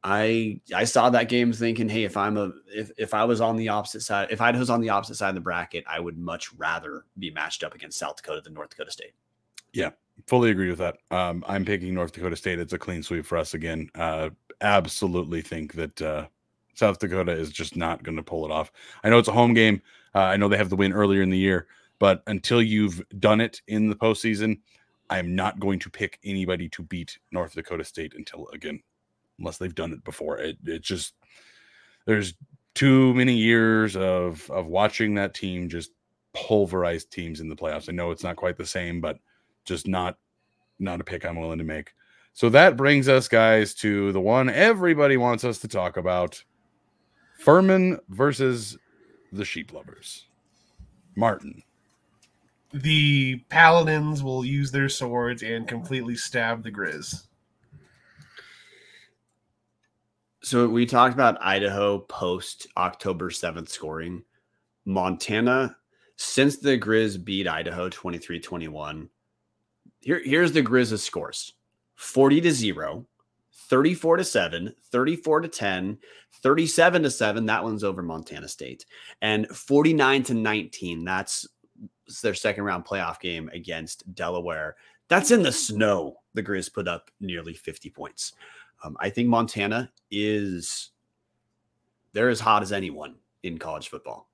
I 0.05 0.61
I 0.75 0.85
saw 0.85 1.09
that 1.11 1.29
game 1.29 1.53
thinking, 1.53 1.89
hey, 1.89 2.05
if 2.05 2.17
I'm 2.17 2.37
a 2.37 2.53
if 2.67 2.91
if 2.99 3.15
I 3.15 3.25
was 3.25 3.41
on 3.41 3.57
the 3.57 3.71
opposite 3.71 4.03
side, 4.03 4.29
if 4.31 4.41
I 4.41 4.51
was 4.51 4.69
on 4.69 4.81
the 4.81 4.91
opposite 4.91 5.15
side 5.15 5.31
of 5.31 5.37
the 5.37 5.41
bracket, 5.41 5.85
I 5.89 6.01
would 6.01 6.19
much 6.19 6.53
rather 6.55 7.07
be 7.19 7.31
matched 7.31 7.65
up 7.65 7.75
against 7.75 7.99
South 7.99 8.17
Dakota 8.17 8.43
than 8.43 8.53
North 8.53 8.71
Dakota 8.71 8.91
State. 8.91 9.13
Yeah, 9.73 9.91
fully 10.27 10.51
agree 10.51 10.71
with 10.71 10.79
that. 10.79 10.97
Um, 11.11 11.45
I'm 11.47 11.65
picking 11.65 11.95
North 11.95 12.13
Dakota 12.13 12.37
State. 12.37 12.59
It's 12.59 12.73
a 12.73 12.79
clean 12.79 13.03
sweep 13.03 13.25
for 13.25 13.39
us 13.39 13.55
again. 13.55 13.91
Uh, 13.95 14.31
absolutely 14.61 15.43
think 15.43 15.75
that 15.75 16.03
uh, 16.03 16.27
South 16.75 16.99
Dakota 16.99 17.33
is 17.33 17.51
just 17.51 17.77
not 17.77 18.03
going 18.03 18.17
to 18.17 18.23
pull 18.23 18.45
it 18.45 18.51
off. 18.51 18.73
I 19.05 19.11
know 19.11 19.19
it's 19.19 19.29
a 19.29 19.33
home 19.33 19.55
game. 19.55 19.83
Uh, 20.15 20.21
I 20.21 20.37
know 20.37 20.49
they 20.49 20.57
have 20.57 20.71
the 20.71 20.77
win 20.77 20.93
earlier 20.93 21.23
in 21.23 21.31
the 21.31 21.39
year, 21.39 21.67
but 21.99 22.23
until 22.27 22.63
you've 22.63 23.03
done 23.19 23.41
it 23.41 23.61
in 23.69 23.89
the 23.89 23.97
postseason, 23.97 24.61
I'm 25.11 25.35
not 25.35 25.61
going 25.61 25.79
to 25.81 25.91
pick 25.91 26.19
anybody 26.25 26.69
to 26.71 26.83
beat 26.83 27.19
North 27.31 27.55
Dakota 27.55 27.85
State 27.85 28.15
until 28.17 28.49
again, 28.49 28.83
unless 29.39 29.59
they've 29.59 29.75
done 29.75 29.93
it 29.93 30.05
before. 30.05 30.39
It, 30.39 30.57
it 30.65 30.83
just 30.83 31.15
there's 32.07 32.35
too 32.75 33.13
many 33.15 33.35
years 33.35 33.97
of 33.97 34.49
of 34.51 34.67
watching 34.67 35.15
that 35.15 35.35
team 35.35 35.69
just 35.69 35.91
pulverize 36.33 37.05
teams 37.05 37.41
in 37.41 37.49
the 37.49 37.57
playoffs. 37.57 37.89
I 37.89 37.93
know 37.93 38.11
it's 38.11 38.25
not 38.25 38.37
quite 38.37 38.57
the 38.57 38.67
same, 38.67 39.01
but 39.01 39.19
just 39.65 39.87
not 39.87 40.19
not 40.79 41.01
a 41.01 41.05
pick 41.05 41.25
I'm 41.25 41.37
willing 41.37 41.59
to 41.59 41.65
make. 41.65 41.93
So 42.33 42.49
that 42.49 42.77
brings 42.77 43.09
us 43.09 43.29
guys 43.29 43.75
to 43.77 44.11
the 44.13 44.21
one 44.21 44.49
everybody 44.49 45.17
wants 45.17 45.45
us 45.45 45.59
to 45.59 45.69
talk 45.69 45.97
about. 45.97 46.43
Furman 47.39 47.99
versus 48.09 48.79
the 49.33 49.45
sheep 49.45 49.73
lovers. 49.73 50.27
Marten. 51.17 51.63
The 52.73 53.37
paladins 53.51 54.23
will 54.23 54.45
use 54.45 54.71
their 54.71 54.89
swords 54.89 55.43
and 55.43 55.69
completely 55.69 56.17
stab 56.17 56.63
the 56.63 56.73
Grizz. 56.73 57.27
So 60.43 60.67
we 60.67 60.87
talked 60.87 61.15
about 61.15 61.41
Idaho 61.43 61.99
post 61.99 62.67
October 62.77 63.31
7th 63.31 63.69
scoring. 63.69 64.25
Montana, 64.85 65.77
since 66.17 66.57
the 66.57 66.79
Grizz 66.79 67.23
beat 67.23 67.47
Idaho 67.47 67.89
23 67.89 68.41
21, 68.41 69.09
here, 70.03 70.21
here's 70.25 70.53
the 70.53 70.63
Grizz's 70.63 71.03
scores 71.03 71.55
40 71.97 72.41
to 72.43 72.53
0, 72.53 73.07
34 73.53 74.17
to 74.19 74.25
7, 74.25 74.75
34 74.91 75.41
to 75.41 75.49
10, 75.49 75.99
37 76.43 77.03
to 77.03 77.11
7. 77.11 77.47
That 77.47 77.65
one's 77.65 77.85
over 77.85 78.03
Montana 78.03 78.49
State. 78.49 78.87
And 79.21 79.49
49 79.49 80.23
to 80.25 80.35
19. 80.35 81.05
That's 81.05 81.47
their 82.23 82.35
second 82.35 82.65
round 82.65 82.85
playoff 82.85 83.21
game 83.21 83.49
against 83.53 84.15
Delaware. 84.15 84.77
That's 85.09 85.31
in 85.31 85.43
the 85.43 85.53
snow. 85.53 86.17
The 86.35 86.43
Grizz 86.43 86.73
put 86.73 86.89
up 86.89 87.11
nearly 87.21 87.55
50 87.55 87.91
points. 87.91 88.33
Um, 88.85 88.97
I 88.99 89.11
think 89.11 89.29
Montana 89.29 89.91
is 90.11 90.91
they're 92.13 92.29
as 92.29 92.41
hot 92.41 92.63
as 92.63 92.73
anyone 92.73 93.17
in 93.43 93.59
college 93.59 93.89
football. 93.89 94.29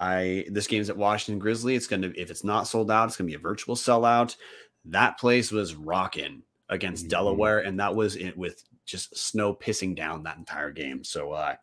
I 0.00 0.44
this 0.48 0.66
game's 0.66 0.90
at 0.90 0.96
Washington 0.96 1.38
Grizzly. 1.38 1.74
It's 1.74 1.86
gonna 1.86 2.12
if 2.16 2.30
it's 2.30 2.44
not 2.44 2.68
sold 2.68 2.90
out, 2.90 3.08
it's 3.08 3.16
gonna 3.16 3.28
be 3.28 3.34
a 3.34 3.38
virtual 3.38 3.74
sellout. 3.74 4.36
That 4.84 5.18
place 5.18 5.50
was 5.50 5.74
rocking 5.74 6.42
against 6.68 7.04
mm-hmm. 7.04 7.10
Delaware, 7.10 7.60
and 7.60 7.80
that 7.80 7.94
was 7.94 8.16
it 8.16 8.36
with 8.36 8.62
just 8.84 9.16
snow 9.16 9.54
pissing 9.54 9.94
down 9.94 10.22
that 10.22 10.38
entire 10.38 10.70
game. 10.70 11.04
So 11.04 11.32
uh 11.32 11.56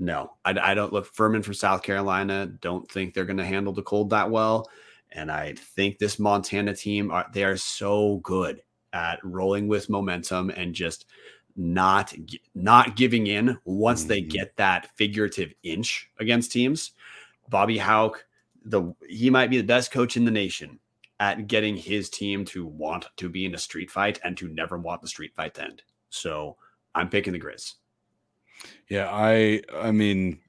no, 0.00 0.32
I, 0.46 0.58
I 0.58 0.74
don't 0.74 0.94
look 0.94 1.06
Furman 1.06 1.42
from 1.42 1.52
South 1.52 1.82
Carolina. 1.82 2.46
Don't 2.46 2.90
think 2.90 3.12
they're 3.12 3.26
going 3.26 3.36
to 3.36 3.44
handle 3.44 3.74
the 3.74 3.82
cold 3.82 4.08
that 4.10 4.30
well. 4.30 4.66
And 5.12 5.30
I 5.30 5.52
think 5.52 5.98
this 5.98 6.18
Montana 6.18 6.74
team 6.74 7.10
are 7.10 7.26
they 7.32 7.44
are 7.44 7.58
so 7.58 8.16
good 8.22 8.62
at 8.94 9.20
rolling 9.22 9.68
with 9.68 9.90
momentum 9.90 10.50
and 10.50 10.74
just 10.74 11.04
not 11.54 12.14
not 12.54 12.96
giving 12.96 13.26
in 13.26 13.58
once 13.64 14.00
mm-hmm. 14.00 14.08
they 14.08 14.20
get 14.22 14.56
that 14.56 14.88
figurative 14.96 15.52
inch 15.62 16.10
against 16.18 16.50
teams. 16.50 16.92
Bobby 17.50 17.78
Hauck, 17.78 18.24
the 18.64 18.94
he 19.08 19.28
might 19.30 19.50
be 19.50 19.58
the 19.58 19.64
best 19.64 19.90
coach 19.90 20.16
in 20.16 20.24
the 20.24 20.30
nation 20.30 20.78
at 21.18 21.46
getting 21.46 21.76
his 21.76 22.08
team 22.08 22.44
to 22.46 22.64
want 22.64 23.06
to 23.16 23.28
be 23.28 23.44
in 23.44 23.54
a 23.54 23.58
street 23.58 23.90
fight 23.90 24.18
and 24.24 24.36
to 24.38 24.48
never 24.48 24.78
want 24.78 25.02
the 25.02 25.08
street 25.08 25.34
fight 25.34 25.54
to 25.54 25.64
end. 25.64 25.82
So 26.08 26.56
I'm 26.94 27.10
picking 27.10 27.32
the 27.32 27.40
Grizz. 27.40 27.74
Yeah, 28.88 29.08
I 29.10 29.62
I 29.74 29.90
mean 29.90 30.40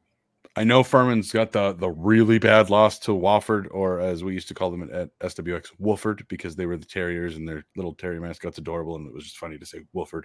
I 0.55 0.65
know 0.65 0.83
Furman's 0.83 1.31
got 1.31 1.51
the 1.51 1.73
the 1.73 1.89
really 1.89 2.37
bad 2.37 2.69
loss 2.69 2.99
to 2.99 3.11
Wofford, 3.11 3.67
or 3.71 3.99
as 3.99 4.23
we 4.23 4.33
used 4.33 4.49
to 4.49 4.53
call 4.53 4.69
them 4.69 4.89
at 4.93 5.17
SWX, 5.19 5.67
Wooford, 5.81 6.27
because 6.27 6.55
they 6.55 6.65
were 6.65 6.77
the 6.77 6.85
Terriers 6.85 7.37
and 7.37 7.47
their 7.47 7.63
little 7.77 7.93
Terrier 7.93 8.19
mascot's 8.19 8.57
adorable, 8.57 8.95
and 8.95 9.07
it 9.07 9.13
was 9.13 9.23
just 9.23 9.37
funny 9.37 9.57
to 9.57 9.65
say 9.65 9.79
Wooford. 9.95 10.23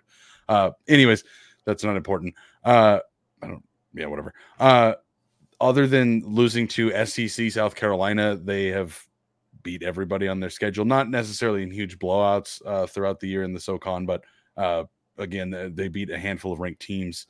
Uh, 0.48 0.70
anyways, 0.88 1.22
that's 1.64 1.84
not 1.84 1.96
important. 1.96 2.34
Uh, 2.64 2.98
I 3.40 3.46
don't, 3.46 3.62
yeah, 3.94 4.06
whatever. 4.06 4.34
Uh, 4.58 4.94
other 5.60 5.86
than 5.86 6.22
losing 6.26 6.68
to 6.68 7.06
SEC 7.06 7.50
South 7.50 7.74
Carolina, 7.74 8.36
they 8.36 8.66
have 8.66 9.00
beat 9.62 9.82
everybody 9.82 10.28
on 10.28 10.40
their 10.40 10.50
schedule. 10.50 10.84
Not 10.84 11.10
necessarily 11.10 11.62
in 11.62 11.70
huge 11.70 11.98
blowouts 11.98 12.60
uh, 12.64 12.86
throughout 12.86 13.20
the 13.20 13.28
year 13.28 13.42
in 13.42 13.52
the 13.52 13.60
SoCon, 13.60 14.06
but 14.06 14.24
uh, 14.56 14.84
again, 15.18 15.72
they 15.74 15.88
beat 15.88 16.10
a 16.10 16.18
handful 16.18 16.52
of 16.52 16.60
ranked 16.60 16.80
teams. 16.80 17.26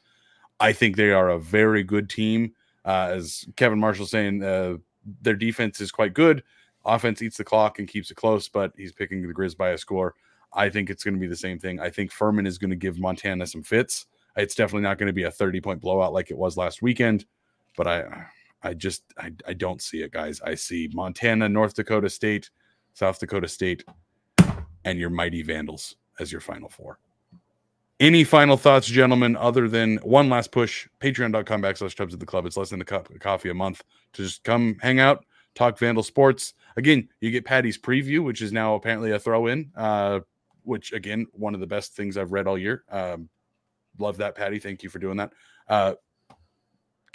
I 0.61 0.73
think 0.73 0.97
they 0.97 1.13
are 1.13 1.31
a 1.31 1.39
very 1.39 1.83
good 1.83 2.09
team. 2.09 2.53
Uh, 2.85 3.11
as 3.13 3.47
Kevin 3.57 3.79
Marshall 3.79 4.07
saying, 4.07 4.43
uh, 4.43 4.77
their 5.23 5.35
defense 5.35 5.81
is 5.81 5.91
quite 5.91 6.15
good. 6.15 6.43
Offense 6.85 7.21
eats 7.21 7.37
the 7.37 7.45
clock 7.45 7.79
and 7.79 7.89
keeps 7.89 8.11
it 8.11 8.15
close, 8.15 8.49
but 8.49 8.73
he's 8.77 8.93
picking 8.93 9.27
the 9.27 9.35
Grizz 9.35 9.57
by 9.57 9.71
a 9.71 9.79
score. 9.79 10.15
I 10.53 10.69
think 10.69 10.89
it's 10.89 11.05
going 11.05 11.15
to 11.15 11.21
be 11.21 11.27
the 11.27 11.37
same 11.37 11.59
thing. 11.59 11.81
I 11.81 11.91
think 11.91 12.13
Furman 12.13 12.47
is 12.47 12.59
going 12.59 12.71
to 12.71 12.77
give 12.77 12.99
Montana 12.99 13.47
some 13.47 13.63
fits. 13.63 14.07
It's 14.37 14.55
definitely 14.55 14.83
not 14.83 14.99
going 14.99 15.09
to 15.09 15.13
be 15.13 15.25
a 15.25 15.31
30 15.31 15.61
point 15.61 15.81
blowout 15.81 16.13
like 16.13 16.31
it 16.31 16.39
was 16.39 16.57
last 16.57 16.83
weekend, 16.83 17.27
but 17.77 17.87
I 17.87 18.27
I 18.63 18.75
just 18.75 19.05
I, 19.19 19.33
I 19.47 19.53
don't 19.53 19.81
see 19.81 20.03
it, 20.03 20.13
guys. 20.13 20.41
I 20.41 20.55
see 20.55 20.89
Montana, 20.93 21.49
North 21.49 21.75
Dakota 21.75 22.11
State, 22.11 22.51
South 22.95 23.19
Dakota 23.19 23.49
State, 23.49 23.85
and 24.85 24.99
your 24.99 25.11
mighty 25.11 25.43
Vandals 25.43 25.97
as 26.19 26.33
your 26.33 26.41
final 26.41 26.69
four. 26.69 26.99
Any 27.99 28.25
final 28.25 28.59
thoughts, 28.59 28.87
gentlemen, 28.87 29.37
other 29.37 29.69
than 29.69 29.97
one 29.99 30.29
last 30.29 30.53
push? 30.53 30.87
Patreon.com 31.01 31.63
backslash 31.63 31.95
Tubs 31.95 32.13
at 32.13 32.21
the 32.21 32.27
club. 32.27 32.45
It's 32.45 32.57
less 32.57 32.69
than 32.69 32.83
a 32.83 32.85
cup 32.85 33.09
of 33.09 33.19
coffee 33.21 33.49
a 33.49 33.55
month 33.55 33.83
to 34.13 34.23
just 34.23 34.45
come 34.45 34.77
hang 34.83 35.01
out, 35.01 35.25
talk 35.55 35.79
Vandal 35.79 36.03
sports. 36.03 36.53
Again, 36.77 37.09
you 37.21 37.31
get 37.31 37.47
Patty's 37.47 37.79
preview, 37.79 38.23
which 38.23 38.43
is 38.43 38.53
now 38.53 38.75
apparently 38.75 39.13
a 39.13 39.19
throw 39.19 39.47
in, 39.47 39.71
uh, 39.77 40.21
which 40.65 40.93
again, 40.93 41.27
one 41.33 41.55
of 41.55 41.61
the 41.61 41.67
best 41.67 41.95
things 41.95 42.19
I've 42.19 42.33
read 42.33 42.47
all 42.47 42.59
year. 42.59 42.85
Um, 42.91 43.31
love 43.99 44.19
that, 44.19 44.35
Patty. 44.35 44.59
Thank 44.59 44.83
you 44.83 44.91
for 44.91 44.99
doing 44.99 45.17
that. 45.17 45.33
Uh, 45.67 45.95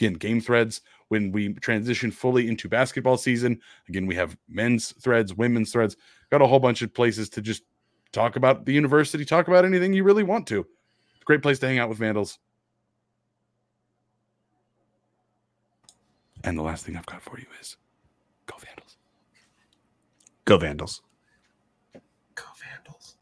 again, 0.02 0.14
game 0.14 0.42
threads 0.42 0.82
when 1.10 1.32
we 1.32 1.54
transition 1.56 2.12
fully 2.12 2.48
into 2.48 2.68
basketball 2.68 3.18
season. 3.18 3.60
Again, 3.88 4.08
we 4.08 4.16
have 4.16 4.36
men's 4.50 4.94
threads, 4.94 5.36
women's 5.36 5.72
threads, 5.72 5.96
got 6.32 6.42
a 6.42 6.48
whole 6.48 6.60
bunch 6.60 6.82
of 6.82 6.94
places 6.94 7.30
to 7.30 7.42
just 7.42 7.64
talk 8.12 8.36
about 8.36 8.66
the 8.66 8.74
university, 8.74 9.24
talk 9.24 9.48
about 9.48 9.64
anything 9.64 9.94
you 9.94 10.04
really 10.04 10.24
want 10.24 10.48
to. 10.48 10.66
Great 11.26 11.44
place 11.44 11.60
to 11.60 11.68
hang 11.68 11.78
out 11.78 11.88
with 11.88 12.00
Vandals. 12.00 12.40
And 16.44 16.58
the 16.58 16.64
last 16.64 16.84
thing 16.86 16.98
I've 16.98 17.06
got 17.06 17.22
for 17.22 17.38
you 17.40 17.46
is 17.60 17.78
go 18.48 18.56
Vandals. 18.58 18.98
Go 20.46 20.58
Vandals. 20.58 21.04
Go 22.34 22.46
Vandals. 22.58 23.16